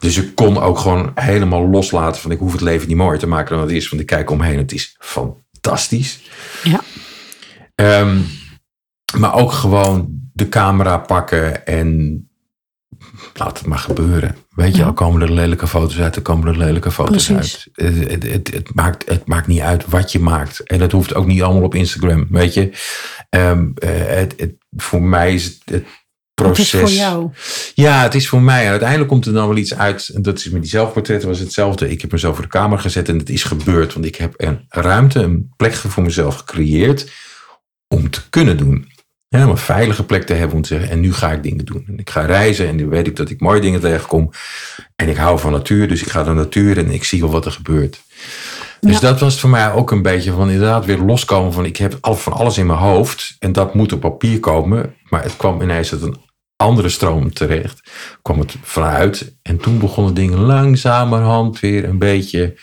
dus 0.00 0.16
ik 0.16 0.34
kon 0.34 0.58
ook 0.58 0.78
gewoon 0.78 1.12
helemaal 1.14 1.68
loslaten 1.68 2.20
van 2.20 2.30
ik 2.30 2.38
hoef 2.38 2.52
het 2.52 2.60
leven 2.60 2.88
niet 2.88 2.96
mooier 2.96 3.18
te 3.18 3.26
maken 3.26 3.54
dan 3.54 3.60
het 3.66 3.76
is. 3.76 3.88
Want 3.88 4.02
ik 4.02 4.08
kijk 4.08 4.30
omheen, 4.30 4.58
het 4.58 4.72
is 4.72 4.96
fantastisch. 4.98 6.20
Ja. 6.62 6.80
Ehm, 7.74 8.18
maar 9.18 9.34
ook 9.34 9.52
gewoon 9.52 10.08
de 10.32 10.48
camera 10.48 10.98
pakken 10.98 11.66
en 11.66 12.30
laat 13.34 13.58
het 13.58 13.66
maar 13.66 13.78
gebeuren. 13.78 14.36
Weet 14.50 14.76
je, 14.76 14.84
al 14.84 14.92
komen 14.92 15.22
er 15.22 15.32
lelijke 15.32 15.66
foto's 15.66 16.00
uit, 16.00 16.14
dan 16.14 16.22
komen 16.22 16.48
er 16.48 16.58
lelijke 16.58 16.90
foto's 16.90 17.26
Precies. 17.26 17.68
uit. 17.74 18.22
Het, 18.22 18.52
het, 18.52 18.74
maakt, 18.74 19.08
het 19.08 19.26
maakt 19.26 19.46
niet 19.46 19.60
uit 19.60 19.86
wat 19.86 20.12
je 20.12 20.20
maakt. 20.20 20.60
En 20.60 20.80
het 20.80 20.92
hoeft 20.92 21.14
ook 21.14 21.26
niet 21.26 21.42
allemaal 21.42 21.62
op 21.62 21.74
Instagram, 21.74 22.26
weet 22.30 22.54
je. 22.54 22.70
Ehm, 23.28 23.70
eh, 23.74 23.90
het, 23.90 24.34
het, 24.36 24.54
voor 24.76 25.02
mij 25.02 25.34
is 25.34 25.60
het, 25.64 25.84
het 26.46 26.56
Het 26.58 26.68
proces... 26.70 26.90
is 26.90 26.98
voor 26.98 27.06
jou. 27.06 27.30
Ja, 27.74 28.02
het 28.02 28.14
is 28.14 28.28
voor 28.28 28.42
mij. 28.42 28.64
En 28.64 28.70
uiteindelijk 28.70 29.08
komt 29.08 29.26
er 29.26 29.32
dan 29.32 29.48
wel 29.48 29.56
iets 29.56 29.74
uit. 29.74 30.08
En 30.14 30.22
dat 30.22 30.38
is 30.38 30.48
met 30.50 30.60
die 30.62 30.70
zelfportretten 30.70 31.28
was 31.28 31.38
hetzelfde. 31.38 31.90
Ik 31.90 32.00
heb 32.00 32.12
mezelf 32.12 32.34
voor 32.34 32.44
de 32.44 32.50
camera 32.50 32.80
gezet 32.80 33.08
en 33.08 33.18
het 33.18 33.30
is 33.30 33.44
gebeurd. 33.44 33.92
Want 33.92 34.06
ik 34.06 34.16
heb 34.16 34.34
een 34.36 34.64
ruimte, 34.68 35.18
een 35.20 35.52
plek 35.56 35.74
voor 35.74 36.02
mezelf 36.02 36.36
gecreëerd 36.36 37.10
om 37.88 38.10
te 38.10 38.20
kunnen 38.30 38.56
doen. 38.56 38.88
Ja, 39.28 39.44
om 39.44 39.50
een 39.50 39.56
veilige 39.56 40.04
plek 40.04 40.22
te 40.26 40.32
hebben 40.34 40.56
om 40.56 40.62
te 40.62 40.68
zeggen, 40.68 40.90
en 40.90 41.00
nu 41.00 41.12
ga 41.12 41.32
ik 41.32 41.42
dingen 41.42 41.64
doen. 41.64 41.84
En 41.88 41.98
ik 41.98 42.10
ga 42.10 42.20
reizen 42.24 42.68
en 42.68 42.76
nu 42.76 42.86
weet 42.86 43.06
ik 43.06 43.16
dat 43.16 43.30
ik 43.30 43.40
mooie 43.40 43.60
dingen 43.60 43.80
tegenkom. 43.80 44.30
En 44.96 45.08
ik 45.08 45.16
hou 45.16 45.38
van 45.38 45.52
natuur, 45.52 45.88
dus 45.88 46.02
ik 46.02 46.08
ga 46.08 46.22
naar 46.22 46.34
natuur 46.34 46.78
en 46.78 46.90
ik 46.90 47.04
zie 47.04 47.20
wel 47.20 47.30
wat 47.30 47.44
er 47.44 47.52
gebeurt. 47.52 48.00
Dus 48.80 48.94
Ja. 48.94 49.00
dat 49.00 49.20
was 49.20 49.40
voor 49.40 49.50
mij 49.50 49.72
ook 49.72 49.90
een 49.90 50.02
beetje 50.02 50.32
van 50.32 50.50
inderdaad 50.50 50.84
weer 50.84 50.98
loskomen 50.98 51.52
van 51.52 51.64
ik 51.64 51.76
heb 51.76 51.98
al 52.00 52.14
van 52.16 52.32
alles 52.32 52.58
in 52.58 52.66
mijn 52.66 52.78
hoofd 52.78 53.36
en 53.38 53.52
dat 53.52 53.74
moet 53.74 53.92
op 53.92 54.00
papier 54.00 54.40
komen. 54.40 54.94
Maar 55.08 55.22
het 55.22 55.36
kwam 55.36 55.62
ineens 55.62 55.92
uit 55.92 56.02
een 56.02 56.16
andere 56.60 56.88
stroom 56.88 57.32
terecht. 57.32 57.90
Kwam 58.22 58.38
het 58.38 58.56
vanuit 58.62 59.36
en 59.42 59.58
toen 59.58 59.78
begonnen 59.78 60.14
dingen 60.14 60.38
langzamerhand 60.38 61.60
weer 61.60 61.84
een 61.84 61.98
beetje. 61.98 62.58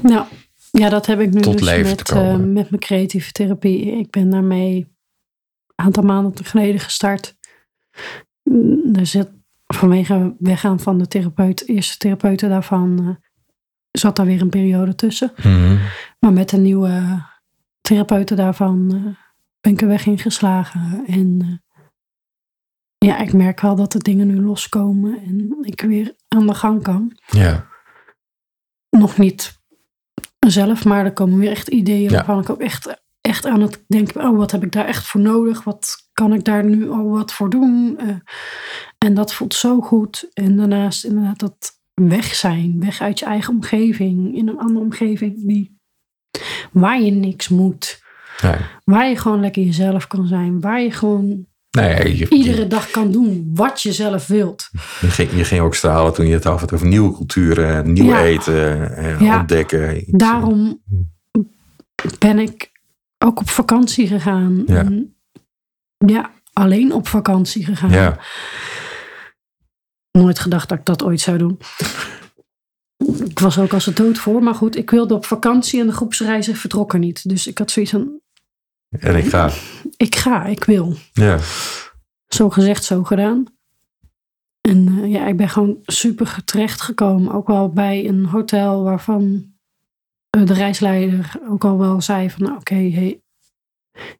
Nou, 0.00 0.26
ja, 0.70 0.88
dat 0.88 1.06
heb 1.06 1.20
ik 1.20 1.30
nu 1.34 1.40
Tot 1.40 1.52
dus 1.58 1.62
leven 1.68 1.88
met, 1.88 2.04
te 2.04 2.12
komen. 2.12 2.40
eh, 2.40 2.52
met 2.52 2.70
mijn 2.70 2.82
creatieve 2.82 3.32
therapie. 3.32 3.98
Ik 3.98 4.10
ben 4.10 4.30
daarmee 4.30 4.76
een 4.76 5.84
aantal 5.84 6.02
maanden 6.02 6.44
geleden 6.44 6.80
gestart. 6.80 7.36
Mm, 8.42 8.94
Er 8.94 9.06
zit 9.06 9.28
vanwege 9.66 10.34
weggaan 10.38 10.80
van 10.80 10.98
de 10.98 11.06
therapeut, 11.08 11.68
eerste 11.68 11.96
therapeuten 11.96 12.48
daarvan, 12.48 12.98
eh, 13.00 13.28
zat 13.90 14.16
daar 14.16 14.26
weer 14.26 14.40
een 14.40 14.48
periode 14.48 14.94
tussen. 14.94 15.32
Maar 16.18 16.32
met 16.32 16.48
de 16.48 16.56
nieuwe 16.56 17.22
therapeuten 17.80 18.36
daarvan 18.36 18.90
eh, 18.94 19.14
ben 19.60 19.72
ik 19.72 19.80
er 19.80 19.88
weg 19.88 20.06
ingeslagen. 20.06 21.04
En 21.06 21.38
eh, 21.40 21.48
ja, 23.04 23.18
ik 23.18 23.32
merk 23.32 23.60
wel 23.60 23.74
dat 23.76 23.92
de 23.92 23.98
dingen 23.98 24.26
nu 24.26 24.40
loskomen 24.42 25.18
en 25.26 25.56
ik 25.60 25.80
weer 25.80 26.14
aan 26.28 26.46
de 26.46 26.54
gang 26.54 26.82
kan. 26.82 27.18
Ja, 27.26 27.66
Nog 28.90 29.18
niet 29.18 29.62
zelf, 30.46 30.84
maar 30.84 31.04
er 31.04 31.12
komen 31.12 31.38
weer 31.38 31.50
echt 31.50 31.68
ideeën 31.68 32.10
Ja. 32.10 32.10
waarvan 32.10 32.40
ik 32.40 32.50
ook 32.50 32.60
echt, 32.60 33.02
echt 33.20 33.46
aan 33.46 33.60
het 33.60 33.84
denken, 33.86 34.24
oh 34.28 34.36
wat 34.36 34.50
heb 34.50 34.62
ik 34.64 34.72
daar 34.72 34.86
echt 34.86 35.06
voor 35.06 35.20
nodig? 35.20 35.64
Wat 35.64 36.08
kan 36.12 36.32
ik 36.32 36.44
daar 36.44 36.64
nu 36.64 36.90
al 36.90 37.08
wat 37.08 37.32
voor 37.32 37.50
doen? 37.50 37.98
Eh, 37.98 38.08
en 38.98 39.14
dat 39.14 39.34
voelt 39.34 39.54
zo 39.54 39.80
goed. 39.80 40.30
En 40.32 40.56
daarnaast 40.56 41.04
inderdaad 41.04 41.38
dat 41.38 41.72
weg 41.94 42.34
zijn, 42.34 42.80
weg 42.80 43.00
uit 43.00 43.18
je 43.18 43.24
eigen 43.24 43.54
omgeving, 43.54 44.36
in 44.36 44.48
een 44.48 44.58
andere 44.58 44.84
omgeving 44.84 45.46
die, 45.46 45.78
waar 46.72 47.00
je 47.00 47.10
niks 47.10 47.48
moet. 47.48 48.02
nee. 48.42 48.56
Waar 48.84 49.08
je 49.08 49.16
gewoon 49.16 49.40
lekker 49.40 49.62
jezelf 49.62 50.06
kan 50.06 50.26
zijn. 50.26 50.60
Waar 50.60 50.80
je 50.80 50.90
gewoon 50.90 51.46
nee 51.74 52.16
je, 52.16 52.28
iedere 52.28 52.66
dag 52.66 52.90
kan 52.90 53.10
doen 53.12 53.50
wat 53.54 53.82
je 53.82 53.92
zelf 53.92 54.26
wilt. 54.26 54.68
je, 55.00 55.10
ging, 55.10 55.30
je 55.36 55.44
ging 55.44 55.60
ook 55.60 55.74
stralen 55.74 56.14
toen 56.14 56.26
je 56.26 56.34
het 56.34 56.44
had 56.44 56.72
over 56.72 56.86
nieuwe 56.86 57.12
culturen, 57.16 57.92
nieuw 57.92 58.04
Ja. 58.04 58.22
eten, 58.22 58.96
eh, 58.96 59.20
Ja. 59.20 59.38
ontdekken. 59.40 60.04
Daarom 60.06 60.82
ben 62.18 62.38
ik 62.38 62.70
ook 63.18 63.40
op 63.40 63.48
vakantie 63.50 64.06
gegaan. 64.06 64.62
Ja. 64.66 64.88
Ja, 66.06 66.30
alleen 66.52 66.92
op 66.92 67.08
vakantie 67.08 67.64
gegaan. 67.64 67.90
Ja, 67.90 68.18
Nooit 70.18 70.38
gedacht 70.38 70.68
dat 70.68 70.78
ik 70.78 70.84
dat 70.84 71.02
ooit 71.04 71.20
zou 71.20 71.38
doen. 71.38 71.58
Ik 73.28 73.38
was 73.38 73.58
ook 73.58 73.72
als 73.72 73.86
het 73.86 73.96
dood 73.96 74.18
voor. 74.18 74.42
Maar 74.42 74.54
goed, 74.54 74.76
ik 74.76 74.90
wilde 74.90 75.14
op 75.14 75.24
vakantie 75.26 75.80
en 75.80 75.86
de 75.86 75.92
groepsreizen 75.92 76.56
vertrokken 76.56 77.00
niet. 77.00 77.28
Dus 77.28 77.46
ik 77.46 77.58
had 77.58 77.70
zoiets 77.70 77.92
van, 77.92 78.20
en 78.88 79.16
ik 79.16 79.24
ga. 79.28 79.50
Ik 79.96 80.16
ga, 80.16 80.44
ik 80.44 80.64
wil. 80.64 80.94
Ja, 81.12 81.38
Zo 82.28 82.50
gezegd, 82.50 82.84
zo 82.84 83.04
gedaan. 83.04 83.44
En 84.60 84.98
eh, 85.02 85.12
ja, 85.12 85.26
ik 85.26 85.36
ben 85.36 85.48
gewoon 85.48 85.78
super 85.82 86.44
terecht 86.44 86.80
gekomen. 86.80 87.32
Ook 87.32 87.46
wel 87.46 87.68
bij 87.68 88.08
een 88.08 88.24
hotel 88.24 88.82
waarvan 88.82 89.52
eh, 90.30 90.46
de 90.46 90.54
reisleider 90.54 91.32
ook 91.48 91.64
al 91.64 91.78
wel 91.78 92.00
zei 92.00 92.30
van... 92.30 92.42
nou, 92.42 92.56
oké, 92.56 92.74
hey, 92.74 93.22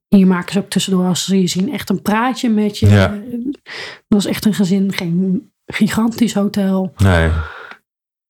hier 0.09 0.27
maken 0.27 0.53
ze 0.53 0.59
ook 0.59 0.71
tussendoor 0.71 1.07
als 1.07 1.25
ze 1.25 1.41
je 1.41 1.47
zien 1.47 1.73
echt 1.73 1.91
een 1.91 2.03
praatje 2.03 2.49
met 2.49 2.79
je. 2.79 2.87
Ja. 2.87 3.09
Dat 3.09 3.55
was 4.09 4.27
echt 4.27 4.45
een 4.45 4.55
gezin, 4.55 4.93
geen 4.93 5.51
gigantisch 5.67 6.35
hotel. 6.35 6.93
nee. 6.97 7.31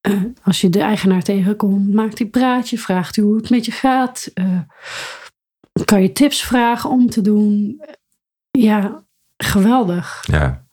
Eh, 0.00 0.22
als 0.42 0.60
je 0.60 0.70
de 0.70 0.80
eigenaar 0.80 1.22
tegenkomt, 1.22 1.92
maakt 1.94 2.18
hij 2.18 2.28
praatje, 2.28 2.78
vraagt 2.78 3.16
hij 3.16 3.24
hoe 3.24 3.36
het 3.36 3.50
met 3.50 3.64
je 3.64 3.72
gaat. 3.72 4.30
Eh, 4.34 4.58
kan 5.84 6.02
je 6.02 6.12
tips 6.12 6.42
vragen 6.44 6.90
om 6.90 7.10
te 7.10 7.20
doen. 7.20 7.80
Ja, 8.50 9.04
geweldig. 9.36 10.24
Ja, 10.26 10.66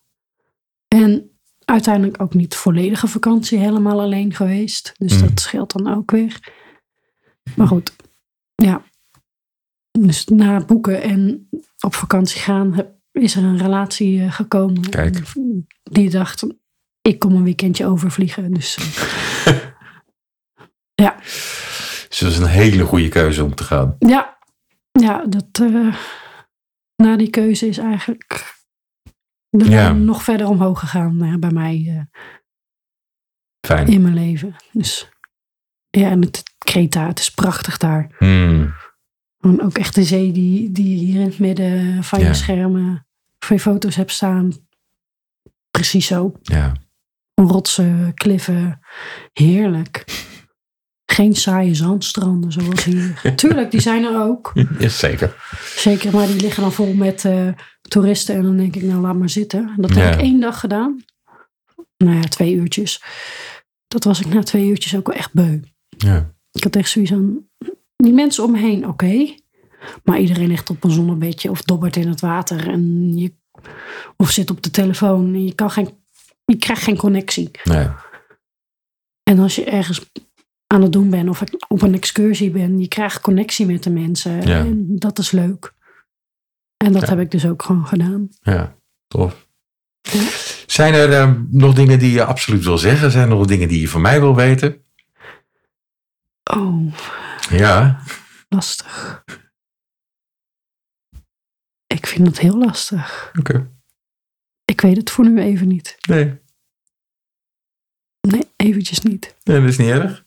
En 0.88 1.30
uiteindelijk 1.66 2.22
ook 2.22 2.34
niet 2.34 2.56
volledige 2.56 3.08
vakantie 3.08 3.58
helemaal 3.60 4.00
alleen 4.00 4.34
geweest. 4.34 4.92
Dus 4.98 5.14
Mm. 5.14 5.28
dat 5.28 5.40
scheelt 5.40 5.72
dan 5.72 5.96
ook 5.96 6.12
weer. 6.12 6.54
Maar 7.56 7.68
goed, 7.68 7.96
ja. 8.56 8.84
Dus 9.92 10.26
na 10.26 10.66
boeken 10.66 11.02
en 11.02 11.50
op 11.80 11.96
vakantie 11.96 12.40
gaan 12.42 12.74
heb, 12.74 12.92
is 13.12 13.36
er 13.36 13.44
een 13.44 13.58
relatie 13.58 14.22
eh, 14.22 14.32
gekomen. 14.34 14.90
Kijk. 14.90 15.22
Die 15.84 16.10
dacht, 16.10 16.44
ik 17.02 17.20
kom 17.20 17.36
een 17.36 17.44
weekendje 17.44 17.86
overvliegen. 17.86 18.54
Dus 18.54 18.76
eh, 19.46 19.56
ja, 21.06 21.16
dus 22.10 22.18
dat 22.20 22.32
is 22.32 22.38
een 22.38 22.46
hele 22.46 22.84
goede 22.84 23.10
keuze 23.10 23.44
om 23.44 23.56
te 23.56 23.64
gaan. 23.64 23.96
ja, 24.00 24.38
ja 24.92 25.26
dat, 25.26 25.60
eh, 25.62 25.96
na 26.96 27.18
die 27.18 27.30
keuze 27.30 27.68
is 27.68 27.78
eigenlijk 27.78 28.56
de 29.50 29.70
Ja. 29.70 29.94
nog 29.94 30.24
verder 30.24 30.48
omhoog 30.48 30.80
gegaan 30.80 31.22
eh, 31.24 31.36
bij 31.36 31.52
mij. 31.52 31.86
eh, 31.88 32.20
Fijn. 33.68 33.88
in 33.88 34.02
mijn 34.02 34.14
leven. 34.14 34.56
Dus 34.72 35.10
ja, 35.90 36.10
en 36.10 36.22
het 36.22 36.44
Kreta, 36.58 37.08
het 37.08 37.20
is 37.20 37.32
prachtig 37.32 37.78
daar. 37.78 38.16
Hmm. 38.18 38.74
Ook 39.62 39.78
echt 39.78 39.96
de 39.96 40.04
zee 40.04 40.32
die, 40.32 40.72
die 40.72 40.98
hier 40.98 41.20
in 41.22 41.26
het 41.26 41.40
midden 41.40 42.04
van 42.04 42.20
Ja. 42.20 42.28
je 42.28 42.34
schermen, 42.34 43.08
van 43.40 43.56
je 43.56 43.62
foto's 43.62 43.96
hebt 43.96 44.12
staan. 44.12 44.52
Precies 45.72 46.08
zo. 46.08 46.32
Ja, 46.42 46.74
Rotsen, 47.34 48.14
kliffen, 48.14 48.80
heerlijk. 49.34 50.04
Geen 51.14 51.36
saaie 51.36 51.76
zandstranden 51.76 52.52
zoals 52.52 52.84
hier. 52.84 53.22
Tuurlijk, 53.36 53.72
die 53.72 53.82
zijn 53.82 54.04
er 54.04 54.22
ook. 54.22 54.52
ja 54.80 54.88
zeker. 54.90 55.36
Zeker, 55.76 56.12
maar 56.14 56.28
die 56.28 56.42
liggen 56.42 56.62
dan 56.64 56.72
vol 56.72 56.94
met 56.94 57.26
eh, 57.26 57.48
toeristen. 57.82 58.36
En 58.36 58.44
dan 58.44 58.58
denk 58.58 58.76
ik, 58.76 58.82
nou 58.82 59.02
laat 59.02 59.16
maar 59.16 59.30
zitten. 59.30 59.74
Dat 59.78 59.90
heb 59.90 60.00
Ja. 60.04 60.12
ik 60.12 60.20
één 60.20 60.40
dag 60.40 60.60
gedaan. 60.60 61.04
Nou 61.98 62.16
ja, 62.16 62.22
twee 62.22 62.54
uurtjes. 62.54 63.04
Dat 63.88 64.04
was 64.04 64.20
ik 64.20 64.34
na 64.34 64.44
twee 64.44 64.68
uurtjes 64.68 64.96
ook 64.96 65.08
wel 65.08 65.16
echt 65.16 65.34
beu. 65.34 65.60
Ja. 65.98 66.34
Ik 66.52 66.64
had 66.64 66.76
echt 66.76 66.90
zoiets 66.90 67.12
aan. 67.12 67.48
Die 67.96 68.14
mensen 68.14 68.44
om 68.44 68.52
me 68.52 68.58
heen, 68.60 68.88
oké. 68.88 69.36
Maar 70.04 70.20
iedereen 70.20 70.48
ligt 70.48 70.70
op 70.70 70.84
een 70.84 70.92
zonnebedje 70.92 71.50
of 71.50 71.62
dobbert 71.62 71.96
in 71.96 72.08
het 72.08 72.20
water. 72.22 72.68
En 72.70 73.12
je, 73.18 73.34
of 74.18 74.30
zit 74.30 74.50
op 74.52 74.64
de 74.64 74.72
telefoon. 74.72 75.26
En 75.34 75.46
je, 75.46 75.56
kan 75.56 75.72
geen, 75.72 75.90
je 76.46 76.56
krijgt 76.56 76.84
geen 76.84 76.98
connectie. 76.98 77.52
Nee. 77.64 77.88
En 79.24 79.40
als 79.40 79.56
je 79.56 79.64
ergens 79.66 80.12
aan 80.72 80.82
het 80.82 80.92
doen 80.92 81.10
bent 81.10 81.30
of 81.30 81.44
op 81.68 81.82
een 81.82 81.94
excursie 81.94 82.52
bent, 82.52 82.80
je 82.82 82.88
krijgt 82.88 83.22
connectie 83.22 83.66
met 83.66 83.84
de 83.84 83.90
mensen. 83.90 84.42
Ja. 84.48 84.58
En 84.60 84.96
dat 85.00 85.20
is 85.20 85.32
leuk. 85.32 85.74
En 86.78 86.92
dat 86.94 87.02
Ja. 87.02 87.08
heb 87.10 87.20
ik 87.20 87.32
dus 87.32 87.46
ook 87.46 87.64
gewoon 87.64 87.86
gedaan. 87.88 88.30
Ja, 88.42 88.76
tof. 89.08 89.48
Ja. 90.02 90.28
Zijn 90.68 90.94
er 90.94 91.14
eh, 91.14 91.34
nog 91.50 91.74
dingen 91.74 92.00
die 92.00 92.12
je 92.12 92.24
absoluut 92.24 92.64
wil 92.64 92.78
zeggen? 92.78 93.12
Zijn 93.12 93.30
er 93.30 93.36
nog 93.36 93.46
dingen 93.48 93.68
die 93.68 93.80
je 93.80 93.88
van 93.88 94.02
mij 94.02 94.20
wil 94.20 94.36
weten? 94.36 94.84
Oh, 96.58 96.94
Ja. 97.50 98.02
lastig. 98.50 99.24
Ik 101.88 102.08
vind 102.08 102.28
het 102.28 102.40
heel 102.40 102.58
lastig. 102.58 103.32
Oké. 103.40 103.72
Ik 104.66 104.82
weet 104.82 104.98
het 104.98 105.10
voor 105.12 105.30
nu 105.30 105.42
even 105.42 105.68
niet. 105.68 105.98
Nee. 106.08 106.40
Nee, 108.28 108.44
eventjes 108.56 109.00
niet. 109.02 109.36
nee, 109.44 109.60
dat 109.60 109.70
is 109.70 109.78
niet 109.78 109.90
erg. 109.90 110.26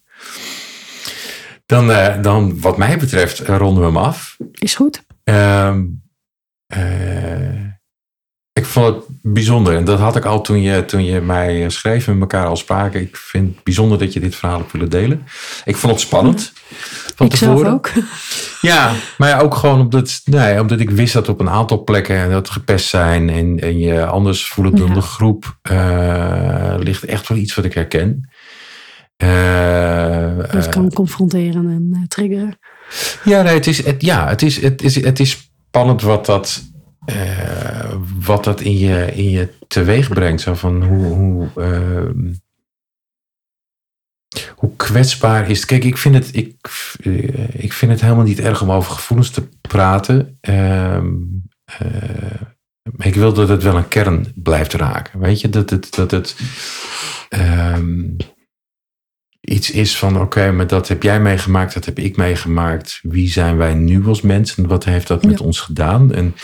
Dan, 1.66 1.92
eh, 1.92 2.22
dan 2.22 2.60
wat 2.60 2.76
mij 2.76 2.98
betreft, 2.98 3.40
eh, 3.40 3.56
ronden 3.56 3.80
we 3.82 3.86
hem 3.88 3.96
af. 3.96 4.36
Is 4.52 4.74
goed. 4.74 5.02
Ehm, 5.24 5.84
eh, 6.66 7.64
ik 8.52 8.64
vond 8.64 8.94
het 8.94 9.04
bijzonder. 9.22 9.76
En 9.76 9.84
dat 9.84 9.98
had 9.98 10.16
ik 10.16 10.24
al 10.24 10.40
toen 10.40 10.60
je, 10.62 10.84
toen 10.84 11.04
je 11.04 11.20
mij 11.20 11.70
schreef 11.70 12.06
en 12.06 12.14
we 12.14 12.20
elkaar 12.20 12.46
al 12.46 12.56
spraken. 12.56 13.00
Ik 13.00 13.16
vind 13.16 13.54
het 13.54 13.64
bijzonder 13.64 13.98
dat 13.98 14.12
je 14.12 14.20
dit 14.20 14.34
verhaal 14.36 14.58
hebt 14.58 14.72
willen 14.72 14.90
delen. 14.90 15.26
Ik 15.64 15.76
vond 15.76 15.92
het 15.92 16.00
spannend. 16.02 16.52
Van 17.14 17.26
ik 17.26 17.32
tevoren. 17.32 17.72
ook. 17.72 17.90
Ja, 18.60 18.92
maar 19.18 19.28
ja, 19.28 19.38
ook 19.38 19.54
gewoon 19.54 19.80
omdat, 19.80 20.20
nee, 20.24 20.60
omdat 20.60 20.80
ik 20.80 20.90
wist 20.90 21.12
dat 21.12 21.28
op 21.28 21.40
een 21.40 21.50
aantal 21.50 21.84
plekken 21.84 22.30
dat 22.30 22.50
gepest 22.50 22.88
zijn 22.88 23.30
en, 23.30 23.60
en 23.60 23.78
je 23.78 24.06
anders 24.06 24.46
voelen 24.46 24.76
dan 24.76 24.88
Ja. 24.88 24.94
de 24.94 25.00
groep, 25.00 25.58
eh, 25.62 26.74
ligt 26.78 27.04
echt 27.04 27.28
wel 27.28 27.38
iets 27.38 27.54
wat 27.54 27.64
ik 27.64 27.74
herken. 27.74 28.30
Eh, 29.16 30.36
Dat 30.36 30.66
eh, 30.66 30.70
kan 30.70 30.92
confronteren 30.92 31.68
en 31.68 31.90
eh, 31.92 32.06
triggeren. 32.08 32.58
ja, 33.24 33.42
nee, 33.42 33.54
het 33.54 33.66
is, 33.66 33.84
het, 33.84 34.02
ja, 34.02 34.28
het 34.28 34.42
is, 34.42 34.60
het 34.60 34.82
is, 34.82 35.04
het 35.04 35.20
is 35.20 35.50
spannend 35.68 36.02
wat 36.02 36.26
dat, 36.26 36.62
eh, 37.04 37.94
wat 38.20 38.44
dat 38.44 38.60
in 38.60 38.78
je, 38.78 39.12
in 39.14 39.30
je 39.30 39.48
teweeg 39.68 40.08
brengt. 40.08 40.40
Zo 40.40 40.54
van 40.54 40.82
hoe, 40.84 41.04
hoe, 41.04 41.48
ehm, 41.56 42.32
hoe 44.56 44.76
kwetsbaar 44.76 45.50
is 45.50 45.56
het. 45.58 45.66
Kijk, 45.66 45.84
ik 45.84 45.96
vind 45.98 46.14
het, 46.14 46.36
ik, 46.36 46.56
eh, 47.02 47.62
ik 47.64 47.72
vind 47.72 47.90
het 47.92 48.00
helemaal 48.00 48.24
niet 48.24 48.40
erg 48.40 48.62
om 48.62 48.70
over 48.72 48.92
gevoelens 48.92 49.30
te 49.30 49.48
praten. 49.60 50.38
Ehm, 50.40 51.06
eh, 51.64 52.40
ik 52.98 53.14
wil 53.14 53.32
dat 53.32 53.48
het 53.48 53.62
wel 53.62 53.76
een 53.76 53.88
kern 53.88 54.32
blijft 54.34 54.72
raken. 54.72 55.20
Weet 55.20 55.40
je, 55.40 55.48
dat 55.48 55.70
het, 55.70 55.94
dat 55.94 56.10
het 56.10 56.36
ehm, 57.28 58.02
iets 59.44 59.70
is 59.70 59.98
van: 59.98 60.20
oké, 60.20 60.52
maar 60.52 60.66
dat 60.66 60.88
heb 60.88 61.02
jij 61.02 61.20
meegemaakt, 61.20 61.74
dat 61.74 61.84
heb 61.84 61.98
ik 61.98 62.16
meegemaakt. 62.16 63.00
Wie 63.02 63.28
zijn 63.28 63.56
wij 63.56 63.74
nu 63.74 64.06
als 64.06 64.20
mensen? 64.20 64.68
Wat 64.68 64.84
heeft 64.84 65.06
dat 65.06 65.24
met 65.24 65.40
ons 65.40 65.60
gedaan? 65.60 66.12
En 66.12 66.34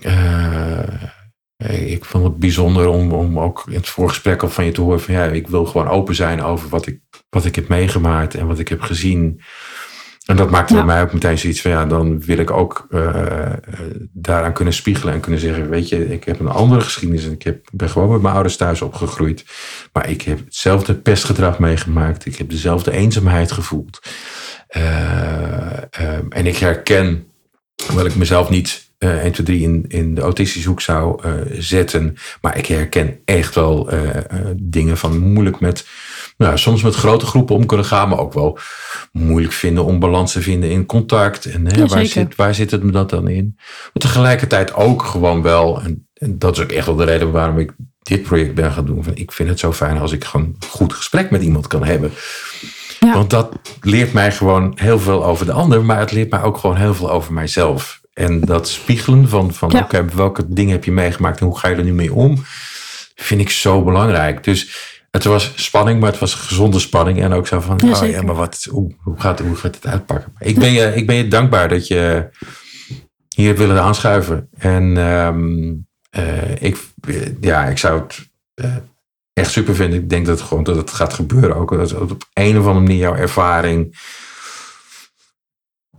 eh, 0.00 1.92
ik 1.92 2.04
vond 2.04 2.24
het 2.24 2.36
bijzonder 2.36 2.88
om, 2.88 3.12
om 3.12 3.38
ook 3.38 3.64
in 3.66 3.74
het 3.74 3.88
voorgesprek 3.88 4.42
al 4.42 4.48
van 4.48 4.64
je 4.64 4.72
te 4.72 4.80
horen: 4.80 5.00
van 5.00 5.14
ja, 5.14 5.24
ik 5.24 5.48
wil 5.48 5.64
gewoon 5.64 5.88
open 5.88 6.14
zijn 6.14 6.42
over 6.42 6.68
wat 6.68 6.86
ik, 6.86 7.00
wat 7.28 7.44
ik 7.44 7.54
heb 7.54 7.68
meegemaakt 7.68 8.34
en 8.34 8.46
wat 8.46 8.58
ik 8.58 8.68
heb 8.68 8.80
gezien. 8.80 9.40
En 10.22 10.36
dat 10.36 10.50
maakte 10.50 10.74
Ja. 10.74 10.84
bij 10.84 10.94
mij 10.94 11.02
ook 11.02 11.12
meteen 11.12 11.38
zoiets 11.38 11.60
van 11.60 11.70
ja, 11.70 11.86
dan 11.86 12.20
wil 12.20 12.38
ik 12.38 12.50
ook 12.50 12.86
eh, 12.90 13.06
eh, 13.52 13.60
daaraan 14.12 14.52
kunnen 14.52 14.74
spiegelen 14.74 15.14
en 15.14 15.20
kunnen 15.20 15.40
zeggen: 15.40 15.68
Weet 15.70 15.88
je, 15.88 16.12
ik 16.12 16.24
heb 16.24 16.40
een 16.40 16.48
andere 16.48 16.80
geschiedenis 16.80 17.24
en 17.24 17.32
ik 17.32 17.42
heb, 17.42 17.68
ben 17.72 17.90
gewoon 17.90 18.10
met 18.10 18.22
mijn 18.22 18.34
ouders 18.34 18.56
thuis 18.56 18.82
opgegroeid. 18.82 19.44
Maar 19.92 20.08
ik 20.08 20.22
heb 20.22 20.38
hetzelfde 20.44 20.94
pestgedrag 20.94 21.58
meegemaakt. 21.58 22.26
Ik 22.26 22.36
heb 22.36 22.50
dezelfde 22.50 22.90
eenzaamheid 22.90 23.52
gevoeld. 23.52 24.00
Eh, 24.68 25.82
ehm, 25.90 26.26
en 26.28 26.46
ik 26.46 26.56
herken, 26.56 27.26
hoewel 27.86 28.06
ik 28.06 28.14
mezelf 28.14 28.50
niet 28.50 28.90
eh 28.98 29.24
1, 29.24 29.32
2, 29.32 29.46
3 29.46 29.62
in, 29.62 29.84
in 29.88 30.14
de 30.14 30.20
autistische 30.20 30.68
hoek 30.68 30.80
zou 30.80 31.22
zetten. 31.58 32.16
Maar 32.40 32.58
ik 32.58 32.66
herken 32.66 33.18
echt 33.24 33.54
wel 33.54 33.90
dingen 34.56 34.96
van 34.96 35.18
moeilijk 35.18 35.60
met, 35.60 35.86
nou, 36.42 36.58
soms 36.58 36.82
met 36.82 36.94
grote 36.94 37.26
groepen 37.26 37.54
om 37.56 37.66
kunnen 37.66 37.86
gaan. 37.86 38.08
Maar 38.08 38.18
ook 38.18 38.32
wel 38.32 38.58
moeilijk 39.12 39.52
vinden 39.52 39.84
om 39.84 39.98
balans 39.98 40.32
te 40.32 40.42
vinden 40.42 40.70
in 40.70 40.86
contact. 40.86 41.44
En 41.44 41.66
hè, 41.66 41.76
Ja, 41.76 41.86
waar, 41.86 42.06
zit, 42.06 42.36
waar 42.36 42.54
zit 42.54 42.70
het 42.70 42.82
me 42.82 42.90
dat 42.92 43.10
dan 43.10 43.28
in? 43.28 43.52
Maar 43.56 43.90
tegelijkertijd 43.92 44.74
ook 44.74 45.02
gewoon 45.02 45.42
wel, 45.42 45.82
en, 45.82 46.06
en 46.14 46.38
dat 46.38 46.56
is 46.56 46.62
ook 46.62 46.72
echt 46.72 46.86
wel 46.86 46.96
de 46.96 47.04
reden 47.04 47.30
waarom 47.30 47.58
ik 47.58 47.72
dit 48.02 48.22
project 48.22 48.54
ben 48.54 48.72
gaan 48.72 48.84
doen. 48.86 49.04
Van, 49.04 49.14
ik 49.16 49.32
vind 49.32 49.48
het 49.48 49.58
zo 49.58 49.72
fijn 49.72 49.98
als 49.98 50.12
ik 50.12 50.24
gewoon 50.24 50.46
een 50.46 50.68
goed 50.68 50.92
gesprek 50.92 51.30
met 51.30 51.42
iemand 51.42 51.66
kan 51.66 51.84
hebben. 51.84 52.10
Ja. 53.00 53.12
Want 53.14 53.30
dat 53.30 53.52
leert 53.80 54.12
mij 54.12 54.32
gewoon 54.32 54.72
heel 54.74 54.98
veel 54.98 55.24
over 55.24 55.46
de 55.46 55.52
ander, 55.52 55.84
maar 55.84 55.98
het 55.98 56.12
leert 56.12 56.30
mij 56.30 56.42
ook 56.42 56.56
gewoon 56.58 56.76
heel 56.76 56.94
veel 56.94 57.10
over 57.10 57.32
mijzelf. 57.32 58.00
En 58.12 58.40
dat 58.40 58.68
spiegelen 58.68 59.28
van, 59.28 59.54
van 59.54 59.70
Ja. 59.70 59.80
oké, 59.80 60.04
welke 60.14 60.44
dingen 60.48 60.72
heb 60.72 60.84
je 60.84 60.92
meegemaakt 60.92 61.40
en 61.40 61.46
hoe 61.46 61.58
ga 61.58 61.68
je 61.68 61.74
er 61.76 61.84
nu 61.84 61.92
mee 61.92 62.12
om, 62.12 62.44
vind 63.14 63.40
ik 63.40 63.50
zo 63.50 63.82
belangrijk. 63.82 64.44
Dus 64.44 64.91
het 65.12 65.24
was 65.24 65.52
spanning, 65.54 66.00
maar 66.00 66.10
het 66.10 66.20
was 66.20 66.34
gezonde 66.34 66.78
spanning. 66.78 67.22
En 67.22 67.32
ook 67.32 67.46
zo 67.46 67.60
van, 67.60 67.80
Ja, 67.84 68.00
oh, 68.00 68.08
ja, 68.08 68.22
maar 68.22 68.34
wat, 68.34 68.66
hoe, 68.70 68.94
hoe, 68.98 69.20
gaat, 69.20 69.40
hoe 69.40 69.56
gaat 69.56 69.74
het 69.74 69.86
uitpakken? 69.86 70.32
Ik 70.38 70.58
ben, 70.58 70.72
je, 70.72 70.94
ik 70.94 71.06
ben 71.06 71.16
je 71.16 71.28
dankbaar 71.28 71.68
dat 71.68 71.86
je 71.86 72.28
hier 73.28 73.46
hebt 73.46 73.58
willen 73.58 73.82
aanschuiven. 73.82 74.48
En 74.58 74.96
ehm, 74.96 75.72
eh, 76.10 76.62
ik, 76.62 76.76
ja, 77.40 77.64
ik 77.64 77.78
zou 77.78 78.00
het 78.00 78.30
eh, 78.54 78.76
echt 79.32 79.50
super 79.50 79.74
vinden. 79.74 79.98
Ik 79.98 80.08
denk 80.08 80.26
dat, 80.26 80.38
het 80.38 80.48
gewoon, 80.48 80.64
dat 80.64 80.76
het 80.76 80.90
gaat 80.90 81.12
gebeuren. 81.12 81.56
Ook 81.56 81.70
dat 81.70 81.94
op 81.94 82.28
een 82.32 82.58
of 82.58 82.66
andere 82.66 82.84
manier 82.84 82.98
jouw 82.98 83.14
ervaring 83.14 83.96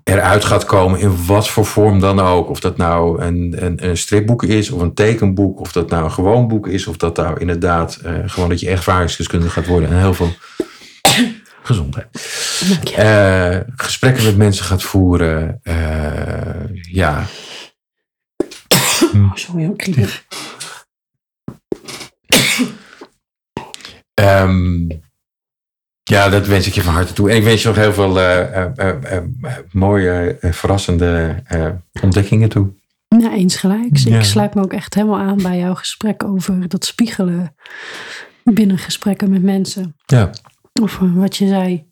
eruit 0.04 0.46
gaat 0.46 0.66
komen 0.66 1.00
in 1.00 1.26
wat 1.26 1.50
voor 1.50 1.66
vorm 1.66 2.00
dan 2.00 2.20
ook. 2.20 2.50
Of 2.50 2.60
dat 2.60 2.78
nou 2.78 3.22
een, 3.22 3.56
een, 3.60 3.88
een 3.90 3.98
stripboek 3.98 4.44
is 4.44 4.70
of 4.70 4.82
een 4.82 4.94
tekenboek. 4.94 5.60
Of 5.60 5.72
dat 5.72 5.90
nou 5.90 6.04
een 6.04 6.12
gewoon 6.12 6.48
boek 6.48 6.68
is. 6.68 6.88
Of 6.88 6.98
dat 6.98 7.18
nou 7.18 7.40
inderdaad 7.40 7.96
eh, 7.96 8.14
gewoon 8.26 8.50
dat 8.50 8.60
je 8.60 8.70
ervaringsdeskundige 8.70 9.52
gaat 9.52 9.68
worden. 9.68 9.90
En 9.90 10.00
heel 10.00 10.14
veel 10.14 10.32
gezondheid. 11.64 12.08
Eh, 12.96 13.58
gesprekken 13.76 14.24
met 14.24 14.38
mensen 14.38 14.66
gaat 14.66 14.84
voeren. 14.84 15.60
eh, 15.64 16.84
ja, 16.92 17.26
Oh, 19.16 19.32
sorry. 19.34 19.72
Ja, 26.04 26.30
dat 26.30 26.48
wens 26.48 26.68
ik 26.68 26.74
je 26.74 26.82
van 26.82 26.94
harte 26.94 27.14
toe. 27.14 27.30
En 27.30 27.36
ik 27.36 27.44
wens 27.44 27.62
je 27.62 27.68
nog 27.68 27.78
heel 27.78 27.94
veel 27.94 28.20
eh, 28.20 28.64
eh, 28.66 29.18
eh, 29.18 29.24
mooie, 29.72 30.38
verrassende 30.42 31.44
ontdekkingen 32.02 32.50
toe. 32.50 32.74
Ja, 33.08 33.32
eens 33.32 33.56
gelijks. 33.56 34.04
Ja. 34.04 34.18
Ik 34.18 34.24
sluit 34.24 34.54
me 34.54 34.64
ook 34.64 34.74
echt 34.74 34.94
helemaal 34.94 35.20
aan 35.20 35.42
bij 35.42 35.58
jouw 35.58 35.76
gesprek 35.76 36.24
over 36.24 36.68
dat 36.68 36.86
spiegelen 36.86 37.56
binnen 38.44 38.78
gesprekken 38.78 39.30
met 39.30 39.44
mensen. 39.44 39.96
Ja, 40.06 40.30
Of 40.82 41.00
wat 41.02 41.38
je 41.38 41.48
zei. 41.48 41.92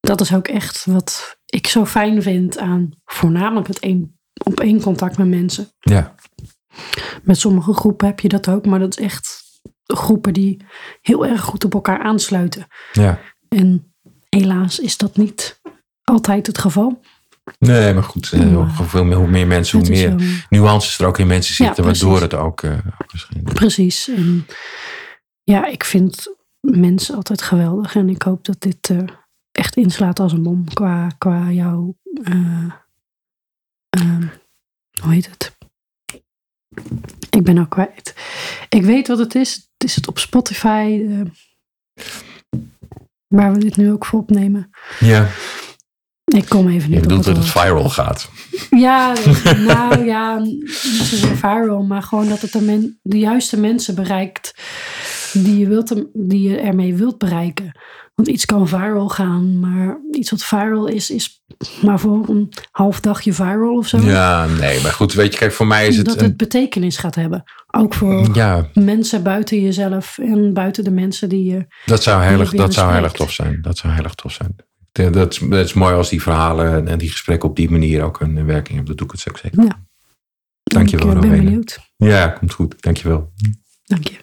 Dat 0.00 0.20
is 0.20 0.34
ook 0.34 0.48
echt 0.48 0.84
wat 0.84 1.38
ik 1.46 1.66
zo 1.66 1.84
fijn 1.84 2.22
vind 2.22 2.58
aan 2.58 2.90
voornamelijk 3.04 3.66
het 3.66 3.78
één, 3.78 4.18
op 4.44 4.60
één 4.60 4.80
contact 4.80 5.18
met 5.18 5.28
mensen. 5.28 5.68
ja, 5.78 6.14
Met 7.22 7.38
sommige 7.38 7.72
groepen 7.72 8.06
heb 8.06 8.20
je 8.20 8.28
dat 8.28 8.48
ook, 8.48 8.66
maar 8.66 8.78
dat 8.78 8.98
is 8.98 9.04
echt 9.04 9.44
groepen 9.84 10.32
die 10.32 10.64
heel 11.00 11.26
erg 11.26 11.40
goed 11.40 11.64
op 11.64 11.74
elkaar 11.74 12.02
aansluiten. 12.02 12.66
ja. 12.92 13.18
En 13.56 13.94
helaas 14.28 14.78
is 14.78 14.96
dat 14.96 15.16
niet 15.16 15.60
altijd 16.04 16.46
het 16.46 16.58
geval. 16.58 17.00
Nee, 17.58 17.94
maar 17.94 18.02
goed. 18.02 18.32
eh, 18.32 18.54
hoe, 18.54 18.86
veel 18.86 19.04
meer, 19.04 19.16
hoe 19.16 19.28
meer 19.28 19.46
mensen, 19.46 19.78
hoe 19.78 19.88
meer 19.88 20.10
zo. 20.20 20.44
nuances 20.48 20.98
er 20.98 21.06
ook 21.06 21.18
in 21.18 21.26
mensen 21.26 21.54
Ja, 21.64 21.74
zitten. 21.74 21.84
waardoor 21.84 22.20
het 22.20 22.34
ook 22.34 22.62
eh, 22.62 22.78
misschien... 23.12 23.42
Precies. 23.42 24.08
En 24.08 24.46
ja, 25.42 25.66
ik 25.66 25.84
vind 25.84 26.34
mensen 26.60 27.14
altijd 27.16 27.42
geweldig. 27.42 27.94
En 27.94 28.08
ik 28.08 28.22
hoop 28.22 28.44
dat 28.44 28.60
dit 28.60 28.90
eh, 28.90 29.02
echt 29.52 29.76
inslaat 29.76 30.20
als 30.20 30.32
een 30.32 30.42
bom 30.42 30.64
qua, 30.74 31.08
qua 31.18 31.50
jouw. 31.50 31.96
eh, 32.24 32.72
ehm, 33.88 34.26
hoe 35.00 35.12
heet 35.12 35.30
het? 35.30 35.56
Ik 37.30 37.42
ben 37.44 37.54
nou 37.54 37.68
kwijt. 37.68 38.14
Ik 38.68 38.82
weet 38.82 39.08
wat 39.08 39.18
het 39.18 39.34
is. 39.34 39.54
Het 39.54 39.88
is 39.88 39.96
het 39.96 40.08
op 40.08 40.18
Spotify. 40.18 41.06
Waar 43.36 43.52
we 43.52 43.58
dit 43.58 43.76
nu 43.76 43.92
ook 43.92 44.04
voor 44.06 44.18
opnemen. 44.18 44.70
Ja, 45.00 45.28
Ik 46.24 46.48
kom 46.48 46.68
even 46.68 46.90
niet 46.90 46.98
op 46.98 47.02
bedoelt 47.02 47.24
het 47.24 47.34
dat 47.34 47.44
het 47.44 47.52
viral 47.52 47.88
gaat. 47.88 48.30
Ja, 48.70 49.14
nou 49.56 50.04
ja, 50.04 50.38
niet 50.38 50.70
zozeer 50.70 51.36
viral, 51.36 51.82
maar 51.82 52.02
gewoon 52.02 52.28
dat 52.28 52.40
het 52.40 52.52
de, 52.52 52.60
men, 52.60 52.98
de 53.02 53.18
juiste 53.18 53.60
mensen 53.60 53.94
bereikt 53.94 54.54
die 55.32 55.58
je, 55.58 55.68
wilt, 55.68 56.04
die 56.12 56.48
je 56.48 56.56
ermee 56.56 56.94
wilt 56.94 57.18
bereiken. 57.18 57.78
Want 58.16 58.28
iets 58.28 58.44
kan 58.44 58.68
viral 58.68 59.08
gaan, 59.08 59.58
maar 59.60 59.98
iets 60.12 60.30
wat 60.30 60.44
viral 60.44 60.86
is, 60.86 61.10
is 61.10 61.42
maar 61.82 62.00
voor 62.00 62.28
een 62.28 62.52
half 62.70 63.00
dagje 63.00 63.32
viral 63.32 63.76
of 63.76 63.88
zo. 63.88 63.98
Ja, 63.98 64.46
nee, 64.46 64.80
maar 64.82 64.92
goed, 64.92 65.12
weet 65.12 65.32
je, 65.32 65.38
kijk, 65.38 65.52
voor 65.52 65.66
mij 65.66 65.86
is 65.86 65.96
het... 65.96 66.06
dat 66.06 66.20
het 66.20 66.36
betekenis 66.36 66.96
gaat 66.96 67.14
hebben. 67.14 67.44
Ook 67.70 67.94
voor 67.94 68.28
ja, 68.34 68.68
mensen 68.74 69.22
buiten 69.22 69.60
jezelf 69.62 70.18
en 70.18 70.52
buiten 70.52 70.84
de 70.84 70.90
mensen 70.90 71.28
die 71.28 71.44
je. 71.44 71.66
dat 71.86 72.02
zou 72.02 72.22
je 72.22 72.36
dat 72.56 72.74
zou 72.74 72.90
bespreekt. 72.90 73.16
tof 73.16 73.32
zijn. 73.32 73.58
Dat 73.62 73.78
zou 73.78 73.92
heel 73.92 74.04
erg 74.04 74.14
tof 74.14 74.32
zijn. 74.32 74.56
Dat 74.92 75.32
is, 75.32 75.38
dat 75.38 75.64
is 75.64 75.72
mooi 75.72 75.94
als 75.94 76.08
die 76.08 76.22
verhalen 76.22 76.88
en- 76.88 76.98
die 76.98 77.10
gesprekken 77.10 77.48
op 77.48 77.56
die 77.56 77.70
manier 77.70 78.02
ook 78.02 78.20
een 78.20 78.46
werking 78.46 78.76
hebben. 78.76 78.96
Dat 78.96 78.96
doe 78.96 79.06
ik 79.06 79.12
het 79.12 79.42
zeker. 79.42 79.64
Ja. 79.64 79.84
Dankjewel, 80.62 81.08
Ik 81.10 81.14
eh, 81.14 81.20
ben 81.20 81.30
benieuwd. 81.30 81.78
Ja, 81.96 82.28
komt 82.28 82.52
goed. 82.52 82.82
Dankjewel. 82.82 83.32
Dank 83.84 84.08
je. 84.08 84.16